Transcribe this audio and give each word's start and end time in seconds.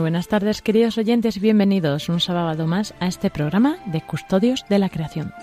Muy 0.00 0.04
buenas 0.04 0.28
tardes, 0.28 0.62
queridos 0.62 0.96
oyentes, 0.96 1.36
y 1.36 1.40
bienvenidos 1.40 2.08
un 2.08 2.20
sábado 2.20 2.66
más 2.66 2.94
a 3.00 3.06
este 3.06 3.28
programa 3.28 3.76
de 3.84 4.00
Custodios 4.00 4.64
de 4.70 4.78
la 4.78 4.88
Creación. 4.88 5.34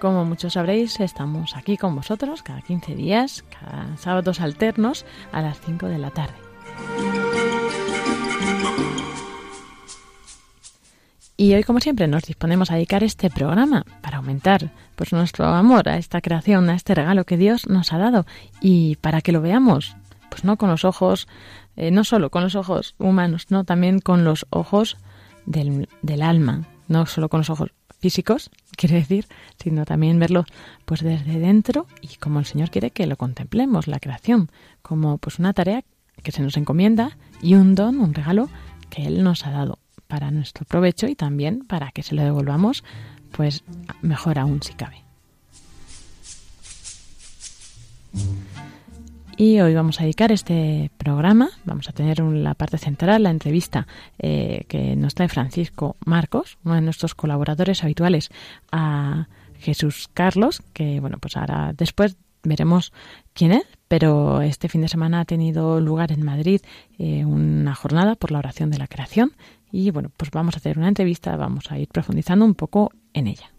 Como 0.00 0.24
muchos 0.24 0.54
sabréis, 0.54 0.98
estamos 0.98 1.54
aquí 1.54 1.76
con 1.76 1.94
vosotros 1.94 2.42
cada 2.42 2.62
15 2.62 2.96
días, 2.96 3.44
cada 3.60 3.96
sábados 3.96 4.40
alternos 4.40 5.06
a 5.30 5.40
las 5.40 5.60
5 5.60 5.86
de 5.86 5.98
la 5.98 6.10
tarde. 6.10 6.34
Y 11.36 11.54
hoy, 11.54 11.62
como 11.62 11.78
siempre, 11.78 12.08
nos 12.08 12.24
disponemos 12.24 12.72
a 12.72 12.74
dedicar 12.74 13.04
este 13.04 13.30
programa 13.30 13.84
para 14.00 14.16
aumentar 14.16 14.72
pues, 14.96 15.12
nuestro 15.12 15.46
amor 15.46 15.88
a 15.88 15.96
esta 15.96 16.20
creación, 16.20 16.70
a 16.70 16.74
este 16.74 16.96
regalo 16.96 17.24
que 17.24 17.36
Dios 17.36 17.68
nos 17.68 17.92
ha 17.92 17.98
dado 17.98 18.26
y 18.60 18.96
para 18.96 19.20
que 19.20 19.30
lo 19.30 19.40
veamos 19.40 19.96
pues 20.34 20.42
no 20.42 20.56
con 20.56 20.68
los 20.68 20.84
ojos, 20.84 21.28
eh, 21.76 21.92
no 21.92 22.02
solo 22.02 22.28
con 22.28 22.42
los 22.42 22.56
ojos 22.56 22.96
humanos, 22.98 23.46
no 23.50 23.62
también 23.62 24.00
con 24.00 24.24
los 24.24 24.46
ojos 24.50 24.96
del, 25.46 25.88
del 26.02 26.22
alma, 26.22 26.66
no 26.88 27.06
solo 27.06 27.28
con 27.28 27.38
los 27.38 27.50
ojos 27.50 27.70
físicos, 28.00 28.50
quiere 28.76 28.96
decir, 28.96 29.28
sino 29.62 29.84
también 29.84 30.18
verlo 30.18 30.44
pues 30.86 31.04
desde 31.04 31.38
dentro 31.38 31.86
y 32.00 32.16
como 32.16 32.40
el 32.40 32.46
Señor 32.46 32.70
quiere 32.70 32.90
que 32.90 33.06
lo 33.06 33.16
contemplemos, 33.16 33.86
la 33.86 34.00
creación, 34.00 34.50
como 34.82 35.18
pues 35.18 35.38
una 35.38 35.52
tarea 35.52 35.84
que 36.24 36.32
se 36.32 36.42
nos 36.42 36.56
encomienda 36.56 37.16
y 37.40 37.54
un 37.54 37.76
don, 37.76 38.00
un 38.00 38.12
regalo 38.12 38.48
que 38.90 39.06
Él 39.06 39.22
nos 39.22 39.46
ha 39.46 39.52
dado 39.52 39.78
para 40.08 40.32
nuestro 40.32 40.64
provecho 40.64 41.06
y 41.06 41.14
también 41.14 41.64
para 41.64 41.92
que 41.92 42.02
se 42.02 42.16
lo 42.16 42.24
devolvamos 42.24 42.82
pues 43.30 43.62
mejor 44.02 44.40
aún 44.40 44.64
si 44.64 44.72
cabe. 44.72 45.04
Y 49.36 49.60
hoy 49.60 49.74
vamos 49.74 49.98
a 49.98 50.04
dedicar 50.04 50.30
este 50.30 50.90
programa, 50.96 51.50
vamos 51.64 51.88
a 51.88 51.92
tener 51.92 52.20
la 52.20 52.54
parte 52.54 52.78
central, 52.78 53.24
la 53.24 53.30
entrevista 53.30 53.88
eh, 54.18 54.64
que 54.68 54.94
nos 54.94 55.14
trae 55.14 55.28
Francisco 55.28 55.96
Marcos, 56.04 56.56
uno 56.64 56.76
de 56.76 56.80
nuestros 56.82 57.16
colaboradores 57.16 57.82
habituales, 57.82 58.30
a 58.70 59.26
Jesús 59.58 60.08
Carlos, 60.14 60.62
que 60.72 61.00
bueno, 61.00 61.18
pues 61.18 61.36
ahora 61.36 61.72
después 61.76 62.16
veremos 62.44 62.92
quién 63.32 63.52
es, 63.52 63.64
pero 63.88 64.40
este 64.40 64.68
fin 64.68 64.82
de 64.82 64.88
semana 64.88 65.20
ha 65.20 65.24
tenido 65.24 65.80
lugar 65.80 66.12
en 66.12 66.24
Madrid 66.24 66.60
eh, 66.98 67.24
una 67.24 67.74
jornada 67.74 68.14
por 68.14 68.30
la 68.30 68.38
oración 68.38 68.70
de 68.70 68.78
la 68.78 68.86
creación 68.86 69.32
y 69.72 69.90
bueno, 69.90 70.10
pues 70.16 70.30
vamos 70.30 70.54
a 70.54 70.58
hacer 70.58 70.78
una 70.78 70.88
entrevista, 70.88 71.36
vamos 71.36 71.72
a 71.72 71.78
ir 71.78 71.88
profundizando 71.88 72.44
un 72.44 72.54
poco 72.54 72.92
en 73.12 73.26
ella. 73.26 73.50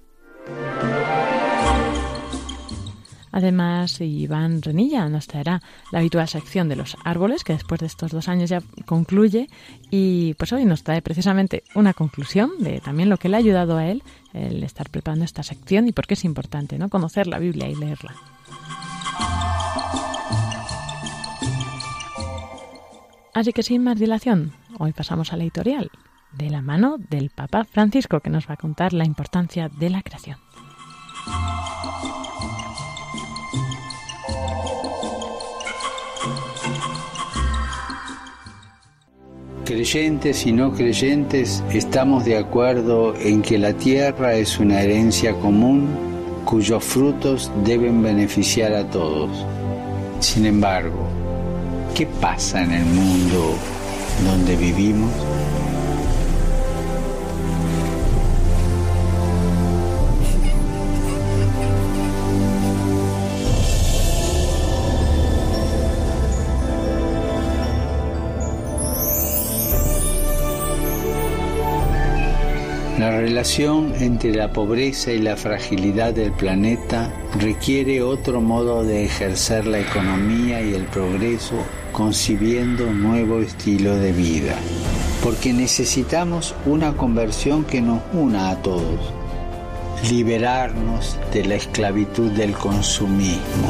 Además, 3.35 3.99
Iván 3.99 4.61
Renilla 4.61 5.09
nos 5.09 5.27
traerá 5.27 5.61
la 5.91 5.99
habitual 5.99 6.25
sección 6.29 6.69
de 6.69 6.77
los 6.77 6.95
árboles, 7.03 7.43
que 7.43 7.51
después 7.51 7.81
de 7.81 7.87
estos 7.87 8.11
dos 8.11 8.29
años 8.29 8.49
ya 8.49 8.61
concluye. 8.85 9.49
Y 9.91 10.35
pues 10.35 10.53
hoy 10.53 10.63
nos 10.63 10.83
trae 10.83 11.01
precisamente 11.01 11.65
una 11.75 11.93
conclusión 11.93 12.51
de 12.59 12.79
también 12.79 13.09
lo 13.09 13.17
que 13.17 13.27
le 13.27 13.35
ha 13.35 13.39
ayudado 13.39 13.75
a 13.75 13.87
él 13.87 14.03
el 14.31 14.63
estar 14.63 14.89
preparando 14.89 15.25
esta 15.25 15.43
sección 15.43 15.85
y 15.89 15.91
por 15.91 16.07
qué 16.07 16.13
es 16.13 16.23
importante 16.23 16.79
¿no? 16.79 16.87
conocer 16.87 17.27
la 17.27 17.37
Biblia 17.37 17.67
y 17.67 17.75
leerla. 17.75 18.15
Así 23.33 23.51
que 23.51 23.63
sin 23.63 23.83
más 23.83 23.99
dilación, 23.99 24.53
hoy 24.79 24.93
pasamos 24.93 25.33
a 25.33 25.35
la 25.35 25.43
editorial, 25.43 25.91
de 26.31 26.49
la 26.49 26.61
mano 26.61 26.95
del 27.09 27.31
Papa 27.31 27.65
Francisco, 27.65 28.21
que 28.21 28.29
nos 28.29 28.49
va 28.49 28.53
a 28.53 28.57
contar 28.57 28.93
la 28.93 29.03
importancia 29.03 29.67
de 29.67 29.89
la 29.89 30.01
creación. 30.03 30.37
Creyentes 39.65 40.45
y 40.45 40.51
no 40.51 40.73
creyentes 40.73 41.63
estamos 41.73 42.23
de 42.23 42.37
acuerdo 42.37 43.15
en 43.19 43.41
que 43.41 43.57
la 43.57 43.73
tierra 43.73 44.35
es 44.35 44.59
una 44.59 44.83
herencia 44.83 45.33
común 45.33 45.87
cuyos 46.45 46.83
frutos 46.83 47.51
deben 47.63 48.03
beneficiar 48.03 48.73
a 48.73 48.87
todos. 48.87 49.31
Sin 50.19 50.45
embargo, 50.45 51.07
¿qué 51.95 52.05
pasa 52.05 52.61
en 52.61 52.73
el 52.73 52.85
mundo 52.85 53.55
donde 54.23 54.55
vivimos? 54.55 55.11
La 73.05 73.11
relación 73.19 73.93
entre 73.99 74.33
la 74.33 74.51
pobreza 74.51 75.11
y 75.11 75.19
la 75.19 75.37
fragilidad 75.37 76.11
del 76.11 76.31
planeta 76.31 77.13
requiere 77.39 78.01
otro 78.01 78.41
modo 78.41 78.83
de 78.83 79.05
ejercer 79.05 79.67
la 79.67 79.77
economía 79.77 80.59
y 80.63 80.73
el 80.73 80.85
progreso 80.85 81.53
concibiendo 81.91 82.87
un 82.87 83.03
nuevo 83.03 83.41
estilo 83.41 83.95
de 83.97 84.11
vida. 84.11 84.55
Porque 85.21 85.53
necesitamos 85.53 86.55
una 86.65 86.97
conversión 86.97 87.63
que 87.63 87.79
nos 87.79 88.01
una 88.11 88.49
a 88.49 88.63
todos. 88.63 89.13
Liberarnos 90.09 91.19
de 91.31 91.45
la 91.45 91.55
esclavitud 91.55 92.31
del 92.31 92.53
consumismo. 92.53 93.69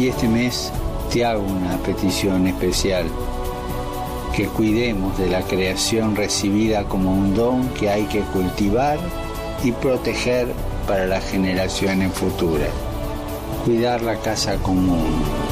Y 0.00 0.08
este 0.08 0.26
mes 0.26 0.72
te 1.12 1.24
hago 1.24 1.44
una 1.44 1.76
petición 1.76 2.48
especial 2.48 3.06
que 4.36 4.46
cuidemos 4.46 5.16
de 5.16 5.28
la 5.28 5.42
creación 5.42 6.16
recibida 6.16 6.84
como 6.84 7.12
un 7.12 7.34
don 7.34 7.68
que 7.68 7.88
hay 7.88 8.04
que 8.04 8.20
cultivar 8.20 8.98
y 9.62 9.70
proteger 9.70 10.48
para 10.88 11.06
las 11.06 11.24
generaciones 11.30 12.12
futuras. 12.12 12.70
Cuidar 13.64 14.02
la 14.02 14.16
casa 14.16 14.56
común. 14.56 15.43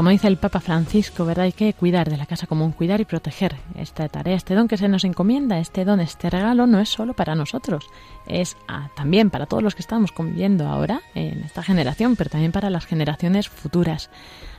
Como 0.00 0.08
dice 0.08 0.28
el 0.28 0.38
Papa 0.38 0.60
Francisco, 0.60 1.26
¿verdad? 1.26 1.44
Hay 1.44 1.52
que 1.52 1.74
cuidar 1.74 2.08
de 2.08 2.16
la 2.16 2.24
casa 2.24 2.46
común, 2.46 2.72
cuidar 2.72 3.02
y 3.02 3.04
proteger 3.04 3.56
esta 3.76 4.08
tarea, 4.08 4.34
este 4.34 4.54
don 4.54 4.66
que 4.66 4.78
se 4.78 4.88
nos 4.88 5.04
encomienda, 5.04 5.58
este 5.58 5.84
don, 5.84 6.00
este 6.00 6.30
regalo, 6.30 6.66
no 6.66 6.80
es 6.80 6.88
solo 6.88 7.12
para 7.12 7.34
nosotros, 7.34 7.84
es 8.26 8.56
ah, 8.66 8.88
también 8.96 9.28
para 9.28 9.44
todos 9.44 9.62
los 9.62 9.74
que 9.74 9.82
estamos 9.82 10.10
conviviendo 10.10 10.66
ahora 10.66 11.02
en 11.14 11.42
esta 11.42 11.62
generación, 11.62 12.16
pero 12.16 12.30
también 12.30 12.50
para 12.50 12.70
las 12.70 12.86
generaciones 12.86 13.50
futuras. 13.50 14.08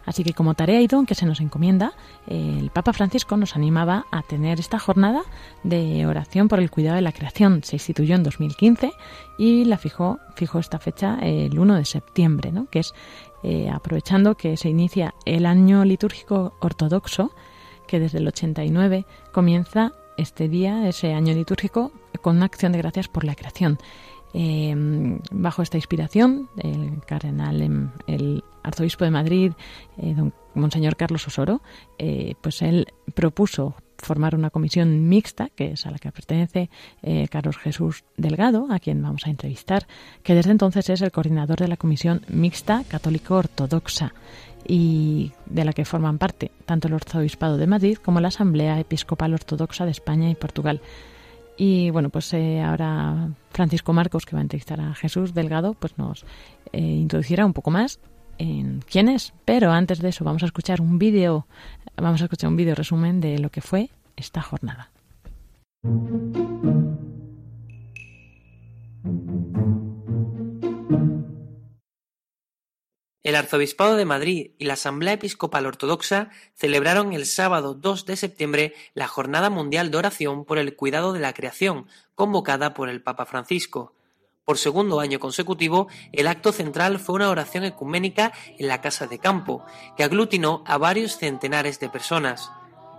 Así 0.05 0.23
que 0.23 0.33
como 0.33 0.53
tarea 0.53 0.81
y 0.81 0.87
don 0.87 1.05
que 1.05 1.15
se 1.15 1.25
nos 1.25 1.41
encomienda, 1.41 1.93
el 2.27 2.69
Papa 2.69 2.93
Francisco 2.93 3.37
nos 3.37 3.55
animaba 3.55 4.05
a 4.11 4.21
tener 4.23 4.59
esta 4.59 4.79
jornada 4.79 5.21
de 5.63 6.05
oración 6.05 6.47
por 6.47 6.59
el 6.59 6.71
cuidado 6.71 6.95
de 6.95 7.01
la 7.01 7.11
creación. 7.11 7.63
Se 7.63 7.75
instituyó 7.75 8.15
en 8.15 8.23
2015 8.23 8.93
y 9.37 9.65
la 9.65 9.77
fijó, 9.77 10.19
fijó 10.35 10.59
esta 10.59 10.79
fecha 10.79 11.17
el 11.21 11.57
1 11.57 11.75
de 11.75 11.85
septiembre, 11.85 12.51
¿no? 12.51 12.67
que 12.69 12.79
es 12.79 12.93
eh, 13.43 13.69
aprovechando 13.69 14.35
que 14.35 14.57
se 14.57 14.69
inicia 14.69 15.13
el 15.25 15.45
año 15.45 15.83
litúrgico 15.85 16.53
ortodoxo, 16.59 17.31
que 17.87 17.99
desde 17.99 18.19
el 18.19 18.27
89 18.27 19.05
comienza 19.31 19.93
este 20.17 20.47
día, 20.47 20.87
ese 20.87 21.13
año 21.13 21.33
litúrgico, 21.33 21.91
con 22.21 22.37
una 22.37 22.45
acción 22.45 22.71
de 22.71 22.77
gracias 22.77 23.07
por 23.07 23.23
la 23.23 23.35
creación. 23.35 23.79
Eh, 24.33 24.73
bajo 25.31 25.61
esta 25.61 25.77
inspiración, 25.77 26.49
el 26.57 27.01
cardenal, 27.05 27.61
em, 27.61 27.89
el 28.07 28.43
arzobispo 28.63 29.03
de 29.03 29.11
Madrid, 29.11 29.51
eh, 29.97 30.13
don 30.13 30.33
Monseñor 30.53 30.95
Carlos 30.95 31.27
Osoro, 31.27 31.61
pues 32.41 32.61
él 32.61 32.87
propuso 33.15 33.75
formar 34.01 34.35
una 34.35 34.49
comisión 34.49 35.07
mixta, 35.07 35.49
que 35.55 35.71
es 35.73 35.85
a 35.85 35.91
la 35.91 35.99
que 35.99 36.11
pertenece 36.11 36.69
eh, 37.01 37.27
Carlos 37.29 37.57
Jesús 37.57 38.03
Delgado, 38.17 38.67
a 38.69 38.79
quien 38.79 39.01
vamos 39.01 39.25
a 39.25 39.29
entrevistar, 39.29 39.87
que 40.23 40.35
desde 40.35 40.51
entonces 40.51 40.89
es 40.89 41.01
el 41.01 41.11
coordinador 41.11 41.59
de 41.59 41.67
la 41.67 41.77
comisión 41.77 42.21
mixta 42.27 42.83
católico-ortodoxa 42.87 44.13
y 44.67 45.31
de 45.47 45.65
la 45.65 45.73
que 45.73 45.85
forman 45.85 46.17
parte 46.17 46.51
tanto 46.65 46.87
el 46.87 46.93
Arzobispado 46.93 47.57
de 47.57 47.67
Madrid 47.67 47.97
como 47.97 48.19
la 48.19 48.27
Asamblea 48.27 48.79
Episcopal 48.79 49.33
Ortodoxa 49.33 49.85
de 49.85 49.91
España 49.91 50.29
y 50.29 50.35
Portugal. 50.35 50.81
Y 51.57 51.89
bueno, 51.91 52.09
pues 52.09 52.33
eh, 52.33 52.61
ahora 52.61 53.29
Francisco 53.51 53.93
Marcos, 53.93 54.25
que 54.25 54.35
va 54.35 54.39
a 54.39 54.43
entrevistar 54.43 54.79
a 54.79 54.95
Jesús 54.95 55.33
Delgado, 55.33 55.73
pues 55.73 55.97
nos 55.97 56.25
eh, 56.71 56.79
introducirá 56.79 57.45
un 57.45 57.53
poco 57.53 57.71
más 57.71 57.99
en 58.37 58.81
quién 58.89 59.09
es. 59.09 59.33
Pero 59.45 59.71
antes 59.71 59.99
de 59.99 60.09
eso 60.09 60.23
vamos 60.23 60.43
a 60.43 60.47
escuchar 60.47 60.81
un 60.81 60.97
vídeo, 60.97 61.45
vamos 62.01 62.21
a 62.21 62.25
escuchar 62.25 62.49
un 62.49 62.57
vídeo 62.57 62.75
resumen 62.75 63.21
de 63.21 63.39
lo 63.39 63.49
que 63.49 63.61
fue 63.61 63.89
esta 64.15 64.41
jornada. 64.41 64.89
El 73.23 73.35
Arzobispado 73.35 73.95
de 73.97 74.05
Madrid 74.05 74.51
y 74.57 74.65
la 74.65 74.73
Asamblea 74.73 75.13
Episcopal 75.13 75.67
Ortodoxa 75.67 76.31
celebraron 76.55 77.13
el 77.13 77.25
sábado 77.25 77.75
2 77.75 78.05
de 78.07 78.15
septiembre 78.17 78.73
la 78.95 79.07
Jornada 79.07 79.51
Mundial 79.51 79.91
de 79.91 79.97
Oración 79.97 80.43
por 80.43 80.57
el 80.57 80.75
Cuidado 80.75 81.13
de 81.13 81.19
la 81.19 81.33
Creación, 81.33 81.85
convocada 82.15 82.73
por 82.73 82.89
el 82.89 83.01
Papa 83.01 83.25
Francisco. 83.27 83.93
Por 84.45 84.57
segundo 84.57 84.99
año 84.99 85.19
consecutivo, 85.19 85.87
el 86.11 86.27
acto 86.27 86.51
central 86.51 86.99
fue 86.99 87.15
una 87.15 87.29
oración 87.29 87.63
ecuménica 87.63 88.33
en 88.57 88.67
la 88.67 88.81
Casa 88.81 89.07
de 89.07 89.19
Campo, 89.19 89.63
que 89.95 90.03
aglutinó 90.03 90.63
a 90.65 90.77
varios 90.77 91.17
centenares 91.17 91.79
de 91.79 91.89
personas. 91.89 92.51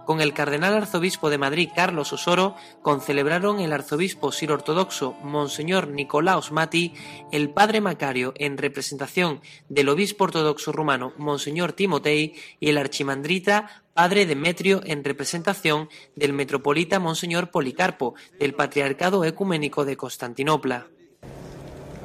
Con 0.04 0.20
el 0.20 0.34
cardenal 0.34 0.74
arzobispo 0.74 1.30
de 1.30 1.38
Madrid, 1.38 1.70
Carlos 1.74 2.12
Osoro, 2.12 2.56
concelebraron 2.82 3.60
el 3.60 3.72
arzobispo 3.72 4.32
sir 4.32 4.50
ortodoxo 4.50 5.14
Monseñor 5.22 5.88
Nicolaos 5.88 6.50
Mati, 6.50 6.94
el 7.30 7.50
padre 7.50 7.80
Macario 7.80 8.34
en 8.36 8.58
representación 8.58 9.40
del 9.68 9.88
obispo 9.88 10.24
ortodoxo 10.24 10.72
rumano 10.72 11.12
Monseñor 11.18 11.72
Timotei 11.72 12.34
y 12.58 12.68
el 12.68 12.78
archimandrita 12.78 13.84
padre 13.94 14.26
Demetrio 14.26 14.80
en 14.84 15.04
representación 15.04 15.88
del 16.16 16.32
metropolita 16.32 16.98
Monseñor 16.98 17.50
Policarpo 17.50 18.14
del 18.40 18.54
Patriarcado 18.54 19.24
Ecuménico 19.24 19.84
de 19.84 19.96
Constantinopla. 19.96 20.88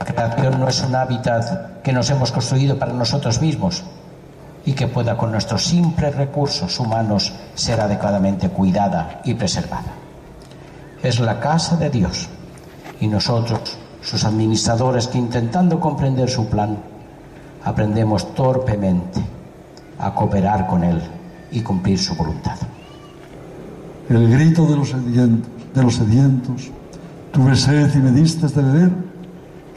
Creación 0.06 0.60
no 0.60 0.68
es 0.68 0.82
un 0.82 0.96
hábitat 0.96 1.82
que 1.82 1.94
nos 1.94 2.10
hemos 2.10 2.32
construido 2.32 2.78
para 2.78 2.94
nosotros 2.94 3.42
mismos, 3.42 3.84
y 4.68 4.74
que 4.74 4.88
pueda 4.88 5.16
con 5.16 5.32
nuestros 5.32 5.64
simples 5.64 6.14
recursos 6.14 6.78
humanos 6.78 7.32
ser 7.56 7.80
adecuadamente 7.80 8.50
cuidada 8.50 9.22
y 9.24 9.34
preservada. 9.34 9.94
Es 11.02 11.22
la 11.22 11.40
casa 11.40 11.78
de 11.78 11.90
Dios 11.90 12.28
y 13.00 13.08
nosotros, 13.08 13.78
sus 14.02 14.26
administradores, 14.26 15.08
que 15.08 15.20
intentando 15.20 15.80
comprender 15.80 16.30
su 16.30 16.48
plan, 16.50 16.78
aprendemos 17.64 18.36
torpemente 18.36 19.22
a 20.00 20.14
cooperar 20.14 20.68
con 20.68 20.84
Él 20.84 21.02
y 21.50 21.62
cumplir 21.62 21.98
su 21.98 22.14
voluntad. 22.16 22.58
El 24.10 24.30
grito 24.30 24.66
de 24.66 24.76
los 24.76 24.90
sedientos, 24.90 25.50
de 25.74 25.84
los 25.84 25.96
sedientos 25.96 26.72
tuve 27.32 27.56
sed 27.56 27.96
y 27.96 28.00
me 28.00 28.12
diste 28.12 28.48
de 28.48 28.62
beber, 28.62 28.92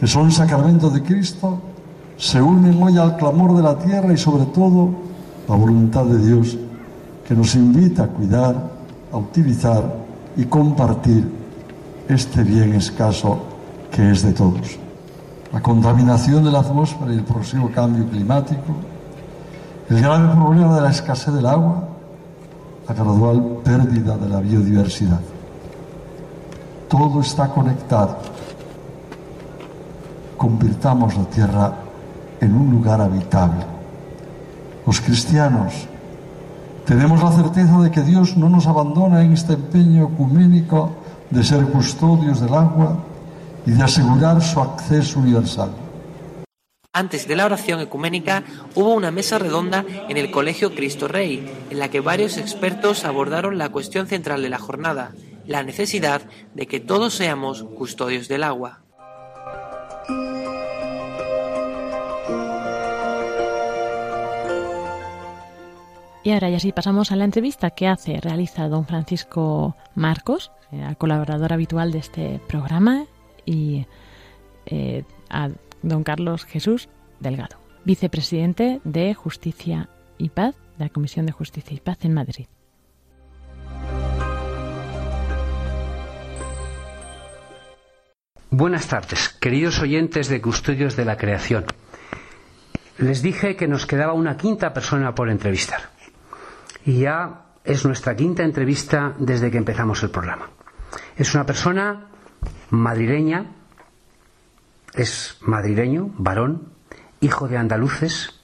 que 0.01 0.07
son 0.07 0.33
sacramento 0.33 0.89
de 0.89 1.03
Cristo, 1.03 1.59
se 2.17 2.41
unen 2.41 2.83
hoy 2.83 2.97
al 2.97 3.19
clamor 3.19 3.55
de 3.55 3.63
la 3.63 3.79
tierra 3.79 4.11
y 4.15 4.17
sobre 4.17 4.47
todo 4.47 4.89
la 5.47 5.55
voluntad 5.55 6.07
de 6.07 6.27
Dios 6.27 6.57
que 7.29 7.35
nos 7.35 7.55
invita 7.55 8.05
a 8.05 8.07
cuidar, 8.07 8.71
a 9.13 9.19
utilizar 9.19 9.95
y 10.39 10.47
compartir 10.47 11.31
este 12.09 12.43
bien 12.43 12.73
escaso 12.73 13.43
que 13.91 14.11
es 14.11 14.23
de 14.23 14.33
todos. 14.33 14.79
La 15.53 15.61
contaminación 15.61 16.45
de 16.45 16.51
la 16.51 16.61
atmósfera 16.61 17.13
y 17.13 17.17
el 17.19 17.25
progresivo 17.25 17.71
cambio 17.71 18.09
climático, 18.09 18.75
el 19.91 20.01
grave 20.01 20.35
problema 20.35 20.77
de 20.77 20.81
la 20.81 20.91
escasez 20.91 21.35
del 21.35 21.45
agua, 21.45 21.85
la 22.89 22.95
gradual 22.95 23.59
pérdida 23.63 24.17
de 24.17 24.29
la 24.31 24.41
biodiversidad. 24.41 25.21
Todo 26.89 27.21
está 27.21 27.49
conectado. 27.49 28.17
Convirtamos 30.41 31.17
la 31.17 31.25
tierra 31.25 31.75
en 32.41 32.55
un 32.55 32.71
lugar 32.71 32.99
habitable. 32.99 33.63
Los 34.87 34.99
cristianos 35.03 35.87
tenemos 36.87 37.23
la 37.23 37.31
certeza 37.31 37.79
de 37.83 37.91
que 37.91 38.01
Dios 38.01 38.39
no 38.39 38.49
nos 38.49 38.67
abandona 38.67 39.23
en 39.23 39.35
este 39.35 39.53
empeño 39.53 40.05
ecuménico 40.05 40.93
de 41.29 41.45
ser 41.45 41.67
custodios 41.67 42.41
del 42.41 42.55
agua 42.55 43.05
y 43.67 43.73
de 43.73 43.83
asegurar 43.83 44.41
su 44.41 44.61
acceso 44.61 45.21
universal. 45.21 45.73
Antes 46.95 47.29
de 47.29 47.37
la 47.37 47.45
oración 47.45 47.81
ecuménica 47.81 48.43
hubo 48.75 48.95
una 48.95 49.11
mesa 49.11 49.39
redonda 49.39 49.85
en 50.09 50.17
el 50.17 50.31
Colegio 50.31 50.75
Cristo 50.75 51.07
Rey, 51.07 51.53
en 51.69 51.79
la 51.79 51.91
que 51.91 52.01
varios 52.01 52.39
expertos 52.39 53.05
abordaron 53.05 53.59
la 53.59 53.69
cuestión 53.69 54.07
central 54.07 54.41
de 54.41 54.49
la 54.49 54.59
jornada, 54.59 55.13
la 55.47 55.63
necesidad 55.65 56.23
de 56.55 56.67
que 56.67 56.81
todos 56.81 57.13
seamos 57.13 57.63
custodios 57.77 58.27
del 58.27 58.43
agua. 58.43 58.81
Y 66.23 66.33
ahora 66.33 66.51
ya 66.51 66.61
sí 66.61 66.73
pasamos 66.73 67.13
a 67.13 67.17
la 67.17 67.25
entrevista 67.25 67.71
que 67.71 67.89
hace, 67.89 68.21
realiza 68.21 68.69
don 68.69 68.87
Francisco 68.87 69.77
Marcos, 69.95 70.53
eh, 70.71 70.95
colaborador 70.99 71.53
habitual 71.53 71.93
de 71.93 71.99
este 71.99 72.41
programa, 72.47 73.07
y 73.47 73.87
eh, 74.67 75.05
a 75.31 75.49
don 75.83 76.05
Carlos 76.05 76.45
Jesús 76.45 76.91
Delgado, 77.21 77.57
vicepresidente 77.85 78.81
de 78.85 79.15
Justicia 79.15 79.89
y 80.19 80.29
Paz, 80.29 80.57
de 80.77 80.85
la 80.85 80.91
Comisión 80.91 81.25
de 81.25 81.33
Justicia 81.33 81.75
y 81.75 81.81
Paz 81.81 82.05
en 82.05 82.13
Madrid. 82.13 82.47
Buenas 88.51 88.89
tardes, 88.89 89.29
queridos 89.41 89.81
oyentes 89.81 90.29
de 90.29 90.43
Custodios 90.43 90.97
de 90.97 91.07
la 91.07 91.17
Creación. 91.17 91.65
Les 92.99 93.23
dije 93.23 93.57
que 93.57 93.69
nos 93.69 93.87
quedaba 93.87 94.13
una 94.13 94.37
quinta 94.37 94.75
persona 94.75 95.15
por 95.15 95.31
entrevistar 95.31 96.00
y 96.85 97.01
ya 97.01 97.47
es 97.65 97.85
nuestra 97.85 98.17
quinta 98.17 98.43
entrevista 98.43 99.15
desde 99.19 99.51
que 99.51 99.59
empezamos 99.59 100.03
el 100.03 100.11
programa. 100.11 100.49
Es 101.17 101.35
una 101.35 101.47
persona 101.47 102.07
madrileña, 102.71 103.53
es 104.95 105.39
madrileño, 105.43 106.11
varón, 106.17 106.73
hijo 107.21 107.49
de 107.49 107.59
andaluces, 107.59 108.41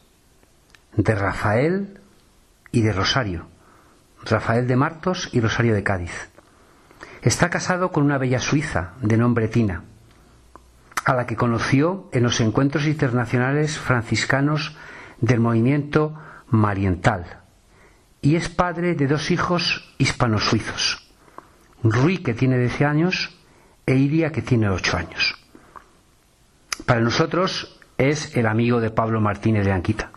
de 0.96 1.14
Rafael 1.14 2.00
y 2.72 2.82
de 2.82 2.92
Rosario, 2.92 3.46
Rafael 4.24 4.66
de 4.66 4.76
Martos 4.76 5.28
y 5.32 5.40
Rosario 5.40 5.74
de 5.74 5.82
Cádiz. 5.82 6.30
Está 7.22 7.50
casado 7.50 7.90
con 7.90 8.04
una 8.04 8.18
bella 8.18 8.38
suiza 8.38 8.92
de 9.00 9.16
nombre 9.16 9.48
Tina, 9.48 9.84
a 11.04 11.14
la 11.14 11.26
que 11.26 11.36
conoció 11.36 12.08
en 12.12 12.22
los 12.22 12.40
encuentros 12.40 12.86
internacionales 12.86 13.78
franciscanos 13.78 14.76
del 15.20 15.40
movimiento 15.40 16.14
Mariental, 16.48 17.45
y 18.26 18.34
es 18.34 18.48
padre 18.48 18.96
de 18.96 19.06
dos 19.06 19.30
hijos 19.30 19.94
hispano-suizos, 19.98 21.06
Rui 21.84 22.18
que 22.18 22.34
tiene 22.34 22.58
10 22.58 22.82
años 22.82 23.30
e 23.86 23.94
Iria 23.94 24.32
que 24.32 24.42
tiene 24.42 24.68
8 24.68 24.96
años. 24.96 25.38
Para 26.86 27.02
nosotros 27.02 27.78
es 27.96 28.36
el 28.36 28.48
amigo 28.48 28.80
de 28.80 28.90
Pablo 28.90 29.20
Martínez 29.20 29.64
de 29.64 29.70
Anquita. 29.70 30.10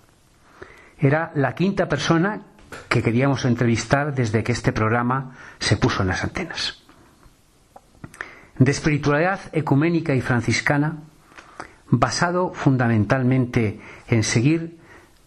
Era 0.97 1.31
la 1.35 1.53
quinta 1.53 1.87
persona 1.87 2.41
que 2.89 3.03
queríamos 3.03 3.45
entrevistar 3.45 4.15
desde 4.15 4.43
que 4.43 4.53
este 4.53 4.73
programa 4.73 5.37
se 5.59 5.77
puso 5.77 6.01
en 6.01 6.07
las 6.07 6.23
antenas. 6.23 6.81
De 8.57 8.71
espiritualidad 8.71 9.39
ecuménica 9.53 10.15
y 10.15 10.21
franciscana, 10.21 10.97
basado 11.91 12.55
fundamentalmente 12.55 13.79
en 14.07 14.23
seguir 14.23 14.78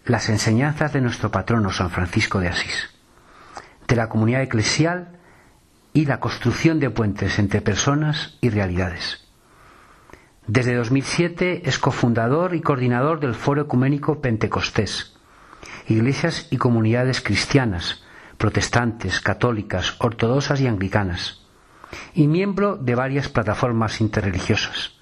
las 0.05 0.29
enseñanzas 0.29 0.93
de 0.93 1.01
nuestro 1.01 1.31
patrono 1.31 1.71
San 1.71 1.91
Francisco 1.91 2.41
de 2.41 2.49
Asís, 2.49 2.91
de 3.87 3.97
la 3.97 4.09
comunidad 4.09 4.43
eclesial 4.43 5.19
y 5.93 6.07
la 6.07 6.19
construcción 6.19 6.81
de 6.81 6.91
puentes 6.91 7.39
entre 7.39 7.61
personas 7.61 8.37
y 8.41 8.51
realidades. 8.51 9.25
Desde 10.47 10.75
2007 10.75 11.69
es 11.69 11.79
cofundador 11.79 12.55
y 12.55 12.61
coordinador 12.61 13.21
del 13.21 13.35
Foro 13.35 13.63
Ecuménico 13.63 14.21
Pentecostés, 14.21 15.15
iglesias 15.87 16.49
y 16.51 16.57
comunidades 16.57 17.21
cristianas, 17.21 18.03
protestantes, 18.39 19.21
católicas, 19.21 19.95
ortodoxas 20.01 20.61
y 20.61 20.67
anglicanas, 20.67 21.43
y 22.13 22.27
miembro 22.27 22.77
de 22.77 22.97
varias 22.97 23.29
plataformas 23.29 24.01
interreligiosas, 24.01 24.95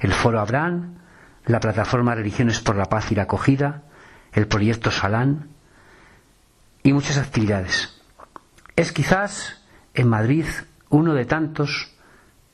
el 0.00 0.12
Foro 0.12 0.40
Abraham, 0.40 0.96
la 1.44 1.60
plataforma 1.60 2.16
Religiones 2.16 2.58
por 2.60 2.74
la 2.74 2.86
Paz 2.86 3.12
y 3.12 3.14
la 3.14 3.22
Acogida, 3.22 3.84
el 4.32 4.46
proyecto 4.46 4.90
Salán 4.90 5.48
y 6.82 6.92
muchas 6.92 7.18
actividades. 7.18 8.00
Es 8.76 8.92
quizás 8.92 9.62
en 9.94 10.08
Madrid 10.08 10.46
uno 10.88 11.14
de 11.14 11.24
tantos, 11.24 11.92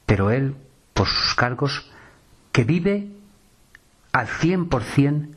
pero 0.06 0.30
él, 0.30 0.56
por 0.92 1.06
sus 1.06 1.35
cargos, 1.35 1.90
que 2.52 2.64
vive 2.64 3.09
al 4.12 4.28
cien 4.28 4.68
por 4.68 4.83
cien 4.83 5.37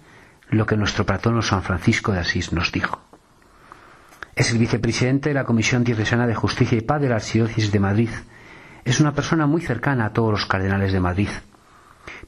lo 0.50 0.65
que 0.65 0.77
nuestro 0.77 1.05
patrono 1.05 1.41
San 1.41 1.63
Francisco 1.63 2.12
de 2.12 2.19
Asís 2.19 2.53
nos 2.53 2.72
dijo. 2.72 3.01
Es 4.36 4.51
el 4.51 4.58
vicepresidente 4.58 5.29
de 5.29 5.36
la 5.36 5.43
Comisión 5.43 5.84
Diocesana 5.84 6.25
de 6.25 6.34
Justicia 6.34 6.77
y 6.77 6.81
Paz 6.81 7.01
de 7.01 7.10
la 7.10 7.15
Archidiócesis 7.15 7.72
de 7.72 7.79
Madrid. 7.79 8.10
Es 8.86 9.00
una 9.01 9.13
persona 9.13 9.46
muy 9.48 9.62
cercana 9.62 10.05
a 10.05 10.13
todos 10.13 10.31
los 10.31 10.46
cardenales 10.46 10.93
de 10.93 11.01
Madrid. 11.01 11.29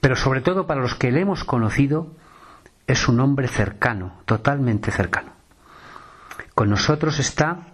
Pero 0.01 0.15
sobre 0.15 0.41
todo 0.41 0.68
para 0.68 0.82
los 0.82 0.96
que 0.96 1.12
le 1.12 1.22
hemos 1.22 1.44
conocido, 1.44 2.13
es 2.88 3.08
un 3.08 3.20
hombre 3.20 3.48
cercano, 3.48 4.22
totalmente 4.26 4.92
cercano. 4.92 5.32
Con 6.56 6.70
nosotros 6.70 7.20
está 7.20 7.68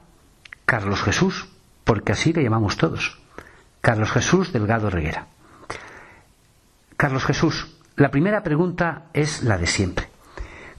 Carlos 0.66 1.02
Jesús, 1.02 1.48
porque 1.84 2.12
así 2.12 2.34
le 2.34 2.44
llamamos 2.44 2.78
todos. 2.78 3.20
Carlos 3.82 4.12
Jesús 4.12 4.52
Delgado 4.52 4.90
Reguera. 4.90 5.28
Carlos 6.98 7.26
Jesús, 7.26 7.78
la 7.96 8.12
primera 8.12 8.44
pregunta 8.44 9.06
es 9.14 9.44
la 9.44 9.58
de 9.58 9.68
siempre. 9.68 10.10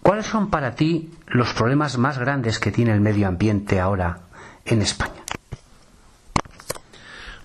¿Cuáles 0.02 0.26
son 0.26 0.50
para 0.50 0.74
ti 0.74 1.12
los 1.26 1.52
problemas 1.52 1.98
más 1.98 2.18
grandes 2.18 2.58
que 2.58 2.72
tiene 2.72 2.92
el 2.92 3.00
medio 3.00 3.28
ambiente 3.28 3.80
ahora 3.80 4.20
en 4.64 4.82
España? 4.82 5.22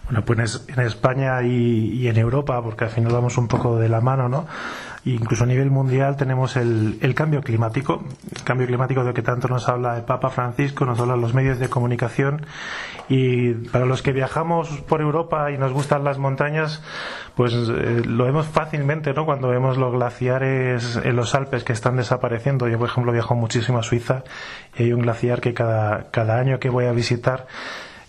Bueno, 0.06 0.26
pues 0.26 0.62
en 0.68 0.80
España 0.82 1.42
y, 1.44 2.08
en 2.08 2.18
Europa, 2.18 2.62
porque 2.62 2.86
al 2.86 2.90
final 2.90 3.14
vamos 3.14 3.38
un 3.38 3.48
poco 3.48 3.78
de 3.78 3.90
la 3.90 4.02
mano, 4.02 4.28
¿no? 4.28 4.46
Incluso 5.06 5.44
a 5.44 5.48
nivel 5.48 5.70
mundial 5.70 6.16
tenemos 6.16 6.56
el, 6.56 7.14
cambio 7.16 7.42
climático, 7.42 8.04
el 8.34 8.44
cambio 8.44 8.68
climático 8.68 9.04
de 9.04 9.14
que 9.14 9.22
tanto 9.22 9.48
nos 9.48 9.68
habla 9.68 9.98
el 9.98 10.04
Papa 10.04 10.30
Francisco, 10.30 10.86
nos 10.86 11.00
hablan 11.00 11.20
los 11.20 11.34
medios 11.34 11.60
de 11.60 11.70
comunicación 11.70 12.46
y 13.10 13.54
para 13.54 13.86
los 13.86 14.02
que 14.02 14.14
viajamos 14.14 14.70
por 14.88 15.02
Europa 15.02 15.52
y 15.52 15.58
nos 15.58 15.74
gustan 15.74 16.04
las 16.04 16.20
montañas, 16.20 16.82
pues 17.36 17.54
eh, 17.54 18.04
lo 18.06 18.26
vemos 18.26 18.48
fácilmente, 18.48 19.14
¿no? 19.14 19.26
Cuando 19.26 19.50
vemos 19.50 19.78
los 19.78 19.92
glaciares 19.92 21.00
en 21.04 21.16
los 21.16 21.36
Alpes 21.36 21.64
que 21.64 21.74
están 21.74 21.98
desapareciendo. 21.98 22.68
Yo, 22.70 22.80
por 22.80 22.90
ejemplo, 22.90 23.12
viajo 23.12 23.36
muchísimo 23.36 23.80
a 23.80 23.84
Suiza 23.84 24.24
y 24.78 24.84
hay 24.84 24.94
un 24.94 25.02
glaciar 25.02 25.42
que 25.42 25.54
cada, 25.54 26.12
cada 26.12 26.40
año 26.40 26.60
que 26.60 26.70
voy 26.70 26.86
a 26.86 26.94
visitar 26.94 27.48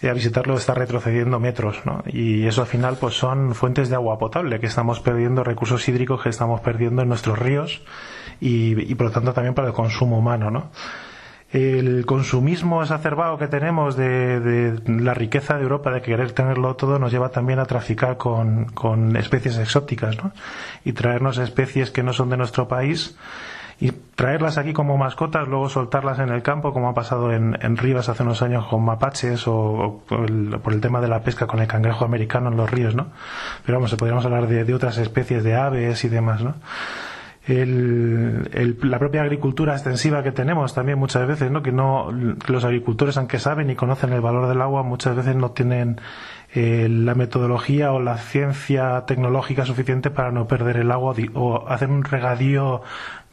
a 0.09 0.13
visitarlo 0.13 0.55
está 0.55 0.75
retrocediendo 0.75 1.41
metros, 1.41 1.85
¿no? 1.85 2.03
Y 2.07 2.47
eso 2.47 2.63
al 2.63 2.67
final 2.67 2.97
pues 3.01 3.15
son 3.15 3.55
fuentes 3.55 3.89
de 3.89 3.95
agua 3.95 4.19
potable 4.19 4.61
que 4.61 4.67
estamos 4.67 5.01
perdiendo, 5.01 5.45
recursos 5.45 5.89
hídricos 5.89 6.23
que 6.23 6.29
estamos 6.29 6.61
perdiendo 6.61 7.03
en 7.03 7.09
nuestros 7.09 7.39
ríos 7.39 7.83
y, 8.41 8.95
por 8.95 9.07
lo 9.07 9.13
tanto 9.13 9.33
también 9.33 9.55
para 9.55 9.69
el 9.69 9.75
consumo 9.75 10.19
humano, 10.19 10.51
¿no? 10.51 10.71
El 11.53 12.05
consumismo 12.05 12.83
exacerbado 12.83 13.39
que 13.39 13.47
tenemos 13.47 13.97
de, 13.97 14.81
la 14.87 15.15
riqueza 15.15 15.57
de 15.57 15.63
Europa, 15.63 15.93
de 15.93 16.03
querer 16.03 16.33
tenerlo 16.33 16.75
todo, 16.75 16.99
nos 16.99 17.13
lleva 17.13 17.29
también 17.29 17.61
a 17.61 17.65
traficar 17.65 18.17
con, 18.17 18.65
con 18.67 19.17
especies 19.17 19.59
exóticas, 19.59 20.17
¿no? 20.17 20.33
Y 20.85 20.93
traernos 20.93 21.39
especies 21.39 21.93
que 21.93 22.03
no 22.03 22.13
son 22.13 22.31
de 22.31 22.37
nuestro 22.37 22.67
país 22.67 23.17
y 23.85 23.93
traerlas 24.15 24.57
aquí 24.57 24.73
como 24.73 24.97
mascotas, 24.97 25.47
luego 25.47 25.69
soltarlas 25.69 26.19
en 26.19 26.31
el 26.31 26.41
campo, 26.41 26.73
como 26.73 26.89
ha 26.89 26.95
pasado 26.95 27.35
en, 27.35 27.59
en 27.61 27.77
Rivas 27.77 28.09
hace 28.09 28.23
unos 28.23 28.41
años 28.41 28.67
con 28.67 28.83
mapaches 28.83 29.47
o, 29.47 30.03
por, 30.09 30.25
el, 30.31 30.81
tema 30.81 31.03
de 31.03 31.09
la 31.09 31.23
pesca 31.23 31.47
con 31.47 31.61
el 31.61 31.67
cangrejo 31.67 32.07
americano 32.07 32.49
en 32.49 32.57
los 32.57 32.71
ríos, 32.71 32.95
¿no? 32.95 33.09
Pero 33.67 33.77
vamos, 33.77 33.95
podríamos 33.97 34.25
hablar 34.25 34.47
de, 34.47 34.65
de 34.65 34.73
otras 34.73 34.97
especies 34.97 35.45
de 35.45 35.57
aves 35.57 36.03
y 36.03 36.09
demás, 36.09 36.43
¿no? 36.43 36.55
El, 37.47 38.49
la 38.81 38.99
propia 38.99 39.21
agricultura 39.21 39.75
extensiva 39.75 40.23
que 40.23 40.33
tenemos 40.33 40.73
también 40.73 40.99
muchas 40.99 41.29
veces, 41.29 41.51
¿no? 41.51 41.63
Que 41.63 41.73
no 41.73 42.11
los 42.11 42.65
agricultores, 42.65 43.19
aunque 43.19 43.39
saben 43.39 43.69
y 43.69 43.75
conocen 43.75 44.15
el 44.15 44.23
valor 44.23 44.49
del 44.49 44.63
agua, 44.63 44.83
muchas 44.83 45.15
veces 45.15 45.37
no 45.37 45.51
tienen 45.51 46.01
eh, 46.55 46.89
la 46.89 47.15
metodología 47.15 47.93
o 47.93 48.01
la 48.01 48.17
ciencia 48.17 49.05
tecnológica 49.07 49.67
suficiente 49.67 50.11
para 50.11 50.31
no 50.31 50.47
perder 50.47 50.79
el 50.79 50.91
agua 50.91 51.15
o 51.35 51.69
hacer 51.69 51.91
un 51.91 52.03
regadío 52.03 52.81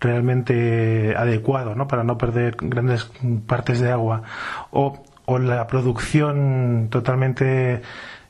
realmente 0.01 1.15
adecuado, 1.15 1.75
¿no? 1.75 1.87
Para 1.87 2.03
no 2.03 2.17
perder 2.17 2.57
grandes 2.59 3.09
partes 3.47 3.79
de 3.79 3.91
agua. 3.91 4.23
O, 4.71 5.01
o 5.25 5.39
la 5.39 5.67
producción 5.67 6.87
totalmente 6.89 7.81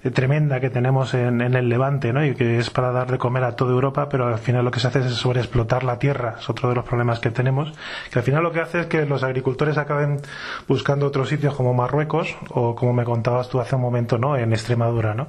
tremenda 0.10 0.60
que 0.60 0.72
tenemos 0.72 1.14
en, 1.14 1.42
el 1.42 1.70
Levante, 1.70 2.12
¿no? 2.12 2.26
Y 2.26 2.34
que 2.34 2.58
es 2.58 2.72
para 2.72 2.92
dar 2.92 3.12
de 3.12 3.20
comer 3.20 3.44
a 3.44 3.56
toda 3.56 3.72
Europa, 3.72 4.10
pero 4.10 4.28
al 4.28 4.40
final 4.40 4.66
lo 4.66 4.72
que 4.72 4.80
se 4.80 4.88
hace 4.88 5.00
es 5.00 5.14
sobreexplotar 5.14 5.84
la 5.84 6.00
tierra. 6.00 6.38
Es 6.40 6.50
otro 6.50 6.70
de 6.70 6.76
los 6.76 6.86
problemas 6.86 7.20
que 7.20 7.30
tenemos. 7.30 7.72
Que 8.12 8.20
al 8.20 8.26
final 8.26 8.42
lo 8.42 8.52
que 8.52 8.62
hace 8.62 8.82
es 8.82 8.86
que 8.88 9.06
los 9.06 9.24
agricultores 9.24 9.78
acaben 9.78 10.20
buscando 10.68 11.06
otros 11.06 11.30
sitios 11.30 11.54
como 11.54 11.76
Marruecos 11.76 12.36
o 12.50 12.74
como 12.74 12.94
me 12.94 13.04
contabas 13.04 13.50
tú 13.50 13.60
hace 13.60 13.76
un 13.76 13.82
momento, 13.82 14.18
¿no? 14.18 14.36
En 14.36 14.54
Extremadura, 14.54 15.14
¿no? 15.14 15.28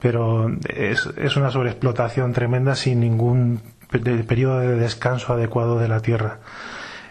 Pero 0.00 0.50
es, 0.68 1.06
es 1.16 1.36
una 1.36 1.50
sobreexplotación 1.50 2.32
tremenda 2.32 2.74
sin 2.76 3.00
ningún 3.00 3.60
periodo 3.88 4.60
de 4.60 4.76
descanso 4.76 5.32
adecuado 5.32 5.78
de 5.78 5.88
la 5.88 6.00
tierra. 6.00 6.38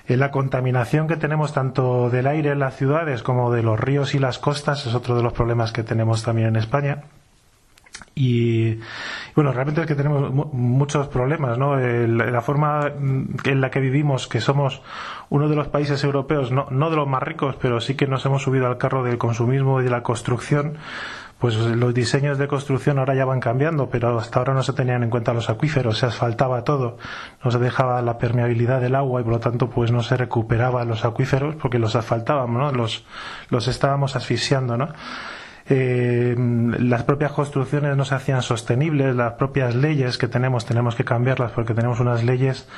La 0.08 0.32
contaminación 0.32 1.08
que 1.08 1.18
tenemos 1.18 1.54
tanto 1.54 2.10
del 2.10 2.28
aire 2.28 2.52
en 2.52 2.60
las 2.60 2.78
ciudades 2.78 3.24
como 3.24 3.52
de 3.52 3.62
los 3.62 3.78
ríos 3.78 4.16
y 4.16 4.20
las 4.20 4.40
costas 4.40 4.86
es 4.86 4.96
otro 4.96 5.18
de 5.18 5.24
los 5.24 5.34
problemas 5.34 5.74
que 5.74 5.84
tenemos 5.84 6.24
también 6.24 6.48
en 6.48 6.56
España. 6.56 7.04
Y 8.16 8.80
bueno, 9.36 9.52
realmente 9.52 9.82
es 9.82 9.88
que 9.88 9.96
tenemos 9.96 10.32
muchos 10.54 11.08
problemas, 11.08 11.58
¿no? 11.58 11.76
la 11.76 12.42
forma 12.42 12.92
en 13.44 13.62
la 13.62 13.70
que 13.70 13.80
vivimos, 13.80 14.28
que 14.28 14.40
somos 14.40 14.82
uno 15.30 15.50
de 15.50 15.56
los 15.56 15.68
países 15.68 16.04
europeos, 16.04 16.52
no, 16.52 16.68
no 16.72 16.90
de 16.90 16.96
los 16.96 17.08
más 17.08 17.22
ricos, 17.22 17.56
pero 17.62 17.80
sí 17.80 17.96
que 17.96 18.08
nos 18.08 18.26
hemos 18.26 18.44
subido 18.44 18.68
al 18.68 18.78
carro 18.78 19.04
del 19.04 19.18
consumismo 19.18 19.82
y 19.82 19.84
de 19.84 19.90
la 19.90 20.04
construcción, 20.04 20.78
pues 21.40 21.56
los 21.56 21.94
diseños 21.94 22.38
de 22.38 22.48
construcción 22.48 22.98
ahora 22.98 23.14
ya 23.14 23.26
van 23.26 23.40
cambiando, 23.40 23.90
pero 23.90 24.18
hasta 24.20 24.40
ahora 24.40 24.54
no 24.54 24.64
se 24.64 24.74
tenían 24.74 25.04
en 25.04 25.10
cuenta 25.10 25.34
los 25.34 25.50
acuíferos, 25.50 26.00
se 26.00 26.08
asfaltaba 26.08 26.64
todo, 26.64 26.98
no 27.44 27.52
se 27.52 27.60
dejaba 27.60 28.02
la 28.02 28.18
permeabilidad 28.18 28.82
del 28.82 28.96
agua 28.96 29.22
y 29.22 29.24
por 29.24 29.34
lo 29.34 29.40
tanto 29.40 29.70
pues 29.70 29.92
no 29.92 30.02
se 30.02 30.18
recuperaba 30.18 30.84
los 30.84 31.06
acuíferos 31.06 31.56
porque 31.56 31.78
los 31.78 31.96
asfaltábamos, 31.96 32.60
¿no? 32.60 32.72
Los, 32.72 33.06
los 33.50 33.68
estábamos 33.68 34.16
asfixiando, 34.16 34.78
¿no? 34.78 34.90
Eh, 35.70 36.34
las 36.80 37.04
propias 37.04 37.34
construcciones 37.34 37.98
no 37.98 38.06
se 38.06 38.16
hacían 38.16 38.42
sostenibles, 38.42 39.16
las 39.16 39.34
propias 39.34 39.76
leyes 39.76 40.18
que 40.18 40.30
tenemos 40.30 40.66
tenemos 40.66 40.96
que 40.96 41.04
cambiarlas 41.04 41.52
porque 41.52 41.74
tenemos 41.74 42.00
unas 42.00 42.24
leyes 42.24 42.70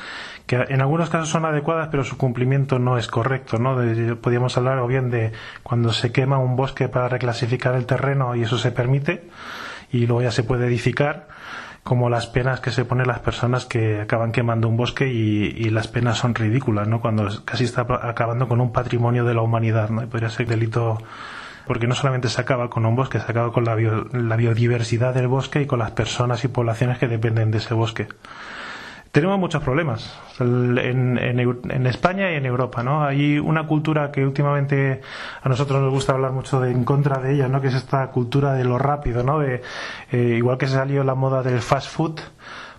que 0.50 0.56
en 0.56 0.82
algunos 0.82 1.12
casos 1.12 1.30
son 1.30 1.46
adecuadas 1.46 1.90
pero 1.92 2.04
su 2.04 2.18
cumplimiento 2.18 2.80
no 2.80 2.98
es 2.98 3.08
correcto, 3.08 3.60
¿no? 3.60 3.76
podríamos 4.20 4.58
hablar 4.58 4.80
o 4.80 4.88
bien 4.88 5.12
de 5.12 5.32
cuando 5.62 5.94
se 5.94 6.12
quema 6.12 6.40
un 6.40 6.56
bosque 6.56 6.90
para 6.90 7.08
reclasificar 7.08 7.76
el 7.76 7.86
terreno 7.86 8.36
y 8.36 8.42
eso 8.42 8.58
se 8.58 8.72
permite 8.72 9.30
y 9.92 10.08
luego 10.08 10.24
ya 10.24 10.32
se 10.32 10.42
puede 10.42 10.66
edificar 10.66 11.28
como 11.84 12.10
las 12.10 12.26
penas 12.26 12.62
que 12.62 12.72
se 12.72 12.84
ponen 12.84 13.06
las 13.06 13.20
personas 13.20 13.68
que 13.68 14.02
acaban 14.02 14.32
quemando 14.32 14.68
un 14.68 14.76
bosque 14.76 15.08
y, 15.08 15.70
las 15.70 15.88
penas 15.88 16.18
son 16.18 16.34
ridículas, 16.34 16.88
¿no? 16.88 17.00
Cuando 17.00 17.30
casi 17.46 17.64
está 17.64 17.82
acabando 18.02 18.48
con 18.48 18.60
un 18.60 18.74
patrimonio 18.74 19.26
de 19.26 19.34
la 19.34 19.42
humanidad, 19.42 19.90
¿no? 19.90 20.04
Y 20.04 20.08
podría 20.08 20.30
ser 20.30 20.48
delito 20.48 20.98
porque 21.68 21.88
no 21.88 21.96
solamente 21.96 22.28
se 22.28 22.42
acaba 22.42 22.70
con 22.70 22.86
un 22.86 22.96
bosque, 22.96 23.20
se 23.20 23.32
acaba 23.32 23.54
con 23.54 23.66
la, 23.66 23.76
la 23.76 24.36
biodiversidad 24.36 25.14
del 25.14 25.28
bosque 25.28 25.62
y 25.62 25.68
con 25.68 25.80
las 25.80 25.92
personas 25.92 26.44
y 26.44 26.48
poblaciones 26.48 26.98
que 26.98 27.08
dependen 27.08 27.52
de 27.52 27.60
ese 27.60 27.76
bosque 27.76 28.08
tenemos 29.12 29.40
muchos 29.40 29.64
problemas 29.64 30.20
en, 30.40 30.78
en, 31.18 31.88
España 31.88 32.32
y 32.32 32.36
en 32.36 32.46
Europa, 32.46 32.84
¿no? 32.84 33.04
Hay 33.04 33.40
una 33.40 33.66
cultura 33.66 34.12
que 34.12 34.24
últimamente 34.24 35.02
a 35.42 35.50
nosotros 35.50 35.82
nos 35.82 35.92
gusta 35.92 36.14
hablar 36.14 36.32
mucho 36.32 36.60
de, 36.62 36.72
en 36.72 36.84
contra 36.84 37.18
de 37.20 37.34
ella, 37.34 37.48
¿no? 37.48 37.60
Que 37.62 37.70
es 37.70 37.76
esta 37.76 38.08
cultura 38.12 38.54
de 38.54 38.64
lo 38.64 38.78
rápido, 38.78 39.24
¿no? 39.24 39.40
De, 39.40 39.62
eh, 40.12 40.36
igual 40.38 40.58
que 40.58 40.68
se 40.68 40.74
salió 40.74 41.04
la 41.04 41.16
moda 41.16 41.42
del 41.42 41.60
fast 41.60 41.90
food, 41.90 42.20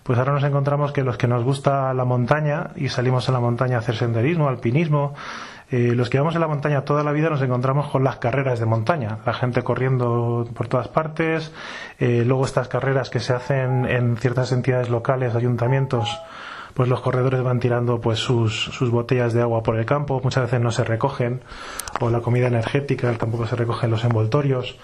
pues 0.03 0.17
ahora 0.17 0.33
nos 0.33 0.43
encontramos 0.43 0.93
que 0.93 1.03
los 1.03 1.17
que 1.17 1.27
nos 1.27 1.43
gusta 1.43 1.93
la 1.93 2.05
montaña 2.05 2.71
y 2.75 2.89
salimos 2.89 3.27
a 3.29 3.31
la 3.33 3.39
montaña 3.39 3.75
a 3.75 3.79
hacer 3.79 3.95
senderismo, 3.95 4.47
alpinismo, 4.47 5.13
eh, 5.71 5.93
los 5.95 6.09
que 6.09 6.17
vamos 6.17 6.35
en 6.35 6.41
la 6.41 6.49
montaña 6.49 6.83
toda 6.83 7.01
la 7.01 7.13
vida 7.13 7.29
nos 7.29 7.41
encontramos 7.41 7.89
con 7.89 8.03
las 8.03 8.17
carreras 8.17 8.59
de 8.59 8.65
montaña, 8.65 9.19
la 9.25 9.31
gente 9.31 9.63
corriendo 9.63 10.45
por 10.53 10.67
todas 10.67 10.89
partes, 10.89 11.53
eh, 11.97 12.23
luego 12.25 12.43
estas 12.43 12.67
carreras 12.67 13.09
que 13.09 13.21
se 13.21 13.31
hacen 13.31 13.85
en 13.85 14.17
ciertas 14.17 14.51
entidades 14.51 14.89
locales, 14.89 15.33
ayuntamientos, 15.33 16.09
pues 16.73 16.89
los 16.89 16.99
corredores 16.99 17.41
van 17.41 17.61
tirando 17.61 18.01
pues 18.01 18.19
sus, 18.19 18.53
sus 18.53 18.91
botellas 18.91 19.31
de 19.31 19.41
agua 19.41 19.63
por 19.63 19.77
el 19.77 19.85
campo, 19.85 20.19
muchas 20.21 20.43
veces 20.43 20.59
no 20.59 20.71
se 20.71 20.83
recogen, 20.83 21.41
o 22.01 22.09
la 22.09 22.19
comida 22.19 22.47
energética 22.47 23.09
tampoco 23.13 23.47
se 23.47 23.55
recogen 23.55 23.91
los 23.91 24.03
envoltorios. 24.03 24.77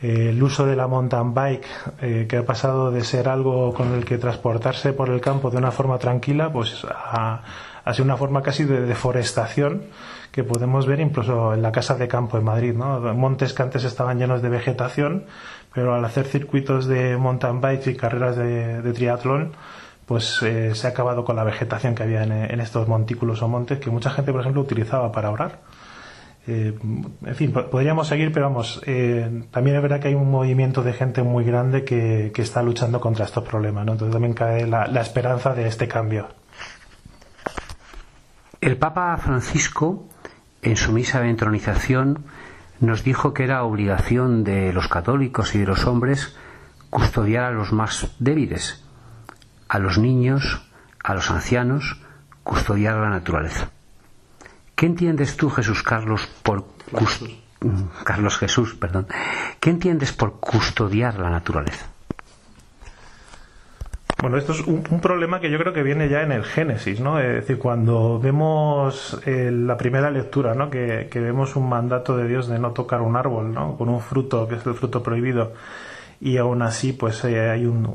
Eh, 0.00 0.28
el 0.30 0.42
uso 0.42 0.64
de 0.64 0.76
la 0.76 0.86
mountain 0.86 1.34
bike, 1.34 2.26
que 2.28 2.36
ha 2.36 2.44
pasado 2.46 2.90
de 2.90 3.02
ser 3.02 3.28
algo 3.28 3.74
con 3.74 3.94
el 3.94 4.04
que 4.04 4.16
transportarse 4.16 4.92
por 4.92 5.10
el 5.10 5.20
campo 5.20 5.50
de 5.50 5.58
una 5.58 5.72
forma 5.72 5.98
tranquila, 5.98 6.52
pues 6.52 6.86
a, 6.88 7.42
a 7.84 7.94
ser 7.94 8.04
una 8.04 8.16
forma 8.16 8.42
casi 8.42 8.64
de 8.64 8.80
deforestación 8.82 9.82
que 10.32 10.44
podemos 10.44 10.86
ver 10.86 11.00
incluso 11.00 11.54
en 11.54 11.62
la 11.62 11.72
casa 11.72 11.96
de 11.96 12.08
campo 12.08 12.38
en 12.38 12.44
Madrid, 12.44 12.74
¿no? 12.74 13.00
Montes 13.14 13.52
que 13.52 13.62
antes 13.62 13.84
estaban 13.84 14.18
llenos 14.18 14.42
de 14.42 14.48
vegetación, 14.48 15.24
pero 15.74 15.94
al 15.94 16.04
hacer 16.04 16.26
circuitos 16.26 16.86
de 16.86 17.16
mountain 17.16 17.60
bikes 17.60 17.90
y 17.90 17.96
carreras 17.96 18.36
de, 18.36 18.92
triatlón, 18.92 19.52
pues 20.06 20.42
eh, 20.42 20.74
se 20.74 20.86
ha 20.86 20.90
acabado 20.90 21.24
con 21.24 21.36
la 21.36 21.44
vegetación 21.44 21.94
que 21.94 22.02
había 22.02 22.22
en, 22.22 22.60
estos 22.60 22.88
montículos 22.88 23.42
o 23.42 23.48
montes 23.48 23.78
que 23.78 23.90
mucha 23.90 24.10
gente, 24.10 24.32
por 24.32 24.40
ejemplo, 24.40 24.60
utilizaba 24.60 25.10
para 25.12 25.30
orar. 25.30 25.60
Eh, 26.46 26.76
en 26.82 27.34
fin, 27.34 27.52
podríamos 27.52 28.08
seguir, 28.08 28.32
pero 28.32 28.46
vamos, 28.46 28.82
eh, 28.86 29.44
también 29.50 29.76
es 29.76 29.82
verdad 29.82 30.00
que 30.00 30.08
hay 30.08 30.14
un 30.14 30.30
movimiento 30.30 30.82
de 30.82 30.92
gente 30.92 31.22
muy 31.22 31.44
grande 31.44 31.84
que, 31.84 32.32
está 32.36 32.62
luchando 32.62 33.00
contra 33.00 33.24
estos 33.24 33.44
problemas, 33.44 33.84
¿no? 33.84 33.92
Entonces 33.92 34.12
también 34.12 34.34
cae 34.34 34.66
la 34.66 35.00
esperanza 35.00 35.54
de 35.54 35.66
este 35.66 35.86
cambio. 35.86 36.39
El 38.60 38.76
Papa 38.76 39.16
Francisco 39.16 40.06
en 40.60 40.76
su 40.76 40.92
misa 40.92 41.22
de 41.22 41.30
entronización 41.30 42.26
nos 42.78 43.02
dijo 43.04 43.32
que 43.32 43.44
era 43.44 43.62
obligación 43.62 44.44
de 44.44 44.74
los 44.74 44.86
católicos 44.86 45.54
y 45.54 45.60
de 45.60 45.66
los 45.66 45.86
hombres 45.86 46.36
custodiar 46.90 47.44
a 47.44 47.52
los 47.52 47.72
más 47.72 48.14
débiles, 48.18 48.84
a 49.66 49.78
los 49.78 49.96
niños, 49.96 50.60
a 51.02 51.14
los 51.14 51.30
ancianos, 51.30 52.02
custodiar 52.44 52.96
la 52.96 53.08
naturaleza. 53.08 53.70
¿Qué 54.74 54.84
entiendes 54.84 55.38
tú, 55.38 55.48
Jesús 55.48 55.82
Carlos, 55.82 56.28
por 56.42 56.66
Carlos 58.04 58.36
Jesús, 58.36 58.74
perdón? 58.74 59.06
¿Qué 59.58 59.70
entiendes 59.70 60.12
por 60.12 60.38
custodiar 60.38 61.18
la 61.18 61.30
naturaleza? 61.30 61.89
Bueno, 64.20 64.36
esto 64.36 64.52
es 64.52 64.60
un, 64.66 64.82
problema 65.00 65.40
que 65.40 65.50
yo 65.50 65.58
creo 65.58 65.72
que 65.72 65.82
viene 65.82 66.10
ya 66.10 66.22
en 66.22 66.30
el 66.32 66.44
Génesis, 66.44 67.00
¿no? 67.00 67.18
Es 67.18 67.34
decir, 67.36 67.58
cuando 67.58 68.18
vemos 68.20 69.18
eh, 69.24 69.50
la 69.50 69.78
primera 69.78 70.10
lectura, 70.10 70.54
¿no? 70.54 70.68
Que, 70.68 71.08
vemos 71.14 71.56
un 71.56 71.68
mandato 71.70 72.16
de 72.18 72.28
Dios 72.28 72.46
de 72.46 72.58
no 72.58 72.72
tocar 72.72 73.00
un 73.00 73.16
árbol, 73.16 73.54
¿no? 73.54 73.78
Con 73.78 73.88
un 73.88 74.00
fruto 74.00 74.46
que 74.46 74.56
es 74.56 74.66
el 74.66 74.74
fruto 74.74 75.02
prohibido. 75.02 75.52
y 76.20 76.36
aún 76.36 76.62
así 76.62 76.92
pues 76.92 77.24
eh, 77.24 77.50
hay 77.50 77.64
un, 77.66 77.86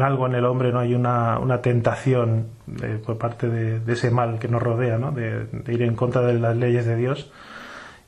algo 0.00 0.26
en 0.26 0.34
el 0.34 0.44
hombre, 0.46 0.72
no 0.72 0.80
hay 0.80 0.94
una, 0.94 1.38
una 1.38 1.62
tentación 1.62 2.48
eh, 2.82 3.00
por 3.04 3.18
parte 3.18 3.48
de, 3.48 3.92
ese 3.92 4.10
mal 4.10 4.38
que 4.40 4.48
nos 4.48 4.62
rodea, 4.62 4.98
¿no? 4.98 5.12
De, 5.12 5.46
ir 5.68 5.82
en 5.82 5.94
contra 5.94 6.22
de 6.22 6.34
las 6.40 6.56
leyes 6.56 6.86
de 6.86 6.96
Dios 6.96 7.30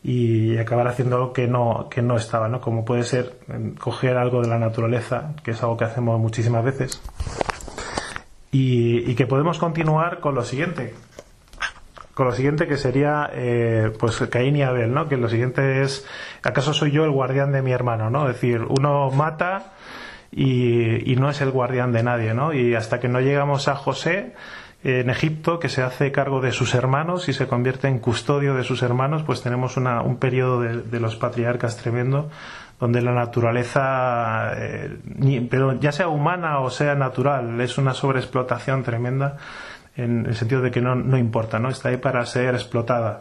y 0.03 0.57
acabar 0.59 0.89
haciendo 0.89 1.17
algo 1.17 1.33
que 1.33 1.47
no, 1.47 1.89
que 1.91 2.03
no 2.03 2.17
estaba, 2.17 2.49
¿no? 2.49 2.61
Como 2.61 2.85
puede 2.85 3.05
ser 3.05 3.39
coger 3.79 4.17
algo 4.17 4.43
de 4.43 4.49
la 4.49 4.59
naturaleza, 4.59 5.35
que 5.45 5.53
es 5.53 5.63
algo 5.63 5.77
que 5.77 5.85
hacemos 5.85 6.19
muchísimas 6.19 6.65
veces, 6.65 7.01
y, 8.53 9.15
que 9.15 9.27
podemos 9.27 9.59
continuar 9.59 10.21
con 10.21 10.35
lo 10.35 10.45
siguiente, 10.45 10.95
con 12.15 12.27
lo 12.27 12.33
siguiente 12.33 12.67
que 12.67 12.77
sería 12.77 13.31
eh, 13.33 13.93
pues 13.99 14.17
Caín 14.31 14.57
y 14.57 14.63
Abel, 14.63 14.93
¿no? 14.93 15.09
Que 15.09 15.17
lo 15.17 15.29
siguiente 15.29 15.83
es 15.83 16.07
¿acaso 16.43 16.75
soy 16.75 16.91
yo 16.91 17.05
el 17.05 17.11
guardián 17.11 17.53
de 17.53 17.63
mi 17.63 17.73
hermano, 17.73 18.11
no? 18.11 18.29
Es 18.29 18.35
decir, 18.35 18.63
uno 18.69 19.11
mata 19.11 19.73
y, 20.33 21.17
no 21.17 21.31
es 21.31 21.41
el 21.41 21.51
guardián 21.51 21.93
de 21.93 22.03
nadie, 22.03 22.35
¿no? 22.35 22.53
Y 22.53 22.75
hasta 22.75 23.01
que 23.01 23.09
no 23.09 23.21
llegamos 23.21 23.69
a 23.69 23.75
José 23.75 24.35
en 24.83 25.11
Egipto, 25.11 25.59
que 25.59 25.69
se 25.69 25.83
hace 25.83 26.11
cargo 26.11 26.41
de 26.41 26.53
sus 26.53 26.75
hermanos 26.75 27.29
y 27.29 27.35
se 27.35 27.47
convierte 27.47 27.89
en 27.89 27.99
custodio 27.99 28.55
de 28.55 28.65
sus 28.65 28.83
hermanos, 28.83 29.23
pues 29.25 29.43
tenemos 29.43 29.77
una, 29.77 30.01
un 30.03 30.17
periodo 30.17 30.61
de, 30.61 31.01
los 31.01 31.17
patriarcas 31.17 31.77
tremendo, 31.77 32.31
donde 32.81 33.03
la 33.03 33.13
naturaleza, 33.13 34.53
eh, 34.57 34.99
pero 35.51 35.79
ya 35.79 35.93
sea 35.93 36.09
humana 36.09 36.61
o 36.61 36.71
sea 36.71 36.95
natural, 36.95 37.61
es 37.61 37.77
una 37.79 37.93
sobreexplotación 37.93 38.83
tremenda 38.83 39.37
en 39.97 40.27
el 40.27 40.35
sentido 40.35 40.63
de 40.63 40.71
que 40.71 40.81
no, 40.81 40.95
no 40.95 41.19
importa, 41.19 41.59
¿no? 41.59 41.69
Está 41.69 41.91
ahí 41.91 41.99
para 41.99 42.25
ser 42.25 42.55
explotada. 42.55 43.21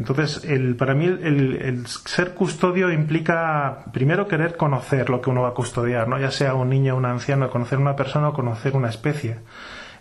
Entonces, 0.00 0.44
el, 0.44 0.76
para 0.76 0.94
mí 0.94 1.04
el, 1.04 1.86
ser 1.86 2.32
custodio 2.32 2.90
implica 2.90 3.84
primero 3.92 4.26
querer 4.26 4.56
conocer 4.56 5.10
lo 5.10 5.20
que 5.20 5.28
uno 5.28 5.42
va 5.42 5.48
a 5.48 5.54
custodiar, 5.54 6.08
¿no? 6.08 6.18
ya 6.18 6.30
sea 6.30 6.54
un 6.54 6.70
niño 6.70 6.96
un 6.96 7.04
anciano, 7.04 7.50
conocer 7.50 7.78
una 7.78 7.96
persona 7.96 8.30
o 8.30 8.32
conocer 8.32 8.74
una 8.76 8.88
especie. 8.88 9.38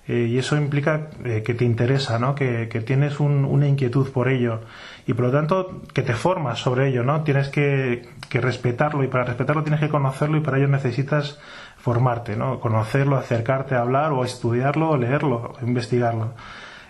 Eh, 0.08 0.28
y 0.30 0.38
eso 0.38 0.56
implica 0.56 1.10
eh, 1.26 1.44
que 1.44 1.54
te 1.54 1.66
interesa, 1.66 2.18
¿no? 2.18 2.34
que, 2.34 2.68
tienes 2.86 3.20
una 3.20 3.68
inquietud 3.68 4.10
por 4.12 4.30
ello 4.30 4.62
y 5.10 5.14
por 5.16 5.26
lo 5.26 5.32
tanto 5.32 5.82
que 5.92 6.04
te 6.04 6.14
formas 6.14 6.60
sobre 6.60 6.90
ello. 6.90 7.04
¿no? 7.04 7.24
Tienes 7.24 7.50
que, 7.50 8.08
que 8.30 8.40
respetarlo 8.40 9.04
y 9.04 9.08
para 9.08 9.24
respetarlo 9.24 9.64
tienes 9.64 9.80
que 9.80 9.90
conocerlo 9.90 10.38
y 10.38 10.42
para 10.42 10.58
ello 10.58 10.68
necesitas 10.68 11.40
formarte, 11.78 12.36
¿no? 12.36 12.60
conocerlo, 12.60 13.18
acercarte 13.18 13.74
a 13.74 13.82
hablar 13.82 14.12
o 14.12 14.24
estudiarlo 14.24 14.92
o 14.92 14.98
leerlo, 14.98 15.54
investigarlo. 15.64 16.34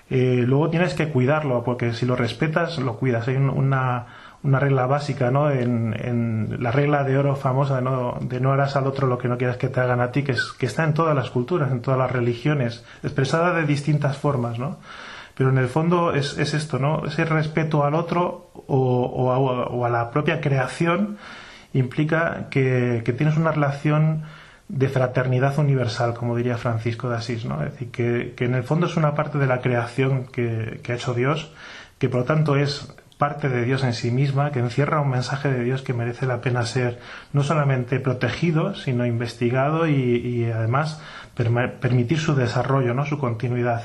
Eh, 0.10 0.44
luego 0.46 0.70
tienes 0.70 0.96
que 0.96 1.08
cuidarlo, 1.08 1.64
porque 1.64 1.94
si 1.94 2.06
lo 2.06 2.18
respetas, 2.18 2.78
lo 2.80 2.98
cuidas. 2.98 3.26
Hay 3.30 3.38
una, 3.38 4.08
una 4.44 4.60
regla 4.60 4.86
básica, 4.86 5.32
¿no? 5.32 5.50
En, 5.50 5.96
en, 5.98 6.62
la 6.62 6.72
regla 6.72 7.06
de 7.06 7.18
oro 7.18 7.38
famosa 7.38 7.78
de 7.78 7.84
no, 7.84 8.18
de 8.20 8.42
no 8.42 8.52
harás 8.52 8.76
al 8.76 8.88
otro 8.88 9.08
lo 9.08 9.18
que 9.18 9.30
no 9.30 9.38
quieras 9.38 9.56
que 9.56 9.70
te 9.70 9.80
hagan 9.80 10.02
a 10.02 10.12
ti, 10.12 10.24
que, 10.24 10.34
es, 10.34 10.52
que 10.60 10.66
está 10.66 10.84
en 10.84 10.94
todas 10.94 11.16
las 11.16 11.30
culturas, 11.30 11.72
en 11.72 11.82
todas 11.82 11.98
las 11.98 12.12
religiones, 12.12 12.84
expresada 13.02 13.54
de 13.54 13.66
distintas 13.66 14.18
formas, 14.18 14.60
¿no? 14.60 14.78
Pero 15.40 15.52
en 15.52 15.58
el 15.58 15.70
fondo 15.70 16.14
es, 16.14 16.38
es 16.38 16.54
esto, 16.54 16.80
¿no? 16.80 17.06
Ese 17.06 17.24
respeto 17.24 17.86
al 17.86 17.96
otro 17.96 18.52
o, 18.68 19.06
o, 19.06 19.86
a, 19.86 19.90
la 19.90 20.12
propia 20.12 20.42
creación 20.42 21.18
implica 21.72 22.50
que, 22.52 23.04
que 23.06 23.14
tienes 23.14 23.38
una 23.38 23.54
relación 23.54 24.24
de 24.68 24.90
fraternidad 24.90 25.58
universal, 25.58 26.14
como 26.14 26.36
diría 26.36 26.58
Francisco 26.58 27.10
de 27.10 27.16
Asís, 27.16 27.46
¿no? 27.46 27.64
Es 27.64 27.72
decir, 27.72 27.90
que, 27.90 28.34
que 28.36 28.44
en 28.44 28.54
el 28.54 28.64
fondo 28.64 28.88
es 28.88 28.98
una 28.98 29.16
parte 29.16 29.38
de 29.38 29.48
la 29.48 29.62
creación 29.62 30.26
que, 30.26 30.82
que, 30.84 30.92
ha 30.92 30.96
hecho 30.96 31.14
Dios, 31.14 31.54
que 32.00 32.10
por 32.10 32.20
lo 32.20 32.26
tanto 32.26 32.58
es 32.58 32.94
parte 33.18 33.48
de 33.48 33.64
Dios 33.64 33.86
en 33.86 33.94
sí 33.94 34.12
misma, 34.12 34.52
que 34.52 34.60
encierra 34.60 35.00
un 35.00 35.10
mensaje 35.10 35.50
de 35.50 35.64
Dios 35.64 35.84
que 35.84 35.94
merece 35.94 36.26
la 36.26 36.42
pena 36.42 36.66
ser 36.66 37.00
no 37.32 37.46
solamente 37.46 38.02
protegido, 38.02 38.76
sino 38.76 39.06
investigado 39.06 39.88
y, 39.88 39.94
y 39.94 40.52
además 40.52 41.02
permitir 41.34 42.20
su 42.20 42.36
desarrollo, 42.36 42.94
¿no? 42.94 43.06
su 43.06 43.18
continuidad. 43.18 43.84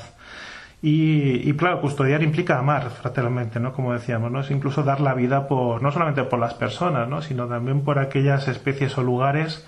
Y, 0.81 1.51
claro, 1.53 1.81
custodiar 1.81 2.21
implica 2.21 2.59
amar 2.59 2.91
fraternalmente, 2.91 3.59
¿no? 3.59 3.73
Como 3.73 3.93
decíamos, 3.93 4.31
¿no? 4.31 4.41
Es 4.41 4.51
incluso 4.51 4.83
dar 4.83 5.01
la 5.01 5.15
vida 5.15 5.47
por, 5.47 5.81
no 5.81 5.91
solamente 5.91 6.23
por 6.23 6.39
las 6.39 6.53
personas, 6.53 7.09
¿no? 7.09 7.23
Sino 7.23 7.47
también 7.47 7.81
por 7.81 7.97
aquellas 7.97 8.47
especies 8.47 8.95
o 8.97 9.03
lugares 9.03 9.65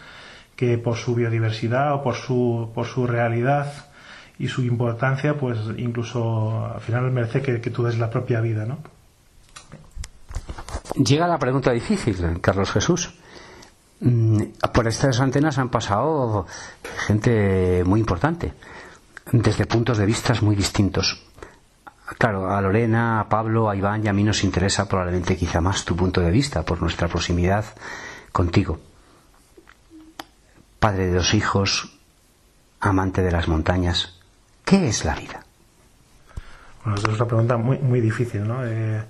que 0.55 0.77
por 0.77 0.95
su 0.97 1.15
biodiversidad 1.15 1.93
o 1.93 2.03
por 2.03 2.15
su, 2.15 2.71
por 2.75 2.85
su 2.85 3.07
realidad 3.07 3.71
y 4.39 4.47
su 4.47 4.61
importancia, 4.63 5.37
pues 5.37 5.57
incluso 5.77 6.65
al 6.73 6.81
final 6.81 7.09
merece 7.11 7.41
que, 7.41 7.57
tú 7.69 7.83
des 7.83 7.97
la 7.97 8.09
propia 8.09 8.41
vida, 8.41 8.65
¿no? 8.65 8.77
Llega 11.03 11.27
la 11.27 11.37
pregunta 11.37 11.71
difícil, 11.71 12.39
Carlos 12.41 12.71
Jesús. 12.71 13.13
Mm, 13.99 14.41
por 14.73 14.87
estas 14.87 15.19
antenas 15.19 15.57
han 15.57 15.69
pasado 15.69 16.45
gente 17.07 17.83
muy 17.85 17.99
importante, 17.99 18.53
desde 19.31 19.65
puntos 19.65 19.97
de 19.97 20.05
vista 20.05 20.33
muy 20.41 20.55
distintos. 20.55 21.23
Claro, 22.17 22.49
a 22.49 22.61
Lorena, 22.61 23.19
a 23.19 23.29
Pablo, 23.29 23.69
a 23.69 23.75
Iván 23.75 24.03
y 24.03 24.07
a 24.07 24.13
mí 24.13 24.23
nos 24.23 24.43
interesa 24.43 24.87
probablemente 24.87 25.35
quizá 25.35 25.61
más 25.61 25.83
tu 25.83 25.95
punto 25.95 26.21
de 26.21 26.31
vista 26.31 26.63
por 26.63 26.81
nuestra 26.81 27.07
proximidad 27.07 27.65
contigo 28.31 28.79
padre 30.79 31.07
de 31.07 31.13
dos 31.13 31.33
hijos, 31.33 31.97
amante 32.79 33.21
de 33.21 33.31
las 33.31 33.47
montañas. 33.47 34.19
¿Qué 34.63 34.87
es 34.87 35.05
la 35.05 35.15
vida? 35.15 35.43
Bueno, 36.83 36.99
es 36.99 37.03
una 37.05 37.25
pregunta 37.25 37.57
muy, 37.57 37.79
muy 37.79 37.99
difícil, 37.99 38.47
¿no? 38.47 38.65
Eh, 38.65 39.03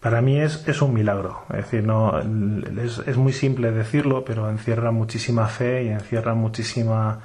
para 0.00 0.22
mí 0.22 0.40
es, 0.40 0.66
es, 0.66 0.80
un 0.80 0.94
milagro. 0.94 1.42
Es 1.50 1.64
decir, 1.64 1.84
no, 1.84 2.18
es, 2.18 3.00
es, 3.06 3.16
muy 3.16 3.32
simple 3.32 3.70
decirlo, 3.70 4.24
pero 4.24 4.48
encierra 4.48 4.90
muchísima 4.90 5.46
fe 5.46 5.84
y 5.84 5.88
encierra 5.88 6.34
muchísima, 6.34 7.20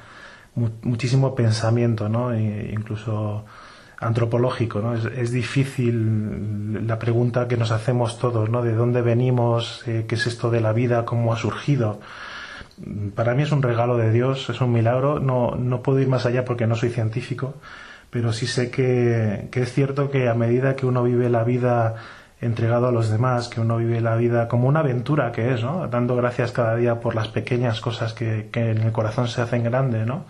muchísimo 0.56 1.36
pensamiento, 1.36 2.10
¿no? 2.10 2.34
E 2.34 2.72
incluso 2.74 3.46
antropológico, 4.00 4.80
¿no? 4.80 4.94
Es, 4.96 5.32
difícil 5.32 6.86
la 6.88 7.00
pregunta 7.00 7.48
que 7.48 7.58
nos 7.58 7.72
hacemos 7.72 8.20
todos, 8.20 8.50
¿no? 8.50 8.62
De 8.62 8.74
dónde 8.74 9.02
venimos, 9.02 9.84
eh, 9.88 10.06
qué 10.08 10.16
es 10.16 10.28
esto 10.28 10.50
de 10.50 10.62
la 10.62 10.74
vida, 10.74 11.06
cómo 11.06 11.34
ha 11.34 11.38
surgido 11.38 12.00
para 13.16 13.34
mí 13.36 13.44
es 13.44 13.52
un 13.52 13.62
regalo 13.62 13.98
de 13.98 14.12
Dios, 14.12 14.50
es 14.50 14.62
un 14.62 14.72
milagro. 14.72 15.20
No, 15.20 15.56
no 15.56 15.82
puedo 15.82 16.00
ir 16.00 16.08
más 16.08 16.26
allá 16.26 16.46
porque 16.46 16.68
no 16.68 16.76
soy 16.76 16.90
científico, 16.90 17.56
pero 18.10 18.34
sí 18.34 18.48
sé 18.48 18.70
que, 18.70 19.50
es 19.52 19.74
cierto 19.74 20.10
que 20.10 20.28
a 20.28 20.34
medida 20.34 20.76
que 20.76 20.86
uno 20.86 21.04
vive 21.04 21.30
la 21.30 21.44
vida 21.44 21.96
entregado 22.46 22.88
a 22.88 22.92
los 22.92 23.10
demás, 23.10 23.48
que 23.48 23.60
uno 23.60 23.78
vive 23.78 24.02
la 24.02 24.16
vida 24.16 24.48
como 24.48 24.68
una 24.68 24.82
aventura 24.82 25.32
que 25.32 25.54
es, 25.54 25.64
¿no? 25.64 25.88
Dando 25.88 26.16
gracias 26.16 26.52
cada 26.52 26.76
día 26.76 27.00
por 27.00 27.16
las 27.16 27.28
pequeñas 27.28 27.82
cosas 27.82 28.14
que, 28.14 28.50
en 28.54 28.82
el 28.82 28.92
corazón 28.92 29.28
se 29.28 29.42
hacen 29.42 29.64
grandes, 29.64 30.06
¿no? 30.06 30.26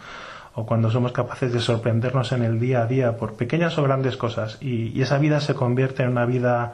O 0.54 0.66
cuando 0.66 0.90
somos 0.90 1.12
capaces 1.12 1.52
de 1.52 1.60
sorprendernos 1.60 2.32
en 2.32 2.44
el 2.44 2.60
día 2.60 2.84
a 2.84 2.88
día 2.88 3.18
por 3.18 3.36
pequeñas 3.36 3.78
o 3.78 3.84
grandes 3.84 4.18
cosas 4.18 4.58
y, 4.62 5.02
esa 5.02 5.18
vida 5.18 5.40
se 5.42 5.54
convierte 5.54 6.04
en 6.04 6.10
una 6.10 6.26
vida 6.26 6.74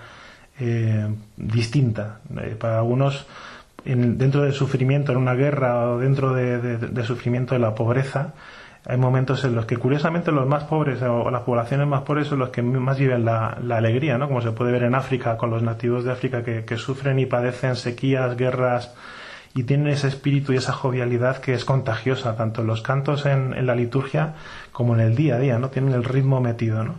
eh, 0.59 1.07
distinta. 1.37 2.19
Eh, 2.39 2.55
para 2.59 2.77
algunos 2.77 3.25
dentro 3.83 4.43
del 4.43 4.53
sufrimiento 4.53 5.11
en 5.11 5.17
una 5.17 5.33
guerra 5.33 5.89
o 5.89 5.97
dentro 5.97 6.33
del 6.33 7.03
sufrimiento 7.03 7.55
de 7.55 7.59
la 7.59 7.73
pobreza, 7.73 8.33
hay 8.85 8.97
momentos 8.97 9.43
en 9.43 9.53
los 9.53 9.65
que 9.65 9.77
curiosamente 9.77 10.31
los 10.31 10.47
más 10.47 10.63
pobres 10.63 11.01
o 11.03 11.29
las 11.29 11.43
poblaciones 11.43 11.87
más 11.87 12.01
pobres 12.01 12.27
son 12.27 12.39
los 12.39 12.49
que 12.49 12.63
más 12.63 12.97
viven 12.97 13.25
la, 13.25 13.49
alegría, 13.69 14.17
¿no? 14.17 14.27
Como 14.27 14.41
se 14.41 14.51
puede 14.51 14.71
ver 14.71 14.83
en 14.83 14.95
África 14.95 15.37
con 15.37 15.51
los 15.51 15.61
nativos 15.61 16.03
de 16.03 16.11
África 16.11 16.43
que, 16.43 16.77
sufren 16.77 17.19
y 17.19 17.27
padecen 17.27 17.75
sequías, 17.75 18.35
guerras 18.35 18.93
y 19.53 19.63
tienen 19.63 19.87
ese 19.87 20.07
espíritu 20.07 20.53
y 20.53 20.57
esa 20.57 20.73
jovialidad 20.73 21.37
que 21.37 21.53
es 21.53 21.63
contagiosa 21.63 22.35
tanto 22.35 22.61
en 22.61 22.67
los 22.67 22.81
cantos 22.81 23.25
en, 23.27 23.65
la 23.67 23.75
liturgia 23.75 24.35
como 24.71 24.95
en 24.95 25.01
el 25.01 25.15
día 25.15 25.35
a 25.35 25.39
día, 25.39 25.59
¿no? 25.59 25.69
Tienen 25.69 25.93
el 25.93 26.03
ritmo 26.03 26.41
metido, 26.41 26.83
¿no? 26.83 26.95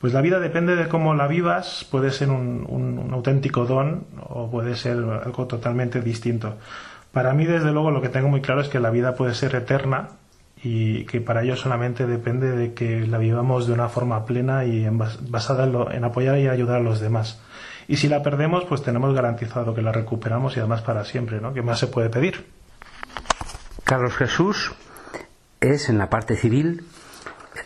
Pues 0.00 0.12
la 0.12 0.20
vida 0.20 0.38
depende 0.38 0.76
de 0.76 0.88
cómo 0.88 1.14
la 1.14 1.28
vivas, 1.28 1.86
puede 1.90 2.10
ser 2.10 2.28
un, 2.28 3.08
auténtico 3.12 3.64
don 3.64 4.04
o 4.28 4.50
puede 4.50 4.74
ser 4.74 4.98
algo 5.24 5.46
totalmente 5.46 6.02
distinto. 6.02 6.56
Para 7.12 7.32
mí, 7.34 7.46
desde 7.46 7.72
luego, 7.72 7.90
lo 7.90 8.02
que 8.02 8.08
tengo 8.08 8.28
muy 8.28 8.40
claro 8.40 8.62
es 8.62 8.68
que 8.68 8.80
la 8.80 8.90
vida 8.90 9.14
puede 9.14 9.34
ser 9.34 9.54
eterna 9.54 10.08
y 10.62 11.04
que 11.06 11.20
para 11.20 11.42
ello 11.42 11.56
solamente 11.56 12.06
depende 12.06 12.50
de 12.52 12.72
que 12.72 13.06
la 13.06 13.18
vivamos 13.18 13.66
de 13.66 13.72
una 13.72 13.88
forma 13.88 14.24
plena 14.24 14.64
y 14.64 14.88
basada 15.28 15.64
en, 15.92 16.04
apoyar 16.04 16.38
y 16.38 16.48
ayudar 16.48 16.76
a 16.76 16.80
los 16.80 17.00
demás. 17.00 17.40
Y 17.88 17.96
si 17.96 18.08
la 18.08 18.22
perdemos, 18.22 18.64
pues 18.64 18.82
tenemos 18.82 19.12
garantizado 19.12 19.74
que 19.74 19.82
la 19.82 19.90
recuperamos 19.90 20.56
y 20.56 20.60
además 20.60 20.82
para 20.82 21.04
siempre, 21.04 21.40
¿no? 21.40 21.52
¿Qué 21.52 21.62
más 21.62 21.80
se 21.80 21.88
puede 21.88 22.10
pedir? 22.10 22.46
Carlos 23.82 24.14
Jesús 24.14 24.72
es 25.60 25.88
en 25.88 25.98
la 25.98 26.08
parte 26.08 26.36
civil 26.36 26.84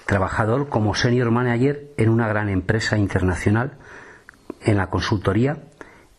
trabajador 0.07 0.69
como 0.69 0.95
senior 0.95 1.31
manager 1.31 1.91
en 1.97 2.09
una 2.09 2.29
gran 2.29 2.49
empresa 2.49 2.97
internacional 2.97 3.73
en 4.63 4.79
la 4.79 4.89
consultoría. 4.89 5.59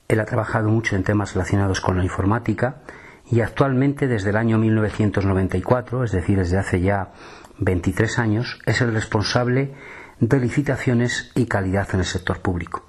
Él 0.07 0.19
ha 0.19 0.25
trabajado 0.25 0.69
mucho 0.69 0.95
en 0.95 1.03
temas 1.03 1.33
relacionados 1.33 1.81
con 1.81 1.97
la 1.97 2.03
informática 2.03 2.81
y 3.29 3.41
actualmente 3.41 4.07
desde 4.07 4.29
el 4.29 4.37
año 4.37 4.57
1994, 4.57 6.03
es 6.03 6.11
decir, 6.11 6.37
desde 6.37 6.57
hace 6.57 6.81
ya 6.81 7.11
23 7.59 8.19
años, 8.19 8.59
es 8.65 8.81
el 8.81 8.93
responsable 8.93 9.73
de 10.19 10.39
licitaciones 10.39 11.31
y 11.35 11.45
calidad 11.45 11.87
en 11.93 11.99
el 11.99 12.05
sector 12.05 12.39
público. 12.39 12.85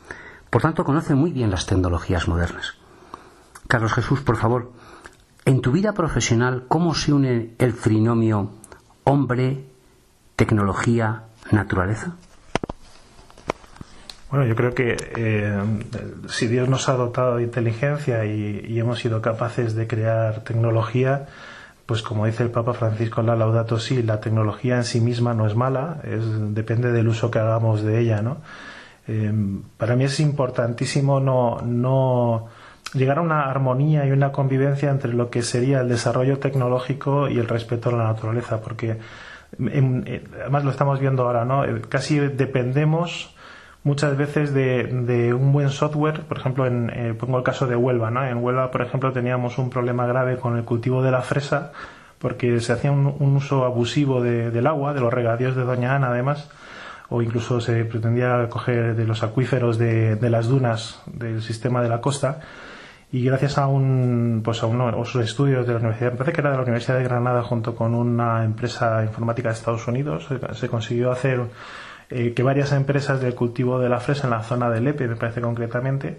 Por 0.51 0.63
tanto, 0.63 0.85
conoce 0.85 1.15
muy 1.15 1.33
bien 1.33 1.51
las 1.51 1.67
tecnologías 1.67 2.29
modernas. 2.29 2.75
Carlos 3.67 3.93
Jesús, 3.93 4.21
por 4.21 4.37
favor, 4.37 4.73
En 5.45 5.63
tu 5.63 5.73
vida 5.73 5.95
profesional, 5.95 6.67
¿cómo 6.69 6.93
se 6.93 7.11
une 7.11 7.55
el 7.59 7.75
trinomio 7.75 8.51
hombre, 9.05 9.65
tecnología, 10.37 11.25
naturaleza? 11.51 12.17
Bueno, 14.31 14.45
yo 14.45 14.55
creo 14.55 14.75
que 14.75 14.97
eh, 15.17 15.59
si 16.29 16.49
Dios 16.49 16.69
nos 16.69 16.91
ha 16.91 16.95
dotado 16.95 17.37
de 17.37 17.45
inteligencia 17.45 18.27
y, 18.27 18.79
hemos 18.79 18.99
sido 18.99 19.23
capaces 19.23 19.75
de 19.75 19.87
crear 19.87 20.45
tecnología, 20.45 21.27
pues 21.87 22.03
como 22.03 22.27
dice 22.27 22.43
el 22.43 22.51
Papa 22.51 22.75
Francisco 22.75 23.23
en 23.23 23.29
la 23.29 23.37
Laudato 23.37 23.79
Si, 23.79 24.03
la 24.03 24.21
tecnología 24.21 24.77
en 24.77 24.85
sí 24.85 25.01
misma 25.01 25.33
no 25.33 25.47
es 25.47 25.55
mala, 25.55 26.03
es, 26.05 26.55
depende 26.55 26.93
del 26.93 27.09
uso 27.09 27.31
que 27.31 27.39
hagamos 27.39 27.83
de 27.83 28.01
ella, 28.01 28.21
¿no? 28.21 28.37
Eh, 29.07 29.33
para 29.79 29.97
mí 29.97 30.05
es 30.05 30.21
importantísimo 30.21 31.21
no, 31.21 31.63
no 31.63 32.49
llegar 32.93 33.19
a 33.19 33.23
una 33.23 33.51
armonía 33.51 34.05
y 34.07 34.11
una 34.11 34.31
convivencia 34.33 34.91
entre 34.91 35.15
lo 35.15 35.31
que 35.31 35.41
sería 35.41 35.81
el 35.81 35.89
desarrollo 35.89 36.39
tecnológico 36.39 37.31
y 37.31 37.39
el 37.39 37.49
respeto 37.49 37.89
a 37.89 37.93
la 37.93 38.05
naturaleza, 38.05 38.61
porque 38.61 38.99
además 39.59 40.65
lo 40.65 40.71
estamos 40.71 41.01
viendo 41.01 41.23
ahora, 41.23 41.47
¿no? 41.47 41.65
Eh, 41.65 41.81
casi 41.89 42.19
dependemos 42.19 43.35
muchas 43.89 44.19
veces 44.19 44.53
de, 44.53 45.33
un 45.33 45.51
buen 45.51 45.71
software, 45.71 46.21
por 46.21 46.37
ejemplo, 46.37 46.67
en, 46.67 46.91
eh, 46.91 47.15
pongo 47.15 47.39
el 47.39 47.43
caso 47.43 47.67
de 47.67 47.75
Huelva, 47.75 48.11
¿no? 48.11 48.23
En 48.23 48.37
Huelva, 48.37 48.71
por 48.71 48.83
ejemplo, 48.83 49.13
teníamos 49.13 49.57
un 49.57 49.71
problema 49.71 50.07
grave 50.07 50.37
con 50.37 50.59
el 50.59 50.65
cultivo 50.65 51.03
de 51.03 51.11
la 51.11 51.23
fresa 51.23 51.73
porque 52.19 52.61
se 52.61 52.73
hacía 52.75 52.93
un, 52.93 53.07
uso 53.35 53.65
abusivo 53.65 54.21
del 54.21 54.67
agua, 54.67 54.93
de 54.93 55.01
los 55.01 55.13
regadíos 55.13 55.57
de 55.57 55.63
Doña 55.63 55.95
Ana, 55.95 56.09
además, 56.09 56.51
o 57.09 57.23
incluso 57.23 57.63
se 57.63 57.85
pretendía 57.87 58.47
coger 58.51 58.95
de 58.95 59.07
los 59.07 59.23
acuíferos 59.23 59.79
de, 59.79 60.19
las 60.29 60.49
dunas 60.49 61.01
del 61.07 61.41
sistema 61.41 61.81
de 61.81 61.89
la 61.89 62.03
costa 62.03 62.41
y 63.11 63.25
gracias 63.25 63.57
a 63.57 63.69
un 63.69 64.43
pues 64.45 64.63
a 64.63 64.67
unos 64.67 65.15
estudios 65.17 65.67
de 65.67 65.73
la 65.73 65.79
universidad 65.79 66.11
me 66.13 66.19
parece 66.19 66.35
que 66.35 66.41
era 66.43 66.51
de 66.51 66.57
la 66.57 66.63
universidad 66.63 66.99
de 66.99 67.05
Granada 67.05 67.43
junto 67.43 67.75
con 67.75 67.95
una 67.95 68.45
empresa 68.45 69.03
informática 69.03 69.49
de 69.49 69.55
Estados 69.55 69.89
Unidos 69.89 70.29
se 70.53 70.69
consiguió 70.69 71.11
hacer 71.11 71.41
eh, 72.11 72.33
que 72.35 72.43
varias 72.43 72.73
empresas 72.73 73.21
del 73.21 73.35
cultivo 73.35 73.79
de 73.79 73.89
la 73.89 74.01
fresa 74.01 74.27
en 74.27 74.31
la 74.31 74.43
zona 74.43 74.71
del 74.71 74.85
Lepe, 74.85 75.07
me 75.07 75.17
parece 75.17 75.41
concretamente, 75.41 76.19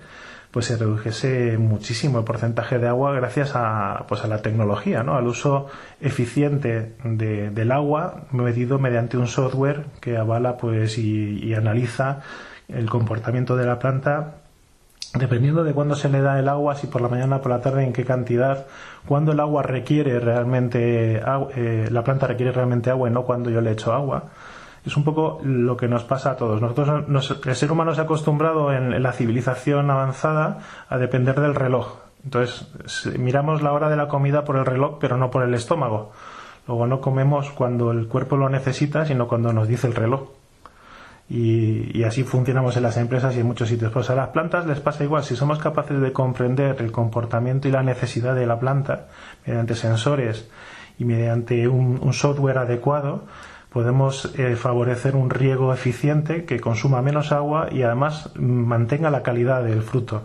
pues 0.52 0.65
se 0.65 0.78
redujese 0.78 1.58
muchísimo 1.58 2.19
el 2.19 2.25
porcentaje 2.25 2.80
de 2.80 2.88
agua 2.88 3.13
gracias 3.13 3.52
a, 3.56 4.06
pues 4.08 4.23
a 4.23 4.28
la 4.28 4.41
tecnología, 4.41 5.04
¿no? 5.04 5.15
al 5.15 5.28
uso 5.28 5.67
eficiente 6.02 6.93
del 7.04 7.71
agua 7.71 8.23
medido 8.32 8.80
mediante 8.80 9.17
un 9.17 9.28
software 9.28 9.86
que 10.02 10.17
avala 10.17 10.58
pues 10.58 10.97
y, 10.97 11.54
analiza 11.54 12.21
el 12.67 12.89
comportamiento 12.89 13.56
de 13.56 13.65
la 13.65 13.80
planta 13.80 14.36
dependiendo 15.13 15.63
de 15.63 15.73
cuándo 15.73 15.95
se 15.95 16.08
le 16.08 16.21
da 16.21 16.39
el 16.39 16.47
agua, 16.47 16.75
si 16.75 16.86
por 16.86 17.02
la 17.02 17.08
mañana, 17.08 17.41
por 17.41 17.52
la 17.52 17.62
tarde, 17.62 17.84
en 17.84 17.93
qué 17.93 18.06
cantidad, 18.06 18.67
cuándo 19.08 19.32
el 19.32 19.39
agua 19.39 19.63
requiere 19.63 20.19
realmente, 20.19 21.21
eh, 21.56 21.88
la 21.89 22.04
planta 22.04 22.28
requiere 22.28 22.52
realmente 22.52 22.91
agua 22.91 23.10
y 23.10 23.12
no 23.12 23.23
cuando 23.23 23.49
yo 23.49 23.60
le 23.60 23.71
echo 23.71 23.91
agua 23.91 24.25
es 24.86 24.96
un 24.96 25.04
poco 25.04 25.39
lo 25.44 25.76
que 25.76 25.88
nos 25.88 26.04
pasa 26.04 26.32
a 26.32 26.36
todos. 26.36 26.62
Nosotros, 26.62 27.46
el 27.46 27.56
ser 27.56 27.72
humano 27.72 27.94
se 27.94 28.02
ha 28.02 28.06
acostumbrado 28.06 28.72
en, 28.72 29.02
la 29.02 29.12
civilización 29.12 29.92
avanzada 29.92 30.60
a 30.88 30.98
depender 30.98 31.39
del 31.39 31.56
reloj. 31.56 31.98
Entonces, 32.24 32.68
miramos 33.18 33.62
la 33.62 33.72
hora 33.72 33.89
de 33.89 33.96
la 33.96 34.08
comida 34.08 34.44
por 34.44 34.58
el 34.58 34.65
reloj, 34.65 34.98
pero 35.00 35.18
no 35.18 35.32
por 35.32 35.44
el 35.44 35.54
estómago. 35.54 36.12
Luego 36.68 36.88
no 36.88 37.02
comemos 37.02 37.52
cuando 37.52 37.92
el 37.92 38.08
cuerpo 38.08 38.38
lo 38.38 38.50
necesita, 38.50 39.06
sino 39.06 39.28
cuando 39.28 39.54
nos 39.54 39.68
dice 39.68 39.88
el 39.88 39.96
reloj. 39.96 40.30
Y, 41.30 42.04
así 42.04 42.24
funcionamos 42.24 42.76
en 42.76 42.84
las 42.84 42.98
empresas 42.98 43.36
y 43.36 43.42
en 43.42 43.46
muchos 43.46 43.70
sitios. 43.70 43.92
Pues 43.92 44.10
a 44.10 44.15
las 44.15 44.30
plantas 44.30 44.65
les 44.65 44.80
pasa 44.80 45.04
igual. 45.04 45.24
Si 45.24 45.36
somos 45.36 45.60
capaces 45.60 46.00
de 46.02 46.12
comprender 46.12 46.78
el 46.80 46.92
comportamiento 46.92 47.68
y 47.68 47.72
la 47.72 47.84
necesidad 47.84 48.36
de 48.36 48.48
la 48.48 48.60
planta 48.60 49.08
mediante 49.46 49.76
sensores 49.76 50.50
y 50.98 51.06
mediante 51.06 51.68
un 51.68 52.13
software 52.13 52.58
adecuado, 52.58 53.24
podemos 53.72 54.34
eh, 54.36 54.56
favorecer 54.56 55.16
un 55.16 55.30
riego 55.30 55.74
eficiente 55.74 56.46
que 56.46 56.60
consuma 56.60 57.02
menos 57.02 57.32
agua 57.32 57.70
y 57.72 57.84
además 57.84 58.32
mantenga 58.36 59.10
la 59.10 59.24
calidad 59.24 59.64
del 59.64 59.82
fruto. 59.82 60.24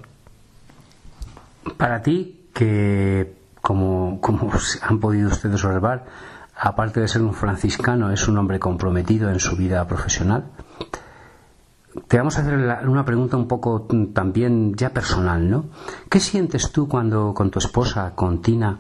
Para 1.77 2.03
ti, 2.03 2.49
que 2.53 3.35
como, 3.61 4.21
como 4.21 4.51
han 4.83 5.01
podido 5.01 5.29
ustedes 5.29 5.65
observar, 5.65 6.05
aparte 6.57 7.01
de 7.01 7.09
ser 7.09 7.23
un 7.23 7.35
franciscano, 7.35 8.11
es 8.13 8.29
un 8.29 8.39
hombre 8.39 8.59
comprometido 8.59 9.31
en 9.31 9.41
su 9.41 9.57
vida 9.57 9.87
profesional, 9.87 10.45
te 12.09 12.19
vamos 12.19 12.37
a 12.39 12.41
hacer 12.41 12.55
una 12.89 13.05
pregunta 13.05 13.37
un 13.37 13.47
poco 13.47 13.87
también 14.13 14.75
ya 14.75 14.91
personal, 14.91 15.49
¿no? 15.49 15.67
¿Qué 16.11 16.19
sientes 16.19 16.73
tú 16.73 16.89
cuando 16.89 17.33
con 17.35 17.51
tu 17.51 17.61
esposa, 17.61 18.13
con 18.15 18.43
Tina, 18.43 18.79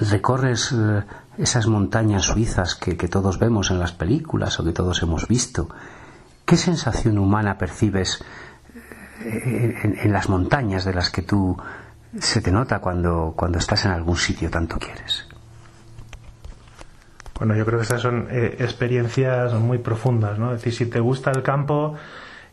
recorres 0.00 0.72
eh, 0.72 1.02
esas 1.40 1.66
montañas 1.66 2.24
suizas 2.24 2.74
que, 2.74 2.94
todos 3.08 3.38
vemos 3.38 3.70
en 3.70 3.78
las 3.78 3.92
películas 3.92 4.60
o 4.60 4.64
que 4.64 4.72
todos 4.72 5.02
hemos 5.02 5.26
visto, 5.26 5.68
¿qué 6.44 6.56
sensación 6.56 7.18
humana 7.18 7.56
percibes 7.56 8.22
eh, 9.24 9.96
en, 10.02 10.12
las 10.12 10.28
montañas 10.28 10.84
de 10.84 10.92
las 10.92 11.10
que 11.10 11.22
tú 11.22 11.56
se 12.18 12.42
te 12.42 12.52
nota 12.52 12.80
cuando, 12.80 13.32
cuando 13.34 13.58
estás 13.58 13.86
en 13.86 13.92
algún 13.92 14.16
sitio 14.16 14.50
tanto 14.50 14.78
quieres? 14.78 15.26
Bueno, 17.38 17.56
yo 17.56 17.64
creo 17.64 17.78
que 17.78 17.84
estas 17.84 18.02
son 18.02 18.28
eh, 18.30 18.56
experiencias 18.58 19.54
muy 19.54 19.78
profundas, 19.78 20.38
¿no? 20.38 20.52
Es 20.52 20.58
decir, 20.58 20.74
si 20.74 20.86
te 20.90 21.00
gusta 21.00 21.30
el 21.30 21.42
campo 21.42 21.96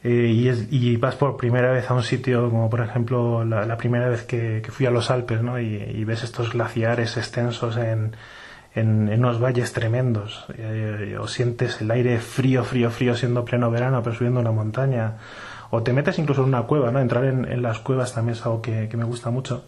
eh, 0.01 0.63
y, 0.71 0.95
vas 0.95 1.15
por 1.15 1.35
primera 1.35 1.71
vez 1.71 1.91
a 1.91 1.93
un 1.93 2.03
sitio, 2.03 2.49
como 2.49 2.69
por 2.69 2.79
ejemplo 2.79 3.43
la, 3.43 3.75
primera 3.75 4.07
vez 4.07 4.23
que, 4.23 4.65
fui 4.69 4.85
a 4.85 4.91
los 4.91 5.11
Alpes, 5.11 5.41
¿no? 5.41 5.59
y 5.59 6.01
ves 6.05 6.23
estos 6.23 6.53
glaciares 6.53 7.17
extensos 7.17 7.75
en, 7.75 8.15
en, 8.77 9.09
unos 9.09 9.41
valles 9.41 9.73
tremendos, 9.73 10.45
eh, 10.57 11.17
o 11.19 11.27
sientes 11.27 11.81
el 11.81 11.91
aire 11.91 12.19
frío, 12.19 12.63
frío, 12.63 12.91
frío 12.91 13.15
siendo 13.15 13.43
pleno 13.43 13.71
verano, 13.71 14.01
pero 14.03 14.15
subiendo 14.15 14.39
una 14.39 14.51
montaña, 14.51 15.15
o 15.69 15.83
te 15.83 15.93
metes 15.93 16.19
incluso 16.19 16.41
en 16.43 16.49
una 16.49 16.63
cueva, 16.63 16.91
¿no? 16.91 16.99
Entrar 16.99 17.25
en, 17.25 17.61
las 17.61 17.79
cuevas 17.79 18.13
también 18.13 18.37
es 18.37 18.45
algo 18.45 18.61
que, 18.61 18.89
me 18.95 19.03
gusta 19.03 19.31
mucho. 19.31 19.65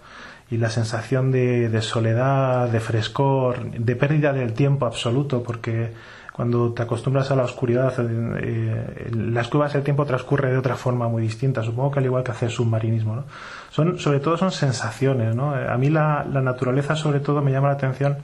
Y 0.52 0.58
la 0.58 0.70
sensación 0.70 1.32
de, 1.32 1.82
soledad, 1.82 2.70
de 2.70 2.80
frescor, 2.80 3.72
de 3.72 3.96
pérdida 3.96 4.32
del 4.32 4.54
tiempo 4.54 4.86
absoluto, 4.86 5.44
porque 5.44 5.94
cuando 6.34 6.72
te 6.72 6.84
acostumbras 6.84 7.32
a 7.32 7.36
la 7.36 7.44
oscuridad, 7.44 7.94
eh, 8.00 9.10
en 9.12 9.34
las 9.34 9.50
cuevas 9.50 9.76
el 9.76 9.84
tiempo 9.84 10.06
transcurre 10.06 10.52
de 10.52 10.58
otra 10.58 10.76
forma 10.76 11.08
muy 11.10 11.22
distinta, 11.22 11.64
supongo 11.64 11.92
que 11.92 12.00
al 12.00 12.06
igual 12.06 12.24
que 12.24 12.32
hacer 12.32 12.50
submarinismo, 12.50 13.18
¿no? 13.18 13.24
Son, 13.70 14.00
sobre 14.00 14.20
todo 14.22 14.38
son 14.38 14.52
sensaciones, 14.52 15.36
¿no? 15.36 15.54
A 15.54 15.78
mí 15.78 15.90
la, 15.90 16.26
la 16.32 16.42
naturaleza 16.42 16.96
sobre 16.96 17.20
todo 17.20 17.42
me 17.42 17.52
llama 17.52 17.68
la 17.68 17.74
atención 17.74 18.20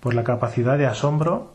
por 0.00 0.14
la 0.14 0.24
capacidad 0.24 0.78
de 0.78 0.86
asombro. 0.86 1.54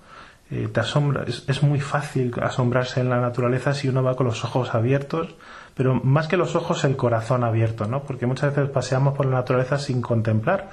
Eh, 0.52 0.70
te 0.72 0.82
asombra, 0.82 1.24
es, 1.26 1.64
muy 1.64 1.80
fácil 1.80 2.34
asombrarse 2.42 3.00
en 3.00 3.10
la 3.10 3.20
naturaleza 3.20 3.74
si 3.74 3.88
uno 3.88 4.04
va 4.04 4.16
con 4.16 4.28
los 4.28 4.44
ojos 4.44 4.76
abiertos, 4.76 5.36
pero 5.74 5.96
más 5.96 6.28
que 6.28 6.38
los 6.38 6.56
ojos, 6.56 6.84
el 6.84 6.96
corazón 6.96 7.44
abierto, 7.44 7.88
¿no? 7.88 8.04
Porque 8.04 8.28
muchas 8.28 8.54
veces 8.54 8.70
paseamos 8.70 9.16
por 9.16 9.26
la 9.26 9.38
naturaleza 9.38 9.80
sin 9.80 10.02
contemplar, 10.02 10.70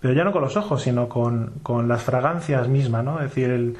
pero 0.00 0.14
ya 0.14 0.24
no 0.24 0.32
con 0.32 0.42
los 0.42 0.56
ojos, 0.56 0.82
sino 0.82 1.08
con, 1.08 1.54
con 1.62 1.88
las 1.88 2.02
fragancias 2.02 2.68
mismas, 2.68 3.04
¿no? 3.04 3.18
Es 3.18 3.30
decir, 3.30 3.50
el, 3.50 3.76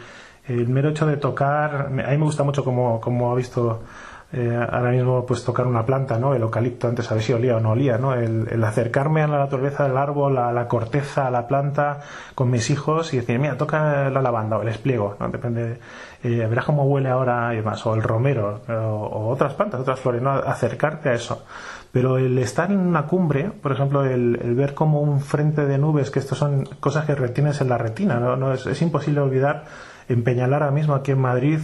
el 0.48 0.68
mero 0.68 0.90
hecho 0.90 1.06
de 1.06 1.16
tocar, 1.16 1.86
a 1.86 1.88
mí 1.88 2.02
me 2.02 2.24
gusta 2.24 2.42
mucho 2.42 2.64
como, 2.64 3.00
como 3.00 3.30
ha 3.30 3.34
visto 3.34 3.82
eh, 4.30 4.54
ahora 4.70 4.90
mismo 4.90 5.24
pues 5.24 5.42
tocar 5.42 5.66
una 5.66 5.86
planta, 5.86 6.18
¿no? 6.18 6.34
El 6.34 6.42
eucalipto, 6.42 6.86
antes 6.86 7.10
a 7.10 7.14
ver 7.14 7.22
si 7.22 7.32
olía 7.32 7.56
o 7.56 7.60
no 7.60 7.70
olía, 7.70 7.96
¿no? 7.96 8.12
El, 8.14 8.62
acercarme 8.62 9.22
a 9.22 9.26
la 9.26 9.38
naturaleza 9.38 9.84
del 9.84 9.96
árbol, 9.96 10.36
a 10.36 10.52
la 10.52 10.68
corteza, 10.68 11.26
a 11.26 11.30
la 11.30 11.48
planta, 11.48 12.00
con 12.34 12.50
mis 12.50 12.68
hijos 12.68 13.14
y 13.14 13.18
decir, 13.18 13.38
mira, 13.38 13.56
toca 13.56 14.10
la 14.10 14.20
lavanda 14.20 14.58
o 14.58 14.62
el 14.62 14.68
espliego, 14.68 15.16
¿no? 15.18 15.30
Depende, 15.30 15.78
eh, 16.22 16.46
verás 16.46 16.66
cómo 16.66 16.84
huele 16.84 17.08
ahora 17.08 17.54
y 17.54 17.56
demás, 17.56 17.84
o 17.86 17.94
el 17.94 18.02
romero, 18.02 18.60
o, 18.68 19.28
otras 19.30 19.54
plantas, 19.54 19.80
otras 19.80 19.98
flores, 19.98 20.20
¿no? 20.20 20.32
Acercarte 20.32 21.08
a 21.08 21.14
eso. 21.14 21.44
Pero 21.90 22.18
el 22.18 22.36
estar 22.36 22.70
en 22.70 22.80
una 22.80 23.06
cumbre, 23.06 23.50
por 23.50 23.72
ejemplo, 23.72 24.04
el, 24.04 24.36
ver 24.54 24.74
como 24.74 25.00
un 25.00 25.22
frente 25.22 25.64
de 25.64 25.78
nubes, 25.78 26.10
que 26.10 26.18
estas 26.18 26.36
son 26.36 26.68
cosas 26.80 27.06
que 27.06 27.14
retienes 27.14 27.62
en 27.62 27.70
la 27.70 27.78
retina, 27.78 28.20
¿no? 28.20 28.36
no 28.36 28.52
es, 28.52 28.66
es 28.66 28.82
imposible 28.82 29.20
olvidar 29.20 29.64
en 30.08 30.24
Peñalara 30.24 30.66
ahora 30.66 30.74
mismo 30.74 30.94
aquí 30.94 31.12
en 31.12 31.20
Madrid 31.20 31.60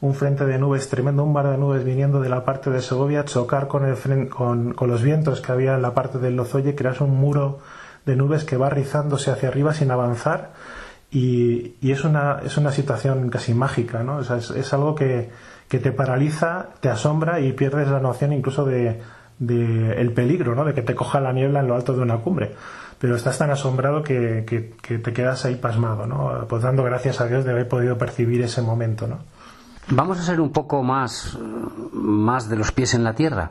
un 0.00 0.14
frente 0.14 0.44
de 0.44 0.58
nubes 0.58 0.88
tremendo, 0.88 1.24
un 1.24 1.32
mar 1.32 1.48
de 1.48 1.56
nubes 1.56 1.84
viniendo 1.84 2.20
de 2.20 2.28
la 2.28 2.44
parte 2.44 2.70
de 2.70 2.82
Segovia, 2.82 3.24
chocar 3.24 3.66
con, 3.66 3.84
el, 3.84 4.28
con, 4.28 4.74
los 4.78 5.02
vientos 5.02 5.40
que 5.40 5.52
había 5.52 5.74
en 5.74 5.82
la 5.82 5.94
parte 5.94 6.18
del 6.18 6.36
Lozoye, 6.36 6.74
creas 6.74 7.00
un 7.00 7.16
muro 7.16 7.60
de 8.04 8.14
nubes 8.16 8.44
que 8.44 8.56
va 8.56 8.68
rizándose 8.68 9.30
hacia 9.30 9.48
arriba 9.48 9.72
sin 9.72 9.90
avanzar 9.90 10.52
y, 11.10 11.76
es, 11.80 12.04
una, 12.04 12.40
es 12.44 12.56
una 12.56 12.72
situación 12.72 13.30
casi 13.30 13.54
mágica, 13.54 14.02
¿no? 14.02 14.20
es, 14.20 14.50
es, 14.50 14.72
algo 14.74 14.94
que, 14.94 15.30
que, 15.68 15.78
te 15.78 15.92
paraliza, 15.92 16.66
te 16.80 16.90
asombra 16.90 17.40
y 17.40 17.52
pierdes 17.52 17.88
la 17.88 18.00
noción 18.00 18.32
incluso 18.32 18.66
de, 18.66 19.00
de, 19.38 19.92
el 20.00 20.12
peligro, 20.12 20.54
¿no? 20.54 20.64
De 20.64 20.74
que 20.74 20.82
te 20.82 20.94
coja 20.94 21.20
la 21.20 21.32
niebla 21.32 21.60
en 21.60 21.68
lo 21.68 21.74
alto 21.74 21.94
de 21.94 22.02
una 22.02 22.18
cumbre. 22.18 22.54
Pero 22.98 23.16
estás 23.16 23.38
tan 23.38 23.50
asombrado 23.50 24.02
que, 24.02 24.44
que, 24.46 24.70
que 24.82 24.98
te 24.98 25.12
quedas 25.12 25.44
ahí 25.44 25.56
pasmado, 25.56 26.06
¿no? 26.06 26.46
Pues 26.48 26.62
dando 26.62 26.82
gracias 26.82 27.20
a 27.20 27.26
Dios 27.26 27.44
de 27.44 27.52
haber 27.52 27.68
podido 27.68 27.98
percibir 27.98 28.42
ese 28.42 28.62
momento, 28.62 29.06
¿no? 29.06 29.18
Vamos 29.88 30.18
a 30.18 30.22
ser 30.22 30.40
un 30.40 30.50
poco 30.50 30.82
más, 30.82 31.38
más 31.92 32.48
de 32.48 32.56
los 32.56 32.72
pies 32.72 32.94
en 32.94 33.04
la 33.04 33.14
tierra, 33.14 33.50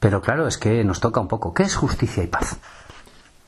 pero 0.00 0.20
claro, 0.20 0.48
es 0.48 0.58
que 0.58 0.82
nos 0.82 1.00
toca 1.00 1.20
un 1.20 1.28
poco. 1.28 1.54
¿Qué 1.54 1.62
es 1.62 1.76
justicia 1.76 2.24
y 2.24 2.26
paz? 2.26 2.58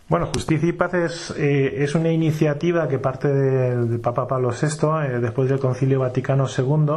Bueno, 0.08 0.30
Justicia 0.32 0.66
y 0.66 0.72
Paz 0.72 0.94
es, 0.94 1.34
eh, 1.36 1.84
es 1.84 1.94
una 1.94 2.10
iniciativa 2.10 2.88
que 2.88 2.98
parte 2.98 3.28
del, 3.28 4.00
Papa 4.00 4.26
Pablo 4.26 4.50
VI, 4.50 5.04
eh, 5.04 5.18
después 5.20 5.50
del 5.50 5.58
Concilio 5.58 6.00
Vaticano 6.00 6.46
II, 6.48 6.94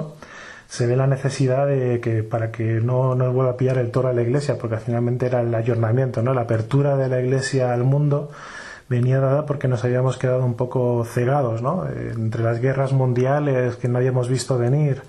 se 0.72 0.88
ve 0.88 0.96
la 0.96 1.06
necesidad 1.06 1.68
de 1.68 2.00
que 2.00 2.24
para 2.24 2.50
que 2.50 2.80
no 2.80 3.14
nos 3.14 3.34
vuelva 3.34 3.52
a 3.52 3.58
pillar 3.58 3.78
el 3.78 3.92
toro 3.92 4.08
a 4.08 4.14
la 4.14 4.22
Iglesia, 4.22 4.58
porque 4.58 4.78
finalmente 4.78 5.26
era 5.26 5.42
el 5.42 5.54
ayornamiento, 5.54 6.22
¿no? 6.22 6.34
la 6.34 6.44
apertura 6.44 6.96
de 6.96 7.10
la 7.10 7.20
Iglesia 7.20 7.74
al 7.74 7.84
mundo 7.84 8.32
venía 8.88 9.20
dada 9.20 9.46
porque 9.46 9.68
nos 9.68 9.84
habíamos 9.84 10.18
quedado 10.18 10.46
un 10.46 10.54
poco 10.54 11.04
cegados, 11.04 11.62
¿no? 11.62 11.86
entre 11.90 12.42
las 12.42 12.62
guerras 12.62 12.94
mundiales 12.94 13.76
que 13.76 13.90
no 13.90 13.98
habíamos 13.98 14.30
visto 14.30 14.58
venir, 14.58 15.02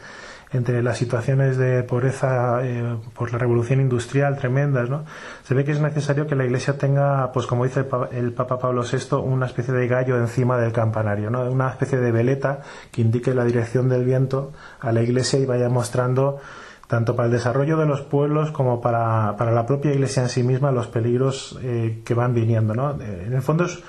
entre 0.53 0.83
las 0.83 0.99
situaciones 0.99 1.57
de 1.57 1.83
pobreza 1.83 2.61
eh, 2.62 2.97
por 3.15 3.33
la 3.33 3.38
revolución 3.38 3.81
industrial 3.81 4.37
tremendas, 4.37 4.91
¿no? 4.91 5.05
Se 5.45 5.55
ve 5.55 5.65
que 5.65 5.73
es 5.73 5.81
necesario 5.81 6.27
que 6.27 6.37
la 6.37 6.45
Iglesia 6.45 6.77
tenga, 6.77 7.33
pues 7.33 7.47
como 7.47 7.65
dice 7.65 7.87
el, 8.12 8.33
Papa 8.33 8.59
Pablo 8.59 8.83
VI, 8.83 9.17
una 9.17 9.47
especie 9.47 9.73
de 9.73 9.88
gallo 9.88 10.17
encima 10.19 10.59
del 10.59 10.73
campanario, 10.73 11.31
¿no? 11.31 11.43
Una 11.51 11.71
especie 11.71 11.99
de 11.99 12.12
veleta 12.12 12.61
que 12.91 13.01
indique 13.01 13.35
la 13.35 13.45
dirección 13.45 13.88
del 13.88 14.05
viento 14.05 14.53
a 14.81 14.93
la 14.93 15.03
Iglesia 15.03 15.38
y 15.38 15.47
vaya 15.47 15.69
mostrando 15.69 16.41
tanto 16.87 17.17
para 17.17 17.27
el 17.27 17.33
desarrollo 17.33 17.79
de 17.79 17.87
los 17.87 18.03
pueblos 18.03 18.51
como 18.51 18.83
para, 18.83 19.35
para 19.38 19.51
la 19.53 19.65
propia 19.65 19.95
Iglesia 19.95 20.25
en 20.25 20.29
sí 20.29 20.43
misma 20.43 20.73
los 20.73 20.88
peligros 20.88 21.59
eh, 21.62 22.03
que 22.05 22.12
van 22.12 22.35
viniendo, 22.35 22.75
¿no? 22.75 23.01
Eh, 23.01 23.25
en 23.27 23.33
el 23.33 23.41
fondo 23.41 23.65
es 23.65 23.83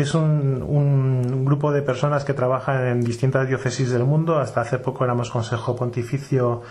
es 0.00 0.14
un, 0.14 1.44
grupo 1.44 1.70
de 1.70 1.82
personas 1.82 2.24
que 2.24 2.34
trabajan 2.34 2.84
en 2.86 3.04
distintas 3.04 3.46
diócesis 3.46 3.90
del 3.90 4.04
mundo. 4.04 4.38
Hasta 4.38 4.62
hace 4.62 4.78
poco 4.78 5.04
éramos 5.04 5.30
Consejo 5.30 5.76
Pontificio 5.76 6.62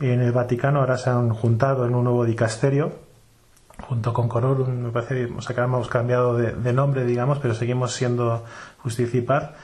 en 0.00 0.20
el 0.20 0.32
Vaticano, 0.32 0.80
ahora 0.80 0.98
se 0.98 1.10
han 1.10 1.30
juntado 1.30 1.86
en 1.86 1.94
un 1.94 2.02
nuevo 2.02 2.24
dicasterio, 2.24 2.92
junto 3.88 4.12
con 4.12 4.28
Cororum, 4.28 4.68
me 4.68 4.90
parece 4.90 5.28
que 5.28 5.60
hemos 5.60 5.88
cambiado 5.88 6.36
de, 6.36 6.72
nombre, 6.72 7.04
digamos, 7.04 7.38
pero 7.38 7.54
seguimos 7.54 7.92
siendo 7.92 8.44
Justicipar. 8.78 9.54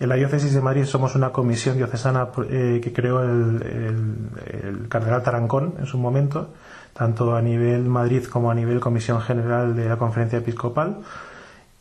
En 0.00 0.08
la 0.08 0.14
diócesis 0.14 0.54
de 0.54 0.62
Madrid 0.62 0.84
somos 0.84 1.14
una 1.14 1.30
comisión 1.30 1.76
diocesana 1.76 2.28
eh, 2.48 2.80
que 2.82 2.92
creó 2.92 3.22
el, 3.22 4.26
el, 4.46 4.88
cardenal 4.88 5.22
Tarancón 5.22 5.74
en 5.78 5.84
su 5.84 5.98
momento, 5.98 6.54
tanto 6.94 7.36
a 7.36 7.42
nivel 7.42 7.82
Madrid 7.84 8.24
como 8.24 8.50
a 8.50 8.54
nivel 8.54 8.80
Comisión 8.80 9.20
General 9.20 9.76
de 9.76 9.90
la 9.90 9.98
Conferencia 9.98 10.38
Episcopal 10.38 11.02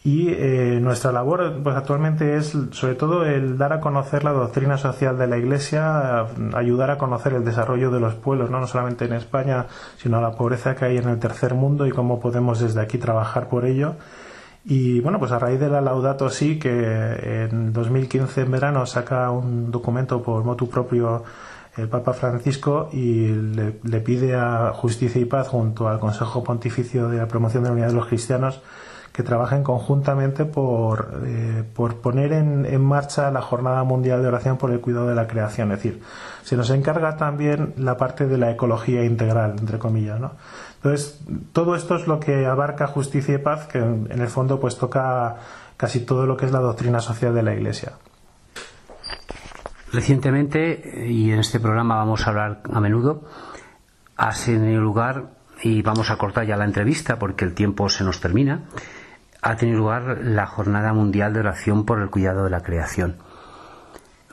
y 0.04 0.30
eh, 0.30 0.80
nuestra 0.82 1.12
labor 1.12 1.62
pues 1.64 1.76
actualmente 1.76 2.36
es 2.36 2.58
sobre 2.72 2.96
todo 2.96 3.24
el 3.24 3.60
dar 3.60 3.72
a 3.72 3.80
conocer 3.80 4.24
la 4.24 4.32
doctrina 4.32 4.78
social 4.80 5.16
de 5.16 5.28
la 5.28 5.38
Iglesia, 5.38 6.26
ayudar 6.56 6.90
a 6.90 6.98
conocer 6.98 7.34
el 7.34 7.46
desarrollo 7.46 7.92
de 7.92 8.00
los 8.00 8.16
pueblos, 8.16 8.50
¿no? 8.50 8.60
no 8.60 8.66
solamente 8.66 9.06
en 9.06 9.14
España, 9.14 9.68
sino 9.98 10.20
la 10.20 10.32
pobreza 10.32 10.76
que 10.76 10.86
hay 10.86 10.98
en 10.98 11.08
el 11.08 11.20
tercer 11.20 11.54
mundo 11.54 11.86
y 11.86 11.92
cómo 11.92 12.20
podemos 12.20 12.60
desde 12.60 12.82
aquí 12.82 12.98
trabajar 12.98 13.48
por 13.48 13.66
ello. 13.66 13.94
Y 14.66 15.02
bueno, 15.02 15.20
pues 15.20 15.32
a 15.32 15.40
raíz 15.40 15.60
de 15.60 15.70
la 15.70 15.82
Laudato 15.82 16.30
Si, 16.30 16.58
que 16.58 17.48
en 17.50 17.72
2015 17.72 18.42
en 18.42 18.52
verano 18.52 18.86
saca 18.88 19.30
un 19.30 19.70
documento 19.72 20.24
por 20.24 20.44
motu 20.44 20.68
propio 20.68 21.24
el 21.78 21.88
Papa 21.88 22.14
Francisco 22.14 22.90
y 22.92 23.28
le, 23.28 23.80
le 23.84 24.02
pide 24.02 24.36
a 24.36 24.72
Justicia 24.74 25.22
y 25.22 25.26
Paz 25.26 25.48
junto 25.48 25.88
al 25.88 26.00
Consejo 26.00 26.44
Pontificio 26.44 27.08
de 27.08 27.18
la 27.18 27.28
Promoción 27.28 27.64
de 27.64 27.70
la 27.70 27.74
Unidad 27.74 27.88
de 27.90 27.94
los 27.94 28.08
Cristianos 28.08 28.62
que 29.12 29.24
trabajen 29.24 29.64
conjuntamente 29.64 30.46
por, 30.46 31.22
eh, 31.26 31.64
por 31.76 31.98
poner 31.98 32.32
en, 32.32 32.66
en, 32.66 32.82
marcha 32.82 33.30
la 33.30 33.42
Jornada 33.42 33.84
Mundial 33.84 34.22
de 34.22 34.30
Oración 34.30 34.58
por 34.58 34.72
el 34.72 34.80
Cuidado 34.80 35.08
de 35.08 35.16
la 35.16 35.28
Creación. 35.28 35.72
Es 35.72 35.80
decir, 35.80 36.02
se 36.44 36.56
nos 36.56 36.70
encarga 36.70 37.18
también 37.18 37.74
la 37.78 37.98
parte 37.98 38.28
de 38.28 38.38
la 38.38 38.52
ecología 38.52 39.04
integral, 39.04 39.56
entre 39.60 39.80
comillas. 39.80 40.20
¿no? 40.20 40.32
Entonces, 40.78 41.20
todo 41.52 41.76
esto 41.76 41.96
es 41.96 42.08
lo 42.08 42.20
que 42.20 42.46
abarca 42.46 42.88
justicia 42.88 43.36
y 43.36 43.38
paz, 43.38 43.68
que 43.68 43.80
en, 43.80 44.08
el 44.12 44.28
fondo 44.28 44.60
pues 44.60 44.78
toca 44.78 45.36
casi 45.76 46.00
todo 46.00 46.26
lo 46.26 46.38
que 46.38 46.46
es 46.46 46.52
la 46.52 46.60
doctrina 46.60 47.02
social 47.02 47.36
de 47.36 47.44
la 47.44 47.54
Iglesia. 47.54 47.94
Recientemente, 49.92 51.06
y 51.08 51.32
en 51.32 51.40
este 51.40 51.60
programa 51.60 51.98
vamos 51.98 52.26
a 52.26 52.30
hablar 52.30 52.62
a 52.72 52.80
menudo, 52.80 53.26
ha 54.16 54.32
tenido 54.32 54.80
lugar, 54.80 55.42
y 55.64 55.82
vamos 55.82 56.10
a 56.10 56.18
cortar 56.18 56.46
ya 56.46 56.58
la 56.58 56.66
entrevista 56.66 57.20
porque 57.20 57.46
el 57.46 57.54
tiempo 57.54 57.90
se 57.90 58.04
nos 58.04 58.20
termina, 58.20 58.62
ha 59.42 59.56
tenido 59.56 59.80
lugar 59.80 60.20
la 60.24 60.46
Jornada 60.46 60.94
Mundial 60.94 61.34
de 61.34 61.40
Oración 61.40 61.86
por 61.86 62.00
el 62.00 62.10
Cuidado 62.10 62.44
de 62.44 62.50
la 62.52 62.62
Creación. 62.62 63.18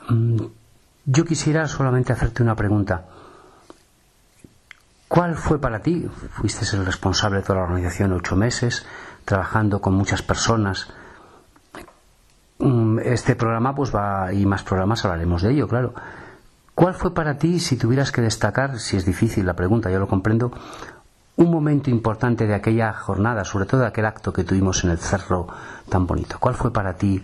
Mm, 0.09 0.37
yo 1.05 1.25
quisiera 1.25 1.67
solamente 1.67 2.13
hacerte 2.13 2.43
una 2.43 2.55
pregunta. 2.55 3.05
¿Cuál 5.07 5.35
fue 5.35 5.59
para 5.59 5.79
ti? 5.79 6.07
Fuiste 6.33 6.75
el 6.75 6.85
responsable 6.85 7.37
de 7.39 7.43
toda 7.43 7.59
la 7.59 7.65
organización 7.65 8.13
ocho 8.13 8.35
meses, 8.35 8.85
trabajando 9.25 9.81
con 9.81 9.95
muchas 9.95 10.21
personas. 10.21 10.87
Mm, 12.59 12.99
este 12.99 13.35
programa, 13.35 13.73
pues 13.73 13.93
va, 13.93 14.31
y 14.31 14.45
más 14.45 14.61
programas 14.61 15.03
hablaremos 15.03 15.41
de 15.41 15.51
ello, 15.51 15.67
claro. 15.67 15.95
¿Cuál 16.75 16.93
fue 16.93 17.13
para 17.13 17.37
ti, 17.39 17.59
si 17.59 17.75
tuvieras 17.75 18.11
que 18.11 18.21
destacar, 18.21 18.77
si 18.79 18.97
es 18.97 19.05
difícil 19.05 19.45
la 19.45 19.55
pregunta, 19.55 19.89
yo 19.89 19.99
lo 19.99 20.07
comprendo, 20.07 20.51
un 21.39 21.49
momento 21.49 21.89
importante 21.89 22.45
de 22.45 22.53
aquella 22.53 22.91
jornada, 22.91 23.45
sobre 23.45 23.65
todo 23.65 23.81
de 23.81 23.87
aquel 23.87 24.05
acto 24.05 24.33
que 24.33 24.43
tuvimos 24.43 24.83
en 24.83 24.91
el 24.91 24.97
cerro 24.97 25.47
tan 25.87 26.05
bonito? 26.05 26.37
¿Cuál 26.37 26.55
fue 26.55 26.71
para 26.73 26.95
ti 26.95 27.23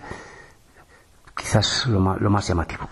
quizás 1.36 1.86
lo 1.88 2.00
más, 2.00 2.48
llamativo? 2.48 2.88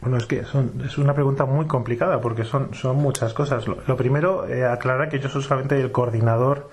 Bueno, 0.00 0.16
es 0.16 0.24
que 0.24 0.40
es 0.40 0.98
una 0.98 1.12
pregunta 1.12 1.44
muy 1.44 1.66
complicada 1.66 2.22
porque 2.22 2.44
son, 2.44 2.72
son 2.72 2.96
muchas 2.96 3.34
cosas. 3.34 3.66
Lo, 3.66 3.96
primero, 3.96 4.48
eh, 4.48 4.64
aclarar 4.64 5.10
que 5.10 5.18
yo 5.18 5.28
soy 5.28 5.42
solamente 5.42 5.78
el 5.78 5.92
coordinador 5.92 6.70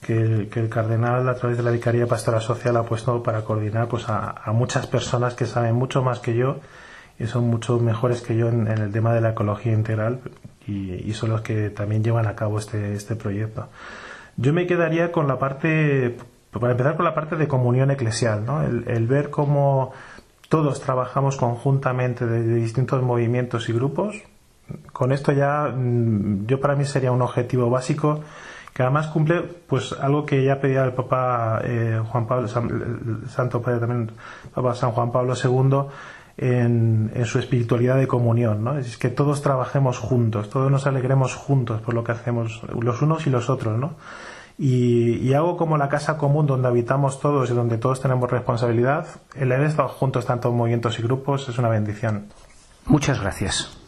que 0.00 0.20
el, 0.20 0.68
cardenal 0.68 1.28
a 1.28 1.36
través 1.36 1.56
de 1.56 1.62
la 1.62 1.70
Vicaría 1.70 2.08
Pastoral 2.08 2.42
Social 2.42 2.76
ha 2.76 2.82
puesto 2.82 3.22
para 3.22 3.42
coordinar 3.42 3.86
pues, 3.86 4.06
a, 4.08 4.42
muchas 4.52 4.88
personas 4.88 5.34
que 5.34 5.46
saben 5.46 5.76
mucho 5.76 6.02
más 6.02 6.18
que 6.18 6.34
yo 6.34 6.56
y 7.20 7.26
son 7.28 7.44
mucho 7.44 7.78
mejores 7.78 8.22
que 8.22 8.36
yo 8.36 8.48
en 8.48 8.66
el 8.66 8.90
tema 8.90 9.14
de 9.14 9.20
la 9.20 9.30
ecología 9.30 9.72
integral 9.72 10.18
y, 10.66 11.12
son 11.14 11.30
los 11.30 11.42
que 11.42 11.70
también 11.70 12.02
llevan 12.04 12.26
a 12.26 12.34
cabo 12.34 12.58
este, 12.58 12.94
este 12.94 13.16
proyecto. 13.16 13.68
Yo 14.36 14.52
me 14.52 14.66
quedaría 14.66 15.12
con 15.12 15.28
la 15.28 15.38
parte, 15.38 16.16
para 16.50 16.72
empezar 16.72 16.96
con 16.96 17.04
la 17.04 17.14
parte 17.14 17.36
de 17.36 17.48
comunión 17.48 17.90
eclesial, 17.90 18.44
¿no? 18.44 18.62
el, 18.62 19.06
ver 19.06 19.30
cómo 19.30 19.92
todos 20.48 20.80
trabajamos 20.80 21.36
conjuntamente 21.36 22.26
desde 22.26 22.54
distintos 22.54 23.02
movimientos 23.02 23.68
y 23.68 23.72
grupos. 23.72 24.22
Con 24.92 25.12
esto 25.12 25.32
ya, 25.32 25.72
mm, 25.74 26.46
yo 26.46 26.60
para 26.60 26.76
mí 26.76 26.84
sería 26.84 27.12
un 27.12 27.22
objetivo 27.22 27.68
básico 27.68 28.20
que 28.72 28.82
además 28.82 29.08
cumple 29.08 29.42
pues 29.42 29.92
algo 29.92 30.24
que 30.24 30.44
ya 30.44 30.60
pedía 30.60 30.84
el 30.84 30.92
Papa 30.92 31.60
eh, 31.62 32.00
Juan 32.10 32.26
Pablo 32.26 32.48
Santo 32.48 33.60
Padre 33.60 33.80
también 33.80 34.12
Papa 34.54 34.74
San 34.74 34.92
Juan 34.92 35.12
Pablo 35.12 35.34
II 35.34 35.90
en, 36.36 37.10
su 37.24 37.38
espiritualidad 37.38 37.96
de 37.96 38.06
comunión, 38.06 38.64
¿no? 38.64 38.78
Es 38.78 38.96
que 38.98 39.08
todos 39.08 39.42
trabajemos 39.42 39.98
juntos, 39.98 40.50
todos 40.50 40.70
nos 40.70 40.86
alegremos 40.86 41.34
juntos 41.34 41.80
por 41.80 41.94
lo 41.94 42.04
que 42.04 42.12
hacemos 42.12 42.62
los 42.80 43.02
unos 43.02 43.26
y 43.26 43.30
los 43.30 43.50
otros, 43.50 43.78
¿no? 43.78 43.96
Y, 44.58 45.16
y 45.16 45.32
algo 45.34 45.56
como 45.56 45.78
la 45.78 45.88
casa 45.88 46.18
común 46.18 46.46
donde 46.46 46.68
habitamos 46.68 47.20
todos 47.20 47.50
y 47.50 47.54
donde 47.54 47.78
todos 47.78 48.00
tenemos 48.00 48.30
responsabilidad, 48.30 49.06
el 49.34 49.50
haber 49.52 49.66
estado 49.66 49.88
juntos 49.88 50.26
tanto 50.26 50.52
movimientos 50.52 50.98
y 50.98 51.02
grupos 51.02 51.48
es 51.48 51.58
una 51.58 51.68
bendición. 51.68 52.28
Muchas 52.86 53.20
gracias. 53.20 53.78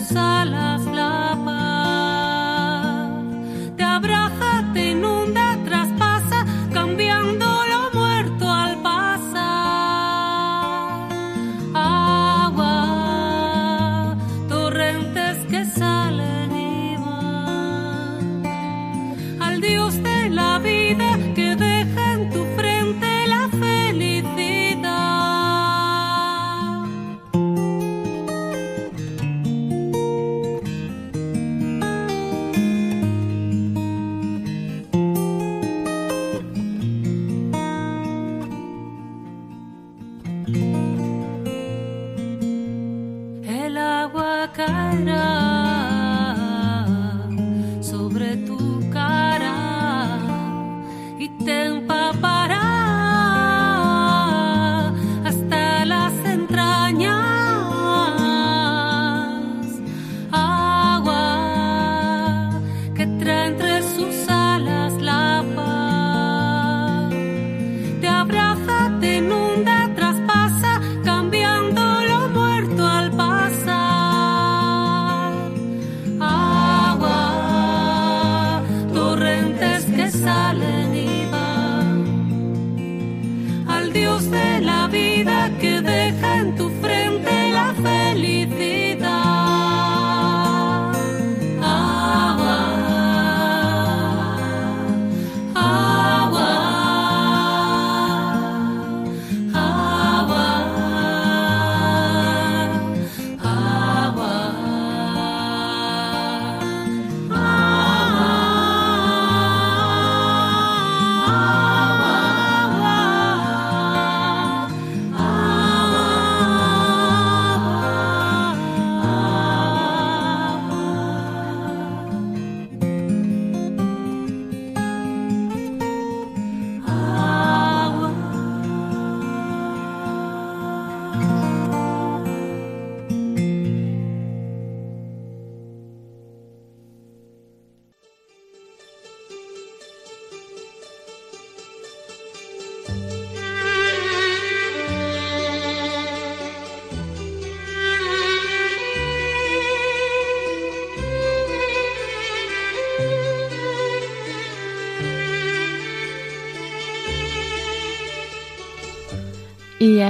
sus 0.00 0.16
alas. 0.16 0.99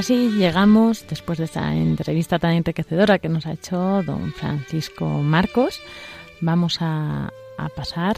Así 0.00 0.30
llegamos, 0.30 1.04
después 1.08 1.38
de 1.38 1.44
esta 1.44 1.74
entrevista 1.74 2.38
tan 2.38 2.52
enriquecedora 2.52 3.18
que 3.18 3.28
nos 3.28 3.44
ha 3.44 3.52
hecho 3.52 4.02
don 4.02 4.32
Francisco 4.32 5.04
Marcos, 5.06 5.78
vamos 6.40 6.78
a, 6.80 7.30
pasar 7.76 8.16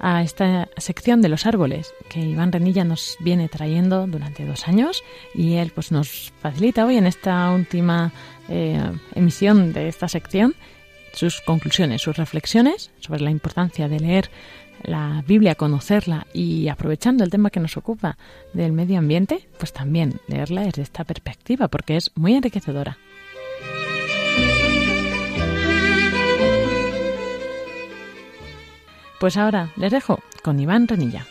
a 0.00 0.22
esta 0.22 0.68
sección 0.76 1.22
de 1.22 1.28
los 1.28 1.46
árboles 1.46 1.94
que 2.08 2.18
Iván 2.18 2.50
Renilla 2.50 2.82
nos 2.82 3.16
viene 3.20 3.48
trayendo 3.48 4.08
durante 4.08 4.44
dos 4.44 4.66
años 4.66 5.04
y 5.32 5.54
él 5.54 5.70
pues 5.72 5.92
nos 5.92 6.32
facilita 6.42 6.84
hoy 6.84 6.96
en 6.96 7.06
esta 7.06 7.52
última 7.52 8.12
eh, 8.48 8.82
emisión 9.14 9.72
de 9.72 9.86
esta 9.86 10.08
sección 10.08 10.56
sus 11.12 11.40
conclusiones, 11.42 12.02
sus 12.02 12.16
reflexiones 12.16 12.90
sobre 12.98 13.20
la 13.20 13.30
importancia 13.30 13.88
de 13.88 14.00
leer 14.00 14.30
la 14.82 15.22
Biblia, 15.26 15.54
conocerla 15.54 16.26
y 16.32 16.68
aprovechando 16.68 17.24
el 17.24 17.30
tema 17.30 17.50
que 17.50 17.60
nos 17.60 17.76
ocupa 17.76 18.16
del 18.52 18.72
medio 18.72 18.98
ambiente, 18.98 19.48
pues 19.58 19.72
también 19.72 20.20
leerla 20.28 20.62
desde 20.62 20.82
esta 20.82 21.04
perspectiva 21.04 21.68
porque 21.68 21.96
es 21.96 22.10
muy 22.14 22.34
enriquecedora. 22.34 22.98
Pues 29.18 29.36
ahora 29.36 29.70
les 29.76 29.92
dejo 29.92 30.20
con 30.42 30.58
Iván 30.58 30.88
Renilla. 30.88 31.26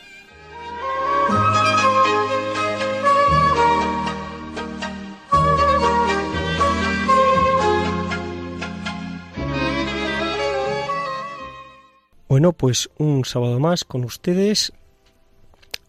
Bueno, 12.29 12.53
pues 12.53 12.91
un 12.99 13.25
sábado 13.25 13.59
más 13.59 13.83
con 13.83 14.03
ustedes 14.03 14.71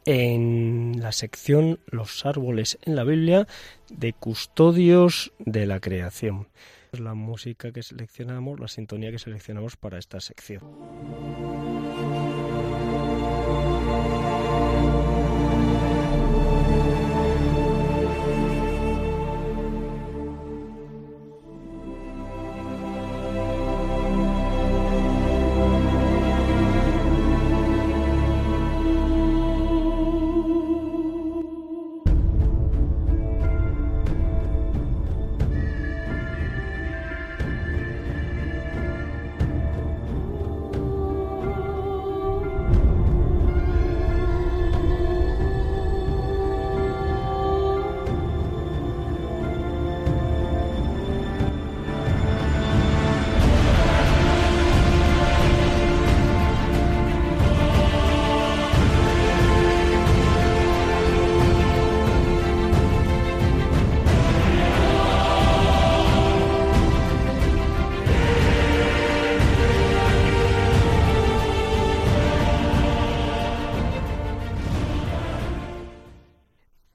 en 0.07 0.97
la 0.99 1.13
sección 1.13 1.81
Los 1.87 2.25
árboles 2.25 2.79
en 2.81 2.97
la 2.97 3.05
Biblia 3.05 3.47
de 3.91 4.15
custodios 4.15 5.35
de 5.39 5.67
la 5.67 5.81
creación. 5.81 6.49
La 6.93 7.13
música 7.13 7.73
que 7.73 7.83
seleccionamos, 7.83 8.59
la 8.59 8.69
sintonía 8.69 9.11
que 9.11 9.19
seleccionamos 9.19 9.77
para 9.77 9.99
esta 9.99 10.19
sección. 10.19 10.63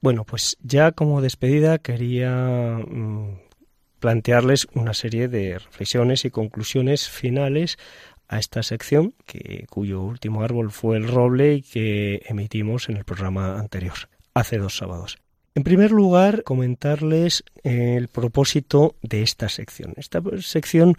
Bueno, 0.06 0.22
pues 0.22 0.56
ya 0.62 0.92
como 0.92 1.20
despedida 1.20 1.78
quería 1.78 2.30
mm, 2.30 3.40
plantearles 3.98 4.68
una 4.72 4.94
serie 4.94 5.26
de 5.26 5.58
reflexiones 5.58 6.24
y 6.24 6.30
conclusiones 6.30 7.08
finales 7.08 7.76
a 8.28 8.38
esta 8.38 8.62
sección, 8.62 9.14
que, 9.26 9.66
cuyo 9.68 10.02
último 10.02 10.44
árbol 10.44 10.70
fue 10.70 10.96
el 10.96 11.08
roble 11.08 11.54
y 11.54 11.62
que 11.62 12.22
emitimos 12.26 12.88
en 12.88 12.98
el 12.98 13.04
programa 13.04 13.58
anterior, 13.58 14.08
hace 14.32 14.58
dos 14.58 14.76
sábados. 14.76 15.18
En 15.56 15.64
primer 15.64 15.90
lugar, 15.90 16.44
comentarles 16.44 17.42
el 17.64 18.06
propósito 18.06 18.94
de 19.02 19.24
esta 19.24 19.48
sección. 19.48 19.92
Esta 19.96 20.22
sección 20.38 20.94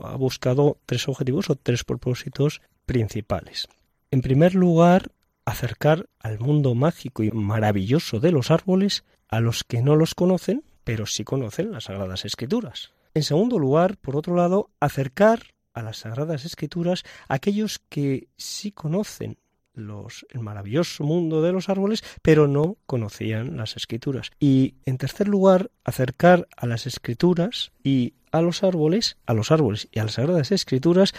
ha 0.00 0.16
buscado 0.16 0.78
tres 0.86 1.06
objetivos 1.08 1.50
o 1.50 1.56
tres 1.56 1.84
propósitos 1.84 2.62
principales. 2.86 3.68
En 4.10 4.22
primer 4.22 4.54
lugar, 4.54 5.10
acercar 5.46 6.08
al 6.20 6.38
mundo 6.38 6.74
mágico 6.74 7.22
y 7.22 7.30
maravilloso 7.30 8.20
de 8.20 8.32
los 8.32 8.50
árboles 8.50 9.04
a 9.28 9.40
los 9.40 9.64
que 9.64 9.80
no 9.80 9.96
los 9.96 10.14
conocen, 10.14 10.64
pero 10.84 11.06
sí 11.06 11.24
conocen 11.24 11.72
las 11.72 11.84
Sagradas 11.84 12.24
Escrituras. 12.24 12.92
En 13.14 13.22
segundo 13.22 13.58
lugar, 13.58 13.96
por 13.96 14.16
otro 14.16 14.36
lado, 14.36 14.70
acercar 14.78 15.54
a 15.72 15.82
las 15.82 15.98
Sagradas 15.98 16.44
Escrituras 16.44 17.04
a 17.28 17.34
aquellos 17.34 17.80
que 17.88 18.28
sí 18.36 18.72
conocen 18.72 19.38
los, 19.72 20.26
el 20.30 20.40
maravilloso 20.40 21.04
mundo 21.04 21.42
de 21.42 21.52
los 21.52 21.68
árboles, 21.68 22.02
pero 22.22 22.48
no 22.48 22.76
conocían 22.86 23.56
las 23.56 23.76
escrituras. 23.76 24.30
Y 24.40 24.74
en 24.84 24.98
tercer 24.98 25.28
lugar, 25.28 25.70
acercar 25.84 26.48
a 26.56 26.66
las 26.66 26.86
escrituras 26.86 27.72
y 27.84 28.14
a 28.32 28.40
los 28.40 28.64
árboles, 28.64 29.18
a 29.26 29.34
los 29.34 29.50
árboles 29.50 29.88
y 29.92 30.00
a 30.00 30.04
las 30.04 30.14
sagradas 30.14 30.50
escrituras 30.50 31.14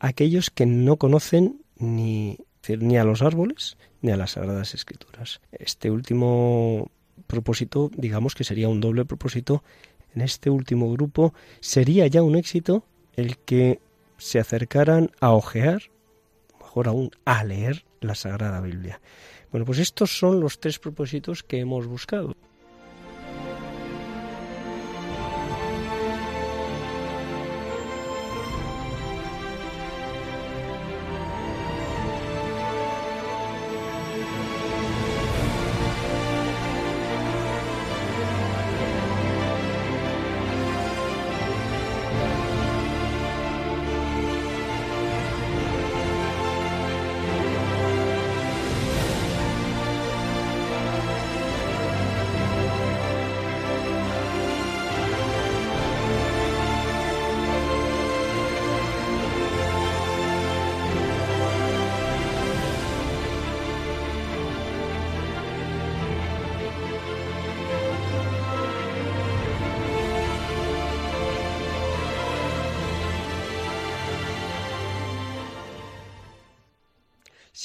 aquellos 0.00 0.50
que 0.50 0.66
no 0.66 0.96
conocen 0.96 1.62
ni, 1.76 2.38
ni 2.78 2.96
a 2.96 3.04
los 3.04 3.22
árboles 3.22 3.76
ni 4.00 4.10
a 4.10 4.16
las 4.16 4.32
sagradas 4.32 4.74
escrituras. 4.74 5.40
Este 5.52 5.90
último 5.90 6.90
propósito, 7.26 7.90
digamos 7.94 8.34
que 8.34 8.44
sería 8.44 8.68
un 8.68 8.80
doble 8.80 9.04
propósito. 9.04 9.62
En 10.14 10.22
este 10.22 10.50
último 10.50 10.92
grupo 10.92 11.32
sería 11.60 12.06
ya 12.06 12.22
un 12.22 12.36
éxito 12.36 12.84
el 13.16 13.38
que 13.38 13.80
se 14.18 14.38
acercaran 14.38 15.10
a 15.20 15.32
ojear, 15.32 15.90
mejor 16.60 16.88
aún, 16.88 17.10
a 17.24 17.44
leer 17.44 17.84
la 18.00 18.14
Sagrada 18.14 18.60
Biblia. 18.60 19.00
Bueno, 19.50 19.66
pues 19.66 19.78
estos 19.78 20.16
son 20.18 20.40
los 20.40 20.60
tres 20.60 20.78
propósitos 20.78 21.42
que 21.42 21.60
hemos 21.60 21.86
buscado. 21.86 22.36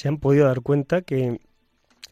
Han 0.08 0.18
podido 0.18 0.46
dar 0.46 0.60
cuenta 0.60 1.02
que 1.02 1.40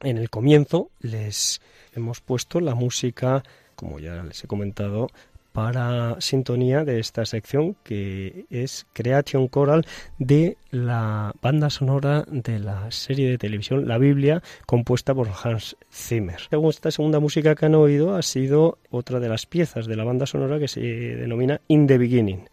en 0.02 0.18
el 0.18 0.30
comienzo 0.30 0.90
les 1.00 1.60
hemos 1.94 2.20
puesto 2.20 2.60
la 2.60 2.74
música, 2.74 3.42
como 3.74 3.98
ya 3.98 4.22
les 4.22 4.44
he 4.44 4.46
comentado, 4.46 5.08
para 5.56 6.20
sintonía 6.20 6.84
de 6.84 7.00
esta 7.00 7.24
sección 7.24 7.76
que 7.82 8.44
es 8.50 8.86
Creation 8.92 9.48
Choral 9.48 9.86
de 10.18 10.58
la 10.70 11.34
banda 11.40 11.70
sonora 11.70 12.26
de 12.28 12.58
la 12.58 12.90
serie 12.90 13.30
de 13.30 13.38
televisión 13.38 13.88
La 13.88 13.96
Biblia 13.96 14.42
compuesta 14.66 15.14
por 15.14 15.28
Hans 15.42 15.78
Zimmer. 15.90 16.42
Esta 16.50 16.90
segunda 16.90 17.20
música 17.20 17.54
que 17.54 17.64
han 17.64 17.74
oído 17.74 18.16
ha 18.16 18.20
sido 18.20 18.76
otra 18.90 19.18
de 19.18 19.30
las 19.30 19.46
piezas 19.46 19.86
de 19.86 19.96
la 19.96 20.04
banda 20.04 20.26
sonora 20.26 20.58
que 20.58 20.68
se 20.68 20.80
denomina 20.80 21.62
In 21.68 21.86
the 21.86 21.96
Beginning. 21.96 22.50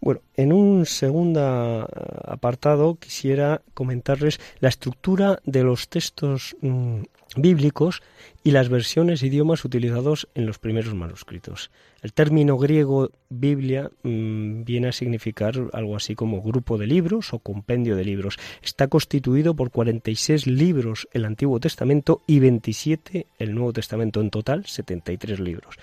Bueno, 0.00 0.20
en 0.36 0.52
un 0.52 0.86
segundo 0.86 1.88
apartado 2.26 2.96
quisiera 2.96 3.62
comentarles 3.74 4.40
la 4.60 4.68
estructura 4.68 5.40
de 5.44 5.62
los 5.62 5.88
textos 5.88 6.56
mm, 6.60 7.02
bíblicos 7.36 8.02
y 8.42 8.50
las 8.50 8.68
versiones 8.68 9.22
e 9.22 9.26
idiomas 9.26 9.64
utilizados 9.64 10.28
en 10.34 10.46
los 10.46 10.58
primeros 10.58 10.94
manuscritos. 10.94 11.70
El 12.02 12.12
término 12.12 12.58
griego 12.58 13.10
Biblia 13.28 13.90
mm, 14.02 14.64
viene 14.64 14.88
a 14.88 14.92
significar 14.92 15.54
algo 15.72 15.96
así 15.96 16.14
como 16.14 16.42
grupo 16.42 16.78
de 16.78 16.86
libros 16.86 17.32
o 17.32 17.38
compendio 17.38 17.96
de 17.96 18.04
libros. 18.04 18.38
Está 18.62 18.88
constituido 18.88 19.54
por 19.54 19.70
46 19.70 20.46
libros 20.46 21.08
el 21.12 21.24
Antiguo 21.24 21.58
Testamento 21.60 22.22
y 22.26 22.38
27 22.40 23.26
el 23.38 23.54
Nuevo 23.54 23.72
Testamento, 23.72 24.20
en 24.20 24.30
total 24.30 24.66
73 24.66 25.40
libros. 25.40 25.76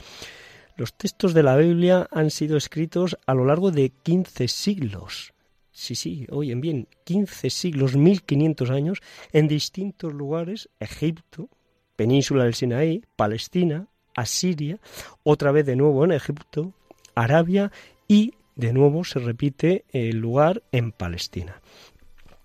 Los 0.82 0.96
textos 0.96 1.36
de 1.36 1.44
la 1.44 1.58
Biblia 1.58 2.08
han 2.10 2.32
sido 2.32 2.58
escritos 2.58 3.16
a 3.28 3.36
lo 3.36 3.46
largo 3.46 3.70
de 3.70 3.92
15 3.92 4.48
siglos. 4.48 5.32
Sí, 5.72 5.94
sí, 5.94 6.26
oyen 6.32 6.60
bien, 6.60 6.88
15 7.04 7.52
siglos, 7.52 7.96
1500 7.96 8.72
años, 8.72 9.02
en 9.32 9.48
distintos 9.48 10.12
lugares, 10.12 10.70
Egipto, 10.80 11.50
península 11.96 12.46
del 12.46 12.56
Sinaí, 12.56 13.04
Palestina, 13.16 13.90
Asiria, 14.16 14.80
otra 15.22 15.52
vez 15.52 15.68
de 15.68 15.76
nuevo 15.76 16.04
en 16.04 16.14
Egipto, 16.14 16.74
Arabia 17.14 17.72
y 18.08 18.34
de 18.56 18.74
nuevo 18.74 19.04
se 19.04 19.20
repite 19.20 19.86
el 19.92 20.18
lugar 20.18 20.64
en 20.72 20.92
Palestina 20.94 21.62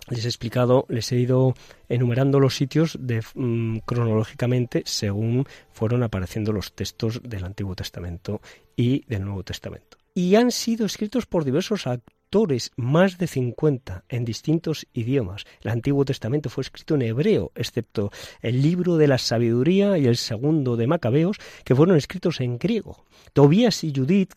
les 0.08 0.24
he 0.24 0.28
explicado, 0.28 0.86
les 0.88 1.10
he 1.12 1.18
ido 1.18 1.54
enumerando 1.88 2.40
los 2.40 2.56
sitios 2.56 2.98
mm, 3.34 3.78
cronológicamente 3.78 4.82
según 4.86 5.46
fueron 5.72 6.02
apareciendo 6.02 6.52
los 6.52 6.72
textos 6.72 7.20
del 7.22 7.44
Antiguo 7.44 7.74
Testamento 7.74 8.40
y 8.76 9.04
del 9.06 9.24
Nuevo 9.24 9.42
Testamento. 9.42 9.96
Y 10.14 10.34
han 10.36 10.50
sido 10.50 10.86
escritos 10.86 11.26
por 11.26 11.44
diversos 11.44 11.86
autores, 11.86 12.70
más 12.76 13.18
de 13.18 13.26
50, 13.26 14.04
en 14.08 14.24
distintos 14.24 14.86
idiomas. 14.94 15.44
El 15.62 15.70
Antiguo 15.70 16.04
Testamento 16.04 16.48
fue 16.48 16.62
escrito 16.62 16.94
en 16.94 17.02
hebreo, 17.02 17.52
excepto 17.54 18.10
el 18.40 18.62
libro 18.62 18.96
de 18.96 19.08
la 19.08 19.18
sabiduría 19.18 19.98
y 19.98 20.06
el 20.06 20.16
segundo 20.16 20.76
de 20.76 20.86
Macabeos, 20.86 21.36
que 21.64 21.74
fueron 21.74 21.96
escritos 21.96 22.40
en 22.40 22.58
griego. 22.58 23.04
Tobías 23.34 23.84
y 23.84 23.92
Judith, 23.94 24.32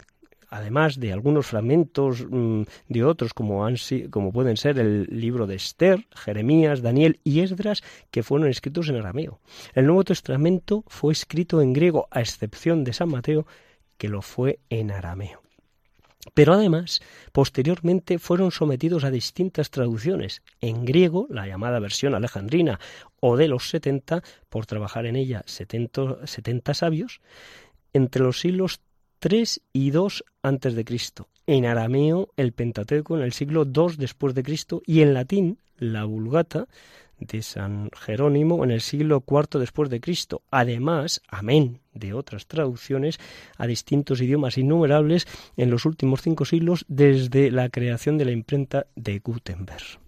además 0.50 1.00
de 1.00 1.14
algunos 1.14 1.48
fragmentos 1.48 2.26
mm, 2.30 2.64
de 2.88 3.04
otros 3.04 3.34
como, 3.34 3.68
como 4.10 4.32
pueden 4.32 4.58
ser 4.58 4.80
el 4.80 5.08
libro 5.10 5.48
de 5.48 5.56
Esther, 5.56 6.08
Jeremías, 6.12 6.82
Daniel 6.82 7.20
y 7.24 7.42
Esdras, 7.42 7.84
que 8.12 8.24
fueron 8.24 8.50
escritos 8.50 8.90
en 8.90 8.98
arameo. 8.98 9.40
El 9.74 9.86
Nuevo 9.86 10.04
Testamento 10.04 10.84
fue 10.88 11.14
escrito 11.14 11.62
en 11.62 11.74
griego, 11.74 12.08
a 12.12 12.22
excepción 12.22 12.84
de 12.84 12.94
San 12.94 13.10
Mateo, 13.10 13.46
que 13.98 14.10
lo 14.10 14.22
fue 14.22 14.60
en 14.70 14.92
arameo. 14.92 15.42
Pero 16.34 16.54
además, 16.54 17.02
posteriormente 17.32 18.20
fueron 18.20 18.52
sometidos 18.52 19.04
a 19.04 19.12
distintas 19.12 19.72
traducciones. 19.72 20.42
En 20.62 20.86
griego, 20.86 21.28
la 21.30 21.48
llamada 21.48 21.80
versión 21.80 22.14
alejandrina 22.14 22.80
o 23.20 23.38
de 23.38 23.48
los 23.48 23.70
70, 23.70 24.22
por 24.50 24.66
trabajar 24.66 25.06
en 25.06 25.16
ella 25.16 25.44
70, 25.46 26.28
70 26.28 26.74
sabios, 26.74 27.22
entre 27.94 28.24
los 28.24 28.40
siglos 28.40 28.82
3 29.20 29.62
y 29.74 29.92
2 29.92 30.24
antes 30.42 30.76
de 30.76 30.86
Cristo. 30.86 31.28
En 31.46 31.66
arameo 31.66 32.30
el 32.38 32.54
Pentateuco 32.54 33.18
en 33.18 33.24
el 33.24 33.34
siglo 33.34 33.64
II 33.64 33.96
después 33.98 34.34
de 34.34 34.44
Cristo 34.44 34.82
y 34.86 35.02
en 35.02 35.14
latín 35.14 35.58
la 35.78 36.06
Vulgata 36.06 36.68
de 37.20 37.42
San 37.42 37.90
Jerónimo 38.00 38.64
en 38.64 38.72
el 38.72 38.82
siglo 38.82 39.24
IV 39.28 39.60
después 39.60 39.90
de 39.90 40.00
Cristo. 40.00 40.42
Además, 40.52 41.22
amén 41.28 41.80
de 41.94 42.14
otras 42.14 42.48
traducciones 42.48 43.20
a 43.58 43.68
distintos 43.68 44.22
idiomas 44.22 44.58
innumerables 44.58 45.28
en 45.58 45.70
los 45.70 45.86
últimos 45.86 46.22
cinco 46.22 46.46
siglos 46.46 46.86
desde 46.88 47.52
la 47.52 47.70
creación 47.70 48.18
de 48.18 48.26
la 48.26 48.32
imprenta 48.32 48.88
de 48.96 49.20
Gutenberg. 49.20 50.00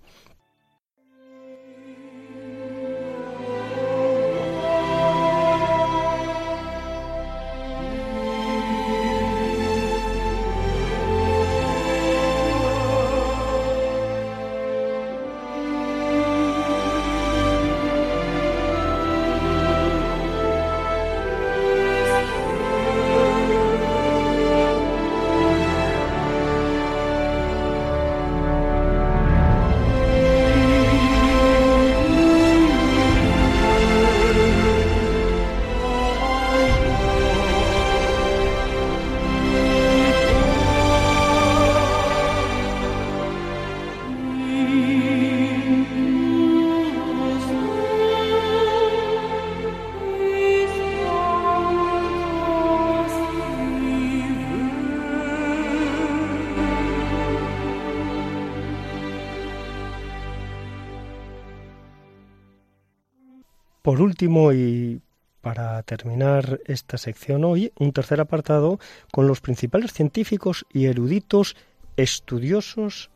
Por 63.92 64.00
último, 64.00 64.54
y 64.54 65.02
para 65.42 65.84
terminar 65.84 66.62
esta 66.66 66.98
sección 66.98 67.44
hoy 67.44 67.74
un 67.78 67.92
tercer 67.92 68.22
apartado 68.22 68.80
con 69.12 69.28
los 69.28 69.42
principales 69.42 69.92
científicos 69.92 70.66
y 70.72 70.86
eruditos 70.86 71.58
estudiosos 71.98 73.10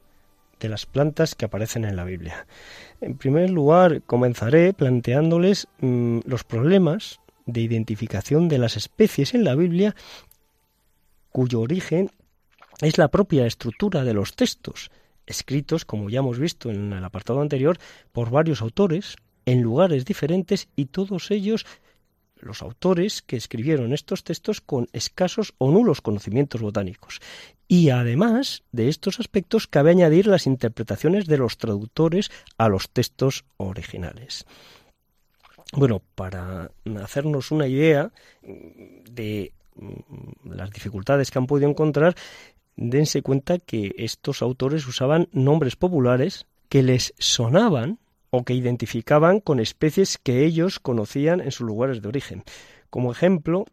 de 0.59 0.67
las 0.67 0.86
plantas 0.86 1.34
que 1.34 1.45
aparecen 1.45 1.86
en 1.86 1.95
la 1.95 2.03
Biblia. 2.03 2.45
En 2.99 3.15
primer 3.15 3.51
lugar, 3.51 4.01
comenzaré 4.01 4.73
planteándoles 4.73 5.69
mm, 5.80 6.19
los 6.26 6.43
problemas 6.43 7.21
de 7.45 7.61
identificación 7.61 8.49
de 8.49 8.57
las 8.57 8.76
especies 8.76 9.34
en 9.34 9.45
la 9.45 9.55
Biblia 9.55 9.95
cuyo 11.32 11.61
origen 11.61 12.11
es 12.82 12.97
la 12.97 13.07
propia 13.07 13.45
estructura 13.45 14.03
de 14.03 14.13
los 14.13 14.36
textos, 14.36 14.91
escritos, 15.26 15.86
como 15.86 16.09
ya 16.09 16.19
hemos 16.19 16.38
visto 16.38 16.69
en 16.69 16.91
el 16.91 17.05
apartado 17.05 17.39
anterior, 17.39 17.78
por 18.11 18.30
varios 18.30 18.61
autores, 18.61 19.15
en 19.46 19.62
lugares 19.62 20.06
diferentes 20.06 20.68
y 20.76 20.86
todos 20.86 21.32
ellos 21.32 21.66
los 22.38 22.62
autores 22.62 23.22
que 23.22 23.38
escribieron 23.38 23.93
estos 23.93 24.24
textos 24.24 24.62
con 24.62 24.88
escasos 24.93 25.54
o 25.58 25.72
nulos 25.72 26.02
conocimientos 26.02 26.62
botánicos. 26.62 27.20
Y 27.68 27.89
además 27.89 28.64
de 28.72 28.89
estos 28.89 29.20
aspectos 29.20 29.68
cabe 29.68 29.91
añadir 29.91 30.28
las 30.28 30.46
interpretaciones 30.46 31.26
de 31.26 31.38
los 31.38 31.58
traductores 31.58 32.30
a 32.58 32.70
los 32.70 32.89
textos 32.89 33.46
originales. 33.58 34.46
Bueno, 35.74 36.02
para 36.14 36.72
hacernos 37.02 37.52
una 37.52 37.68
idea 37.68 38.12
de 38.43 39.52
mm, 39.76 40.52
las 40.52 40.70
dificultades 40.72 41.32
que 41.32 41.39
han 41.39 41.48
podido 41.48 41.70
encontrar, 41.70 42.16
dense 42.76 43.24
cuenta 43.24 43.58
que 43.58 43.96
estos 43.98 44.41
autores 44.41 44.86
usaban 44.88 45.28
nombres 45.32 45.76
populares 45.76 46.46
que 46.70 46.84
les 46.84 47.14
sonaban 47.18 48.00
o 48.30 48.43
que 48.43 48.53
identificaban 48.53 49.39
con 49.39 49.59
especies 49.59 50.17
que 50.17 50.45
ellos 50.45 50.80
conocían 50.80 51.41
en 51.41 51.51
sus 51.51 51.67
lugares 51.67 52.01
de 52.01 52.07
origen. 52.07 52.43
Como 52.89 53.11
ejemplo, 53.11 53.65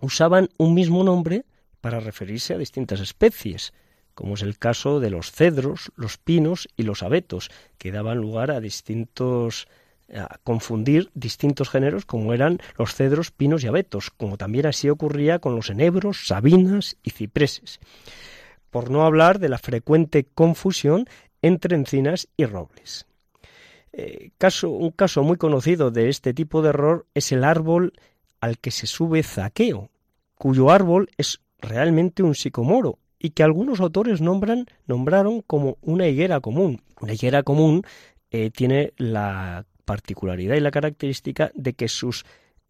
usaban 0.00 0.48
un 0.58 0.74
mismo 0.74 1.04
nombre 1.04 1.44
para 1.80 2.00
referirse 2.00 2.54
a 2.54 2.58
distintas 2.58 3.00
especies, 3.00 3.72
como 4.14 4.34
es 4.34 4.42
el 4.42 4.58
caso 4.58 4.98
de 4.98 5.10
los 5.10 5.30
cedros, 5.30 5.92
los 5.94 6.18
pinos 6.18 6.68
y 6.76 6.82
los 6.82 7.02
abetos, 7.02 7.50
que 7.78 7.92
daban 7.92 8.18
lugar 8.18 8.50
a 8.50 8.60
distintos 8.60 9.68
a 10.14 10.38
confundir 10.44 11.10
distintos 11.14 11.68
géneros 11.68 12.04
como 12.04 12.32
eran 12.32 12.58
los 12.78 12.94
cedros, 12.94 13.32
pinos 13.32 13.64
y 13.64 13.66
abetos, 13.66 14.10
como 14.10 14.36
también 14.36 14.66
así 14.66 14.88
ocurría 14.88 15.38
con 15.40 15.56
los 15.56 15.70
enebros, 15.70 16.26
sabinas 16.26 16.96
y 17.02 17.10
cipreses. 17.10 17.80
Por 18.70 18.90
no 18.90 19.04
hablar 19.04 19.38
de 19.38 19.48
la 19.48 19.58
frecuente 19.58 20.24
confusión 20.24 21.06
entre 21.42 21.76
encinas 21.76 22.28
y 22.36 22.44
robles. 22.44 23.06
Eh, 23.98 24.30
un 24.64 24.90
caso 24.90 25.22
muy 25.22 25.38
conocido 25.38 25.90
de 25.90 26.10
este 26.10 26.34
tipo 26.34 26.60
de 26.60 26.68
error 26.68 27.06
es 27.14 27.32
el 27.32 27.44
árbol 27.44 27.94
al 28.40 28.58
que 28.58 28.70
se 28.70 28.86
sube 28.86 29.22
Zaqueo, 29.22 29.88
cuyo 30.34 30.70
árbol 30.70 31.08
es 31.16 31.40
realmente 31.60 32.22
un 32.22 32.34
sicomoro 32.34 32.98
y 33.18 33.30
que 33.30 33.42
algunos 33.42 33.80
autores 33.80 34.20
nombraron 34.20 35.40
como 35.46 35.78
una 35.80 36.06
higuera 36.08 36.40
común. 36.40 36.82
Una 37.00 37.14
higuera 37.14 37.42
común 37.42 37.84
eh, 38.30 38.50
tiene 38.50 38.92
la 38.98 39.64
particularidad 39.86 40.56
y 40.56 40.60
la 40.60 40.70
característica 40.70 41.50
de 41.54 41.72
que 41.72 41.88
sus 41.88 42.26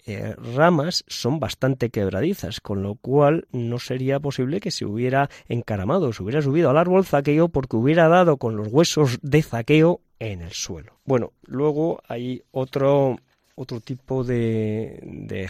eh, 0.07 0.37
ramas 0.55 1.05
son 1.09 1.41
bastante 1.41 1.91
quebradizas, 1.91 2.61
con 2.61 2.85
lo 2.85 2.95
cual 2.95 3.49
no 3.51 3.81
sería 3.81 4.21
posible 4.21 4.61
que 4.61 4.71
se 4.71 4.85
hubiera 4.85 5.29
encaramado, 5.49 6.13
se 6.13 6.23
hubiera 6.23 6.41
subido 6.41 6.71
al 6.71 6.79
árbol 6.79 7.05
zaqueo 7.05 7.49
porque 7.49 7.77
hubiera 7.77 8.07
dado 8.07 8.37
con 8.37 8.57
los 8.57 8.69
huesos 8.69 9.19
de 9.23 9.43
zaqueo 9.43 10.03
en 10.19 10.43
el 10.43 10.53
suelo. 10.53 11.01
Bueno, 11.05 11.33
luego 11.45 12.03
hay 12.09 12.43
otro 12.53 13.17
otro 13.57 13.81
tipo 13.81 14.23
de, 14.23 15.01
de, 15.03 15.49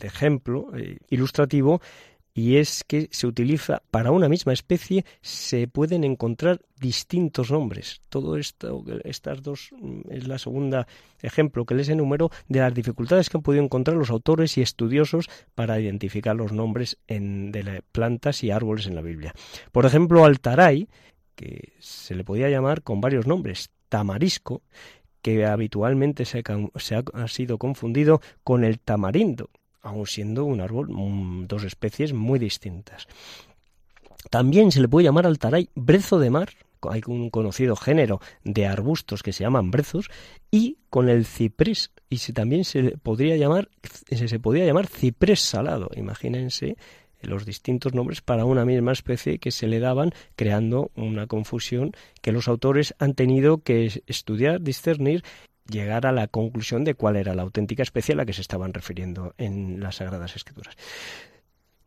ejemplo 0.00 0.70
eh, 0.74 0.96
ilustrativo 1.10 1.80
y 2.32 2.56
es 2.56 2.82
que 2.82 3.08
se 3.12 3.28
utiliza 3.28 3.82
para 3.92 4.10
una 4.10 4.28
misma 4.28 4.52
especie 4.52 5.04
se 5.20 5.68
pueden 5.68 6.02
encontrar 6.02 6.60
distintos 6.80 7.52
nombres. 7.52 8.00
Todo 8.08 8.36
esto, 8.36 8.84
estas 9.04 9.42
dos 9.42 9.70
mm, 9.78 10.10
es 10.10 10.26
la 10.26 10.38
segunda 10.38 10.88
ejemplo 11.22 11.64
que 11.64 11.76
les 11.76 11.88
enumero 11.88 12.30
de 12.48 12.58
las 12.58 12.74
dificultades 12.74 13.30
que 13.30 13.36
han 13.36 13.42
podido 13.42 13.62
encontrar 13.62 13.96
los 13.96 14.10
autores 14.10 14.58
y 14.58 14.62
estudiosos 14.62 15.28
para 15.54 15.78
identificar 15.78 16.34
los 16.34 16.52
nombres 16.52 16.98
de 17.06 17.82
plantas 17.92 18.42
y 18.42 18.50
árboles 18.50 18.86
en 18.86 18.96
la 18.96 19.02
Biblia. 19.02 19.32
Por 19.70 19.86
ejemplo, 19.86 20.24
Altaray, 20.24 20.88
que 21.36 21.74
se 21.78 22.14
le 22.14 22.24
podía 22.24 22.48
llamar 22.48 22.82
con 22.82 23.00
varios 23.00 23.26
nombres, 23.26 23.70
tamarisco, 23.88 24.62
que 25.22 25.46
habitualmente 25.46 26.24
se 26.24 26.42
ha 26.44 27.28
sido 27.28 27.56
confundido 27.58 28.20
con 28.42 28.62
el 28.62 28.78
tamarindo, 28.78 29.48
aun 29.80 30.06
siendo 30.06 30.44
un 30.44 30.60
árbol, 30.60 30.88
dos 31.48 31.64
especies 31.64 32.12
muy 32.12 32.38
distintas. 32.38 33.06
También 34.30 34.72
se 34.72 34.80
le 34.80 34.88
puede 34.88 35.04
llamar 35.04 35.26
altaray 35.26 35.70
brezo 35.74 36.18
de 36.18 36.30
mar, 36.30 36.50
hay 36.82 37.00
un 37.06 37.30
conocido 37.30 37.76
género 37.76 38.20
de 38.42 38.66
arbustos 38.66 39.22
que 39.22 39.32
se 39.32 39.44
llaman 39.44 39.70
brezos, 39.70 40.10
y 40.50 40.76
con 40.90 41.08
el 41.08 41.24
ciprés, 41.24 41.90
y 42.10 42.18
también 42.32 42.64
se 42.64 42.98
podría 42.98 43.36
llamar, 43.36 43.70
se 44.10 44.38
podría 44.40 44.66
llamar 44.66 44.86
ciprés 44.86 45.40
salado. 45.40 45.90
Imagínense 45.96 46.76
los 47.24 47.44
distintos 47.44 47.94
nombres 47.94 48.20
para 48.20 48.44
una 48.44 48.64
misma 48.64 48.92
especie 48.92 49.38
que 49.38 49.50
se 49.50 49.66
le 49.66 49.80
daban, 49.80 50.12
creando 50.36 50.90
una 50.94 51.26
confusión 51.26 51.92
que 52.20 52.32
los 52.32 52.48
autores 52.48 52.94
han 52.98 53.14
tenido 53.14 53.58
que 53.58 54.02
estudiar, 54.06 54.60
discernir 54.60 55.24
llegar 55.68 56.06
a 56.06 56.12
la 56.12 56.26
conclusión 56.26 56.84
de 56.84 56.94
cuál 56.94 57.16
era 57.16 57.34
la 57.34 57.42
auténtica 57.42 57.82
especie 57.82 58.12
a 58.14 58.16
la 58.16 58.26
que 58.26 58.32
se 58.32 58.42
estaban 58.42 58.74
refiriendo 58.74 59.34
en 59.38 59.80
las 59.80 59.96
Sagradas 59.96 60.36
Escrituras. 60.36 60.76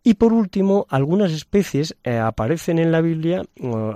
Y 0.04 0.14
por 0.14 0.32
último, 0.32 0.86
algunas 0.90 1.34
especies 1.34 1.98
eh, 2.04 2.18
aparecen 2.18 2.80
en 2.80 2.94
la 2.94 3.02
Biblia 3.02 3.44
uh, 3.60 3.94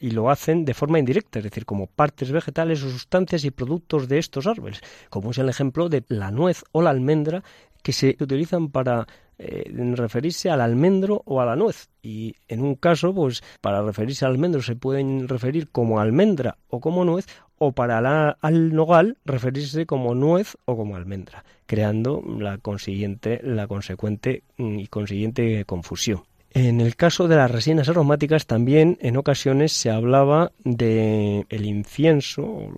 y 0.00 0.10
lo 0.10 0.28
hacen 0.28 0.64
de 0.64 0.74
forma 0.74 0.98
indirecta, 0.98 1.38
es 1.38 1.44
decir, 1.44 1.64
como 1.64 1.86
partes 1.86 2.32
vegetales 2.32 2.82
o 2.82 2.90
sustancias 2.90 3.44
y 3.44 3.52
productos 3.52 4.08
de 4.08 4.18
estos 4.18 4.48
árboles, 4.48 4.80
como 5.10 5.30
es 5.30 5.38
el 5.38 5.48
ejemplo 5.48 5.88
de 5.88 6.02
la 6.08 6.32
nuez 6.32 6.64
o 6.72 6.82
la 6.82 6.90
almendra, 6.90 7.44
que 7.84 7.92
se 7.92 8.16
utilizan 8.18 8.70
para 8.70 9.06
eh, 9.38 9.70
referirse 9.94 10.48
al 10.48 10.62
almendro 10.62 11.22
o 11.26 11.40
a 11.40 11.44
la 11.44 11.54
nuez. 11.54 11.90
Y 12.02 12.34
en 12.48 12.62
un 12.62 12.76
caso, 12.76 13.14
pues 13.14 13.42
para 13.60 13.82
referirse 13.82 14.24
al 14.24 14.32
almendro 14.32 14.62
se 14.62 14.74
pueden 14.74 15.28
referir 15.28 15.68
como 15.70 16.00
almendra 16.00 16.56
o 16.68 16.80
como 16.80 17.04
nuez, 17.04 17.26
o 17.58 17.72
para 17.72 18.00
la, 18.00 18.38
al 18.40 18.74
nogal 18.74 19.18
referirse 19.26 19.84
como 19.84 20.14
nuez 20.14 20.56
o 20.64 20.76
como 20.76 20.96
almendra, 20.96 21.44
creando 21.66 22.22
la 22.38 22.56
consiguiente, 22.56 23.40
la 23.44 23.66
consecuente 23.68 24.42
mm, 24.56 24.78
y 24.78 24.86
consiguiente 24.86 25.64
confusión. 25.66 26.22
En 26.50 26.80
el 26.80 26.96
caso 26.96 27.28
de 27.28 27.36
las 27.36 27.50
resinas 27.50 27.88
aromáticas 27.88 28.46
también 28.46 28.96
en 29.00 29.16
ocasiones 29.18 29.72
se 29.72 29.90
hablaba 29.90 30.52
de 30.64 31.44
el 31.50 31.66
incienso, 31.66 32.70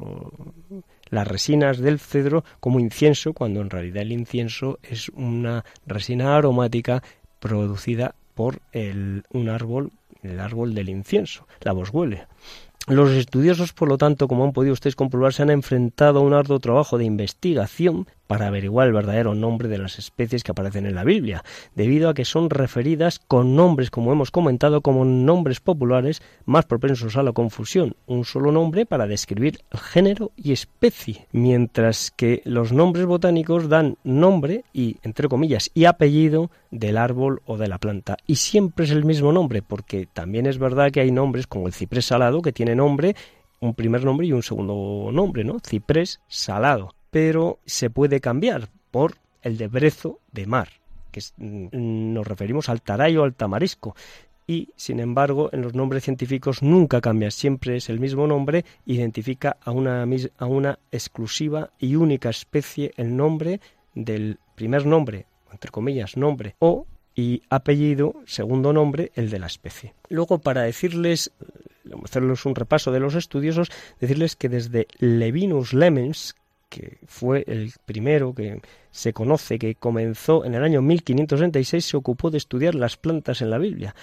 las 1.09 1.26
resinas 1.26 1.78
del 1.78 1.98
cedro 1.98 2.44
como 2.61 2.80
incienso, 2.80 3.32
cuando 3.32 3.61
en 3.61 3.70
realidad 3.70 4.02
el 4.02 4.12
incienso 4.12 4.78
es 4.82 5.09
una 5.11 5.64
resina 5.86 6.36
aromática 6.36 7.02
producida 7.38 8.14
por 8.34 8.61
el, 8.72 9.24
un 9.32 9.48
árbol, 9.48 9.92
el 10.22 10.40
árbol 10.40 10.74
del 10.74 10.88
incienso, 10.88 11.46
la 11.61 11.72
boswellia. 11.72 12.28
Los 12.86 13.11
estudiosos, 13.11 13.72
por 13.72 13.88
lo 13.88 13.98
tanto, 13.98 14.28
como 14.28 14.44
han 14.44 14.52
podido 14.52 14.72
ustedes 14.72 14.94
comprobar, 14.94 15.32
se 15.32 15.42
han 15.42 15.50
enfrentado 15.50 16.20
a 16.20 16.22
un 16.22 16.34
arduo 16.34 16.61
trabajo 16.61 16.98
de 16.98 17.04
investigación 17.04 18.07
para 18.26 18.48
averiguar 18.48 18.88
el 18.88 18.94
verdadero 18.94 19.34
nombre 19.34 19.68
de 19.68 19.78
las 19.78 19.98
especies 19.98 20.42
que 20.42 20.50
aparecen 20.50 20.86
en 20.86 20.94
la 20.94 21.04
Biblia, 21.04 21.44
debido 21.74 22.08
a 22.08 22.14
que 22.14 22.24
son 22.24 22.50
referidas 22.50 23.18
con 23.18 23.56
nombres, 23.56 23.90
como 23.90 24.12
hemos 24.12 24.30
comentado, 24.30 24.80
como 24.80 25.04
nombres 25.04 25.60
populares 25.60 26.22
más 26.44 26.64
propensos 26.66 27.16
a 27.16 27.22
la 27.22 27.32
confusión, 27.32 27.96
un 28.06 28.24
solo 28.24 28.52
nombre 28.52 28.86
para 28.86 29.06
describir 29.06 29.60
género 29.72 30.32
y 30.36 30.52
especie, 30.52 31.26
mientras 31.32 32.10
que 32.10 32.42
los 32.44 32.72
nombres 32.72 33.06
botánicos 33.06 33.68
dan 33.68 33.96
nombre 34.04 34.64
y, 34.72 34.96
entre 35.02 35.28
comillas, 35.28 35.70
y 35.74 35.84
apellido 35.84 36.50
del 36.70 36.96
árbol 36.96 37.42
o 37.46 37.56
de 37.56 37.68
la 37.68 37.78
planta, 37.78 38.16
y 38.26 38.36
siempre 38.36 38.84
es 38.84 38.90
el 38.90 39.04
mismo 39.04 39.32
nombre, 39.32 39.62
porque 39.62 40.06
también 40.12 40.46
es 40.46 40.58
verdad 40.58 40.90
que 40.90 41.00
hay 41.00 41.10
nombres 41.10 41.46
como 41.46 41.66
el 41.66 41.72
ciprés 41.72 42.06
salado 42.06 42.42
que 42.42 42.52
tiene 42.52 42.74
nombre 42.74 43.14
un 43.60 43.74
primer 43.74 44.04
nombre 44.04 44.26
y 44.26 44.32
un 44.32 44.42
segundo 44.42 45.10
nombre, 45.12 45.44
¿no? 45.44 45.58
Ciprés 45.60 46.20
salado 46.28 46.95
pero 47.11 47.61
se 47.64 47.90
puede 47.90 48.20
cambiar 48.20 48.68
por 48.90 49.16
el 49.42 49.57
de 49.59 49.68
brezo 49.68 50.20
de 50.32 50.46
mar, 50.46 50.68
que 51.12 51.20
mm, 51.36 52.12
nos 52.12 52.26
referimos 52.26 52.68
al 52.68 52.82
taray 52.82 53.16
o 53.16 53.24
al 53.24 53.34
tamarisco. 53.34 53.94
Y, 54.48 54.70
sin 54.76 55.00
embargo, 55.00 55.50
en 55.52 55.62
los 55.62 55.74
nombres 55.74 56.04
científicos 56.04 56.62
nunca 56.62 57.00
cambia, 57.00 57.32
siempre 57.32 57.76
es 57.76 57.88
el 57.88 57.98
mismo 57.98 58.26
nombre, 58.28 58.64
identifica 58.84 59.57
a 59.61 59.72
una, 59.72 60.07
a 60.38 60.46
una 60.46 60.78
exclusiva 60.92 61.70
y 61.78 61.96
única 61.96 62.30
especie 62.30 62.92
el 62.96 63.16
nombre 63.16 63.61
del 63.94 64.38
primer 64.54 64.86
nombre, 64.86 65.26
entre 65.50 65.70
comillas, 65.70 66.16
nombre, 66.16 66.54
o 66.61 66.86
y 67.16 67.42
apellido, 67.48 68.14
segundo 68.26 68.72
nombre, 68.72 69.11
el 69.14 69.30
de 69.30 69.38
la 69.38 69.46
especie. 69.46 69.94
Luego, 70.11 70.38
para 70.38 70.62
decirles, 70.62 71.32
hacerles 72.04 72.44
un 72.44 72.54
repaso 72.54 72.92
de 72.92 73.00
los 73.00 73.14
estudiosos, 73.14 73.70
decirles 73.98 74.36
que 74.36 74.50
desde 74.50 74.86
Levinus 74.98 75.72
Lemens, 75.72 76.36
que 76.68 76.98
fue 77.06 77.44
el 77.46 77.72
primero 77.84 78.34
que 78.34 78.60
se 78.90 79.12
conoce 79.12 79.58
que 79.58 79.74
comenzó 79.74 80.44
en 80.44 80.54
el 80.54 80.64
año 80.64 80.82
1566, 80.82 81.84
se 81.84 81.96
ocupó 81.96 82.30
de 82.30 82.38
estudiar 82.38 82.74
las 82.74 82.96
plantas 82.96 83.42
en 83.42 83.50
la 83.50 83.58
Biblia. 83.58 83.94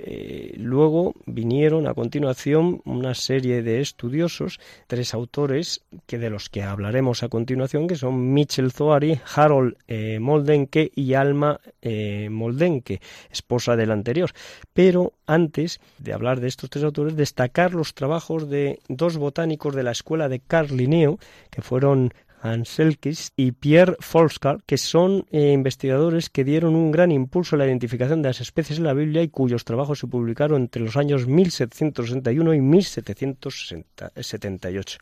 Eh, 0.00 0.54
luego 0.56 1.12
vinieron 1.26 1.88
a 1.88 1.94
continuación 1.94 2.80
una 2.84 3.14
serie 3.14 3.62
de 3.62 3.80
estudiosos, 3.80 4.60
tres 4.86 5.12
autores 5.12 5.82
que 6.06 6.18
de 6.18 6.30
los 6.30 6.48
que 6.48 6.62
hablaremos 6.62 7.24
a 7.24 7.28
continuación, 7.28 7.88
que 7.88 7.96
son 7.96 8.32
Mitchell 8.32 8.70
Zoari, 8.70 9.20
Harold 9.34 9.76
eh, 9.88 10.20
Moldenke 10.20 10.92
y 10.94 11.14
Alma 11.14 11.58
eh, 11.82 12.28
Moldenke, 12.30 13.00
esposa 13.32 13.74
del 13.74 13.90
anterior. 13.90 14.30
Pero 14.72 15.14
antes 15.26 15.80
de 15.98 16.12
hablar 16.12 16.38
de 16.38 16.46
estos 16.46 16.70
tres 16.70 16.84
autores, 16.84 17.16
destacar 17.16 17.74
los 17.74 17.94
trabajos 17.94 18.48
de 18.48 18.78
dos 18.88 19.16
botánicos 19.16 19.74
de 19.74 19.82
la 19.82 19.90
escuela 19.90 20.28
de 20.28 20.38
Carl 20.38 20.76
Linneo, 20.76 21.18
que 21.50 21.60
fueron 21.60 22.14
Anselkis 22.40 23.32
y 23.36 23.52
Pierre 23.52 23.96
Folskar, 24.00 24.62
que 24.64 24.78
son 24.78 25.26
eh, 25.30 25.52
investigadores 25.52 26.30
que 26.30 26.44
dieron 26.44 26.74
un 26.74 26.90
gran 26.90 27.12
impulso 27.12 27.56
a 27.56 27.58
la 27.58 27.66
identificación 27.66 28.22
de 28.22 28.30
las 28.30 28.40
especies 28.40 28.78
en 28.78 28.84
la 28.84 28.94
Biblia 28.94 29.22
y 29.22 29.28
cuyos 29.28 29.64
trabajos 29.64 29.98
se 29.98 30.06
publicaron 30.06 30.62
entre 30.62 30.82
los 30.82 30.96
años 30.96 31.26
1761 31.26 32.54
y 32.54 32.60
1778. 32.60 34.98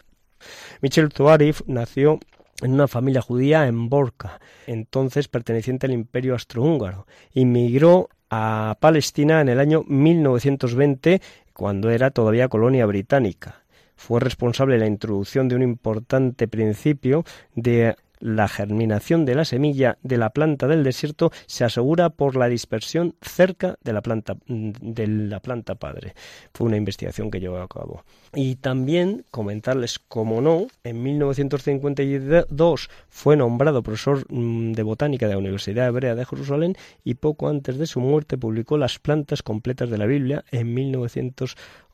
Michel 0.81 1.09
Toarif 1.11 1.63
nació 1.67 2.19
en 2.63 2.73
una 2.73 2.89
familia 2.89 3.21
judía 3.21 3.67
en 3.67 3.89
Borca, 3.89 4.41
entonces 4.67 5.29
perteneciente 5.29 5.87
al 5.87 5.93
Imperio 5.93 6.33
Austrohúngaro. 6.33 7.07
Inmigró 7.33 8.09
a 8.31 8.77
Palestina 8.81 9.41
en 9.41 9.49
el 9.49 9.61
año 9.61 9.85
1920, 9.87 11.21
cuando 11.53 11.91
era 11.91 12.11
todavía 12.11 12.49
colonia 12.49 12.87
británica 12.87 13.66
fue 13.97 14.21
responsable 14.21 14.75
de 14.75 14.81
la 14.81 14.87
introducción 14.87 15.49
de 15.49 15.57
un 15.57 15.63
importante 15.63 16.49
principio 16.49 17.25
de 17.55 17.97
la 18.19 18.49
germinación 18.49 19.25
de 19.25 19.35
la 19.35 19.45
semilla 19.45 19.99
de 20.03 20.17
la 20.17 20.31
planta 20.31 20.67
del 20.67 20.85
desierto 20.85 21.31
se 21.47 21.65
asegura 21.65 22.11
por 22.11 22.37
la 22.37 22.49
dispersión 22.49 23.15
cerca 23.21 23.79
de 23.83 23.93
la 23.93 24.03
planta 24.03 24.37
de 24.47 25.07
la 25.07 25.41
planta 25.41 25.75
padre. 25.75 26.15
Fue 26.53 26.67
una 26.67 26.77
investigación 26.77 27.31
que 27.31 27.41
llevó 27.41 27.59
a 27.59 27.69
cabo. 27.69 28.05
Y 28.35 28.57
también 28.57 29.25
comentarles, 29.31 29.99
como 29.99 30.41
no, 30.41 30.67
en 30.85 31.03
1952 31.03 32.91
fue 33.09 33.37
nombrado 33.37 33.83
profesor 33.83 34.25
mm, 34.29 34.73
de 34.73 34.83
botánica 34.83 35.27
de 35.27 35.35
la 35.35 35.39
Universidad 35.39 35.89
Hebrea 35.89 36.15
de 36.15 36.27
Jerusalén 36.27 36.77
y 37.05 37.15
poco 37.15 37.49
antes 37.49 37.79
de 37.79 37.87
su 37.87 38.01
muerte 38.01 38.39
publicó 38.39 38.79
las 38.79 38.99
plantas 38.99 39.43
completas 39.43 39.91
de 39.91 39.99
la 39.99 40.07
Biblia. 40.07 40.45
En 40.51 40.75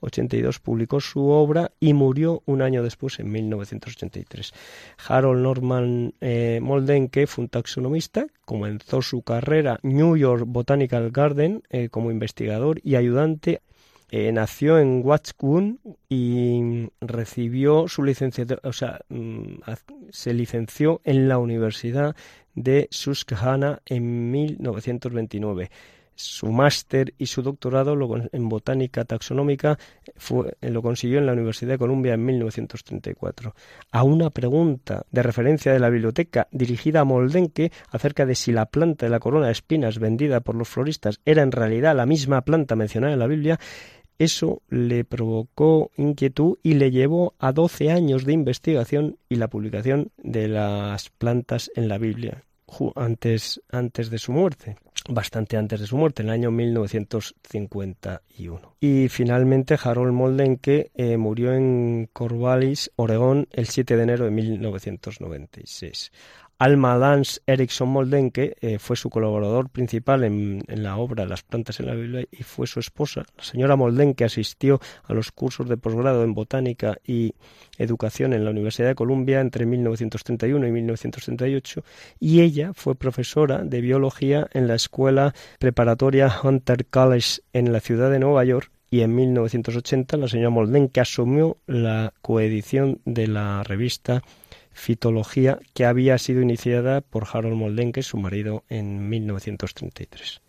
1982 0.02 0.58
publicó 0.58 1.00
su 1.00 1.28
obra 1.28 1.70
y 1.78 1.94
murió 1.94 2.42
un 2.46 2.62
año 2.62 2.82
después, 2.82 3.20
en 3.20 3.30
1983. 3.30 4.52
Harold 5.06 5.42
Norman 5.42 6.14
eh, 6.20 6.58
Moldenke 6.60 7.26
fue 7.26 7.44
un 7.44 7.48
taxonomista, 7.48 8.26
comenzó 8.44 9.00
su 9.00 9.22
carrera 9.22 9.78
New 9.82 10.16
York 10.16 10.44
Botanical 10.46 11.10
Garden 11.10 11.62
eh, 11.70 11.88
como 11.88 12.10
investigador 12.10 12.80
y 12.82 12.96
ayudante 12.96 13.60
eh, 14.10 14.30
nació 14.30 14.78
en 14.78 15.00
Watchwood 15.02 15.76
y 16.08 16.90
recibió 17.00 17.88
su 17.88 18.02
licenciatura, 18.02 18.60
o 18.64 18.72
sea, 18.72 19.00
mm, 19.08 19.60
se 20.10 20.34
licenció 20.34 21.00
en 21.04 21.28
la 21.28 21.38
Universidad 21.38 22.14
de 22.54 22.88
Susquehanna 22.90 23.80
en 23.86 24.30
1929. 24.30 25.70
Su 26.22 26.52
máster 26.52 27.14
y 27.18 27.26
su 27.26 27.42
doctorado 27.42 27.96
en 28.32 28.48
botánica 28.48 29.04
taxonómica 29.04 29.78
fue, 30.16 30.56
lo 30.60 30.80
consiguió 30.80 31.18
en 31.18 31.26
la 31.26 31.32
Universidad 31.32 31.72
de 31.72 31.78
Columbia 31.78 32.14
en 32.14 32.24
1934. 32.24 33.54
A 33.90 34.02
una 34.04 34.30
pregunta 34.30 35.04
de 35.10 35.22
referencia 35.22 35.72
de 35.72 35.80
la 35.80 35.90
biblioteca 35.90 36.46
dirigida 36.52 37.00
a 37.00 37.04
Moldenke 37.04 37.72
acerca 37.90 38.24
de 38.24 38.36
si 38.36 38.52
la 38.52 38.66
planta 38.66 39.06
de 39.06 39.10
la 39.10 39.18
corona 39.18 39.46
de 39.46 39.52
espinas 39.52 39.98
vendida 39.98 40.40
por 40.40 40.54
los 40.54 40.68
floristas 40.68 41.20
era 41.24 41.42
en 41.42 41.50
realidad 41.50 41.96
la 41.96 42.06
misma 42.06 42.42
planta 42.42 42.76
mencionada 42.76 43.14
en 43.14 43.18
la 43.18 43.26
Biblia, 43.26 43.58
eso 44.18 44.62
le 44.68 45.04
provocó 45.04 45.90
inquietud 45.96 46.56
y 46.62 46.74
le 46.74 46.92
llevó 46.92 47.34
a 47.40 47.50
12 47.50 47.90
años 47.90 48.24
de 48.24 48.32
investigación 48.32 49.18
y 49.28 49.36
la 49.36 49.48
publicación 49.48 50.12
de 50.18 50.46
las 50.46 51.10
plantas 51.10 51.70
en 51.74 51.88
la 51.88 51.98
Biblia 51.98 52.44
antes, 52.94 53.60
antes 53.70 54.10
de 54.10 54.18
su 54.18 54.32
muerte 54.32 54.76
bastante 55.08 55.56
antes 55.56 55.80
de 55.80 55.86
su 55.86 55.96
muerte, 55.96 56.22
en 56.22 56.28
el 56.28 56.34
año 56.34 56.50
1951. 56.50 58.76
Y 58.80 59.08
finalmente 59.08 59.78
Harold 59.82 60.12
Moldenke 60.12 60.90
eh, 60.94 61.16
murió 61.16 61.54
en 61.54 62.08
Corvallis, 62.12 62.90
Oregón, 62.96 63.48
el 63.52 63.66
7 63.66 63.96
de 63.96 64.02
enero 64.02 64.24
de 64.24 64.30
1996. 64.30 66.12
Alma 66.62 66.96
Lance 66.96 67.40
Erickson 67.44 67.88
Moldenke 67.88 68.54
eh, 68.60 68.78
fue 68.78 68.94
su 68.94 69.10
colaborador 69.10 69.68
principal 69.68 70.22
en, 70.22 70.62
la 70.68 70.96
obra 70.96 71.26
Las 71.26 71.42
plantas 71.42 71.80
en 71.80 71.86
la 71.86 71.94
Biblia 71.94 72.24
y 72.30 72.44
fue 72.44 72.68
su 72.68 72.78
esposa. 72.78 73.24
La 73.36 73.42
señora 73.42 73.74
Moldenke 73.74 74.22
asistió 74.22 74.80
a 75.02 75.12
los 75.12 75.32
cursos 75.32 75.68
de 75.68 75.76
posgrado 75.76 76.22
en 76.22 76.34
botánica 76.34 76.98
y 77.04 77.34
educación 77.78 78.32
en 78.32 78.44
la 78.44 78.52
Universidad 78.52 78.86
de 78.86 78.94
Columbia 78.94 79.40
entre 79.40 79.66
1931 79.66 80.64
y 80.68 80.70
1938 80.70 81.82
y 82.20 82.42
ella 82.42 82.70
fue 82.74 82.94
profesora 82.94 83.64
de 83.64 83.80
biología 83.80 84.46
en 84.52 84.68
la 84.68 84.76
escuela 84.76 85.34
preparatoria 85.58 86.32
Hunter 86.44 86.86
College 86.86 87.40
en 87.52 87.72
la 87.72 87.80
ciudad 87.80 88.08
de 88.08 88.20
Nueva 88.20 88.44
York 88.44 88.70
y 88.88 89.00
en 89.00 89.16
1980 89.16 90.16
la 90.16 90.28
señora 90.28 90.50
Moldenke 90.50 91.00
asumió 91.00 91.56
la 91.66 92.12
coedición 92.22 93.00
de 93.04 93.26
la 93.26 93.64
revista 93.64 94.22
fitología 94.72 95.58
que 95.74 95.84
había 95.84 96.18
sido 96.18 96.42
iniciada 96.42 97.00
por 97.00 97.26
Harold 97.32 97.56
Moldenke, 97.56 98.02
su 98.02 98.16
marido, 98.16 98.64
en 98.68 99.08
1933. 99.08 100.40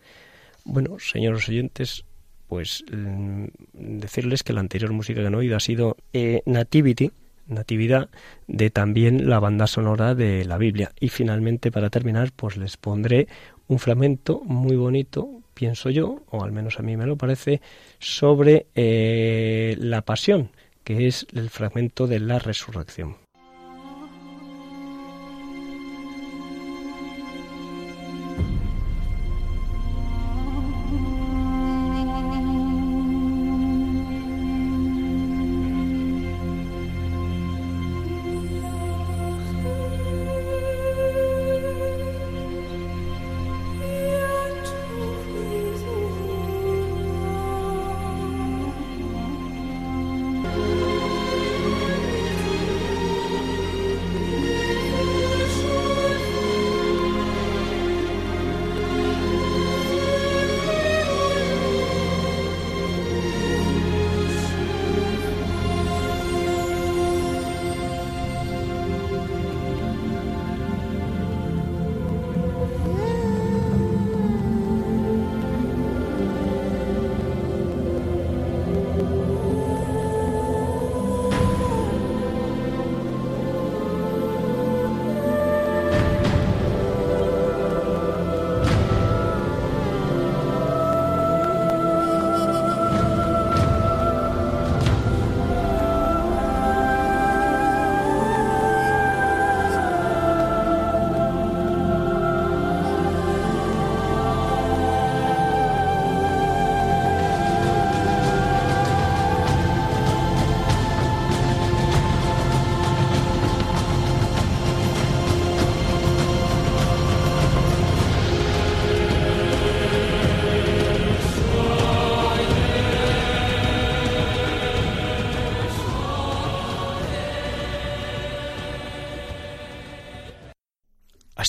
Bueno, 0.66 0.98
señores 1.00 1.48
oyentes, 1.50 2.06
pues 2.48 2.84
mm, 2.92 3.46
decirles 3.74 4.44
que 4.44 4.54
la 4.54 4.62
anterior 4.62 4.92
música 4.92 5.22
que 5.22 5.28
han 5.28 5.36
oído 5.36 5.58
ha 5.58 5.60
sido 5.60 5.98
eh, 6.14 6.42
Nativity, 6.46 7.12
Natividad, 7.48 8.10
de 8.48 8.70
también 8.70 9.30
la 9.30 9.40
banda 9.40 9.68
sonora 9.68 10.16
de 10.16 10.46
la 10.46 10.58
Biblia. 10.58 10.92
Y 11.00 11.10
finalmente, 11.10 11.72
para 11.72 11.90
terminar, 11.90 12.32
pues 12.36 12.56
les 12.58 12.78
pondré 12.78 13.28
un 13.68 13.80
fragmento 13.80 14.42
muy 14.46 14.76
bonito, 14.76 15.42
pienso 15.54 15.90
yo, 15.90 16.24
o 16.30 16.44
al 16.44 16.52
menos 16.52 16.80
a 16.80 16.84
mí 16.84 16.96
me 16.96 17.06
lo 17.06 17.18
parece, 17.18 17.62
sobre 18.00 18.68
eh, 18.76 19.76
la 19.80 20.02
pasión, 20.04 20.52
que 20.84 21.08
es 21.08 21.28
el 21.34 21.50
fragmento 21.50 22.08
de 22.08 22.20
la 22.20 22.40
resurrección. 22.40 23.23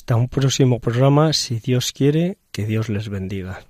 Hasta 0.05 0.16
un 0.16 0.28
próximo 0.28 0.80
programa, 0.80 1.32
si 1.32 1.61
Dios 1.61 1.90
quiere, 1.90 2.36
que 2.52 2.66
Dios 2.66 2.90
les 2.90 3.09
bendiga. 3.09 3.61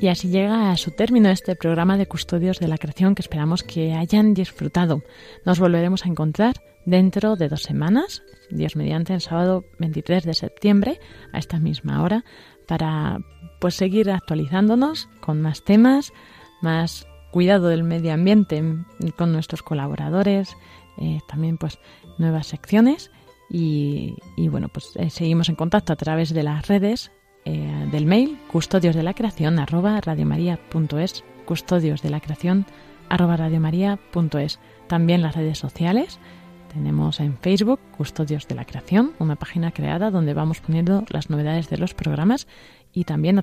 Y 0.00 0.06
así 0.06 0.28
llega 0.28 0.70
a 0.70 0.76
su 0.76 0.92
término 0.92 1.28
este 1.28 1.56
programa 1.56 1.96
de 1.96 2.06
Custodios 2.06 2.60
de 2.60 2.68
la 2.68 2.78
Creación 2.78 3.16
que 3.16 3.22
esperamos 3.22 3.64
que 3.64 3.94
hayan 3.94 4.32
disfrutado. 4.32 5.02
Nos 5.44 5.58
volveremos 5.58 6.04
a 6.04 6.08
encontrar 6.08 6.62
dentro 6.84 7.36
de 7.36 7.48
dos 7.48 7.62
semanas, 7.62 8.22
Dios 8.50 8.76
mediante, 8.76 9.14
el 9.14 9.20
sábado 9.20 9.64
23 9.78 10.24
de 10.24 10.34
septiembre, 10.34 11.00
a 11.32 11.38
esta 11.38 11.58
misma 11.58 12.02
hora, 12.02 12.24
para 12.66 13.18
pues 13.60 13.74
seguir 13.74 14.10
actualizándonos 14.10 15.08
con 15.20 15.40
más 15.40 15.64
temas, 15.64 16.12
más 16.62 17.06
cuidado 17.30 17.68
del 17.68 17.82
medio 17.82 18.12
ambiente 18.12 18.62
con 19.16 19.32
nuestros 19.32 19.62
colaboradores, 19.62 20.56
eh, 20.98 21.20
también 21.26 21.58
pues 21.58 21.78
nuevas 22.18 22.46
secciones. 22.46 23.10
Y, 23.54 24.14
bueno 24.48 24.68
pues 24.68 24.92
eh, 24.96 25.10
seguimos 25.10 25.50
en 25.50 25.56
contacto 25.56 25.92
a 25.92 25.96
través 25.96 26.32
de 26.32 26.42
las 26.42 26.68
redes 26.68 27.12
eh, 27.44 27.86
del 27.92 28.06
mail 28.06 28.38
custodios 28.50 28.96
de 28.96 29.02
la 29.02 29.12
creación 29.12 29.58
arroba 29.58 30.00
radiomaria.es 30.00 31.22
custodios 31.44 32.00
de 32.00 32.08
la 32.08 32.20
creación 32.20 32.64
arroba 33.10 33.36
radiomaria.es 33.36 34.58
también 34.86 35.20
las 35.20 35.36
redes 35.36 35.58
sociales 35.58 36.18
tenemos 36.72 37.20
en 37.20 37.36
Facebook 37.36 37.80
Custodios 37.96 38.48
de 38.48 38.54
la 38.54 38.64
Creación, 38.64 39.12
una 39.18 39.36
página 39.36 39.72
creada 39.72 40.10
donde 40.10 40.34
vamos 40.34 40.60
poniendo 40.60 41.04
las 41.08 41.30
novedades 41.30 41.68
de 41.68 41.78
los 41.78 41.94
programas 41.94 42.46
y 42.92 43.04
también 43.04 43.42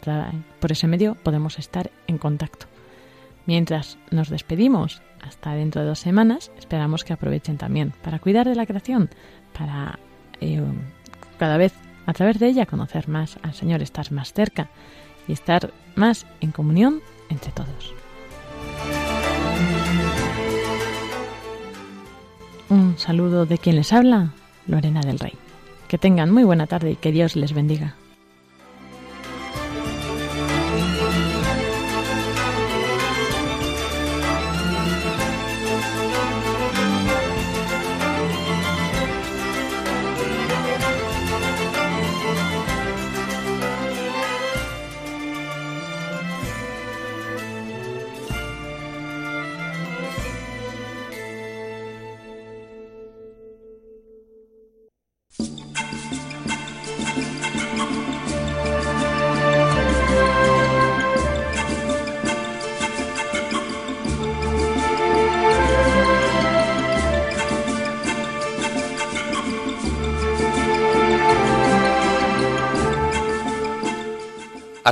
por 0.60 0.72
ese 0.72 0.88
medio 0.88 1.16
podemos 1.16 1.60
estar 1.60 1.92
en 2.08 2.18
contacto. 2.18 2.66
Mientras 3.46 3.98
nos 4.12 4.30
despedimos 4.30 5.02
hasta 5.22 5.54
dentro 5.54 5.82
de 5.82 5.88
dos 5.88 6.00
semanas, 6.00 6.52
esperamos 6.58 7.04
que 7.04 7.14
aprovechen 7.14 7.58
también 7.58 7.94
para 8.04 8.20
cuidar 8.20 8.48
de 8.48 8.56
la 8.56 8.66
creación, 8.66 9.10
para 9.58 10.00
eh, 10.42 10.62
cada 11.38 11.58
vez 11.58 11.74
a 12.06 12.14
través 12.14 12.40
de 12.40 12.48
ella 12.48 12.66
conocer 12.66 13.08
más 13.08 13.38
al 13.44 13.54
Señor, 13.54 13.82
estar 13.82 14.12
más 14.12 14.34
cerca 14.34 14.70
y 15.28 15.34
estar 15.34 15.72
más 15.96 16.26
en 16.42 16.52
comunión 16.52 17.02
entre 17.30 17.52
todos. 17.52 17.94
Un 22.70 23.00
saludo 23.00 23.48
de 23.48 23.58
quien 23.58 23.76
les 23.76 23.92
habla, 23.94 24.30
Lorena 24.68 25.02
del 25.02 25.18
Rey. 25.18 25.34
Que 25.88 25.98
tengan 25.98 26.32
muy 26.32 26.44
buena 26.44 26.68
tarde 26.68 26.92
y 26.92 26.96
que 26.96 27.12
Dios 27.12 27.36
les 27.36 27.54
bendiga. 27.54 27.96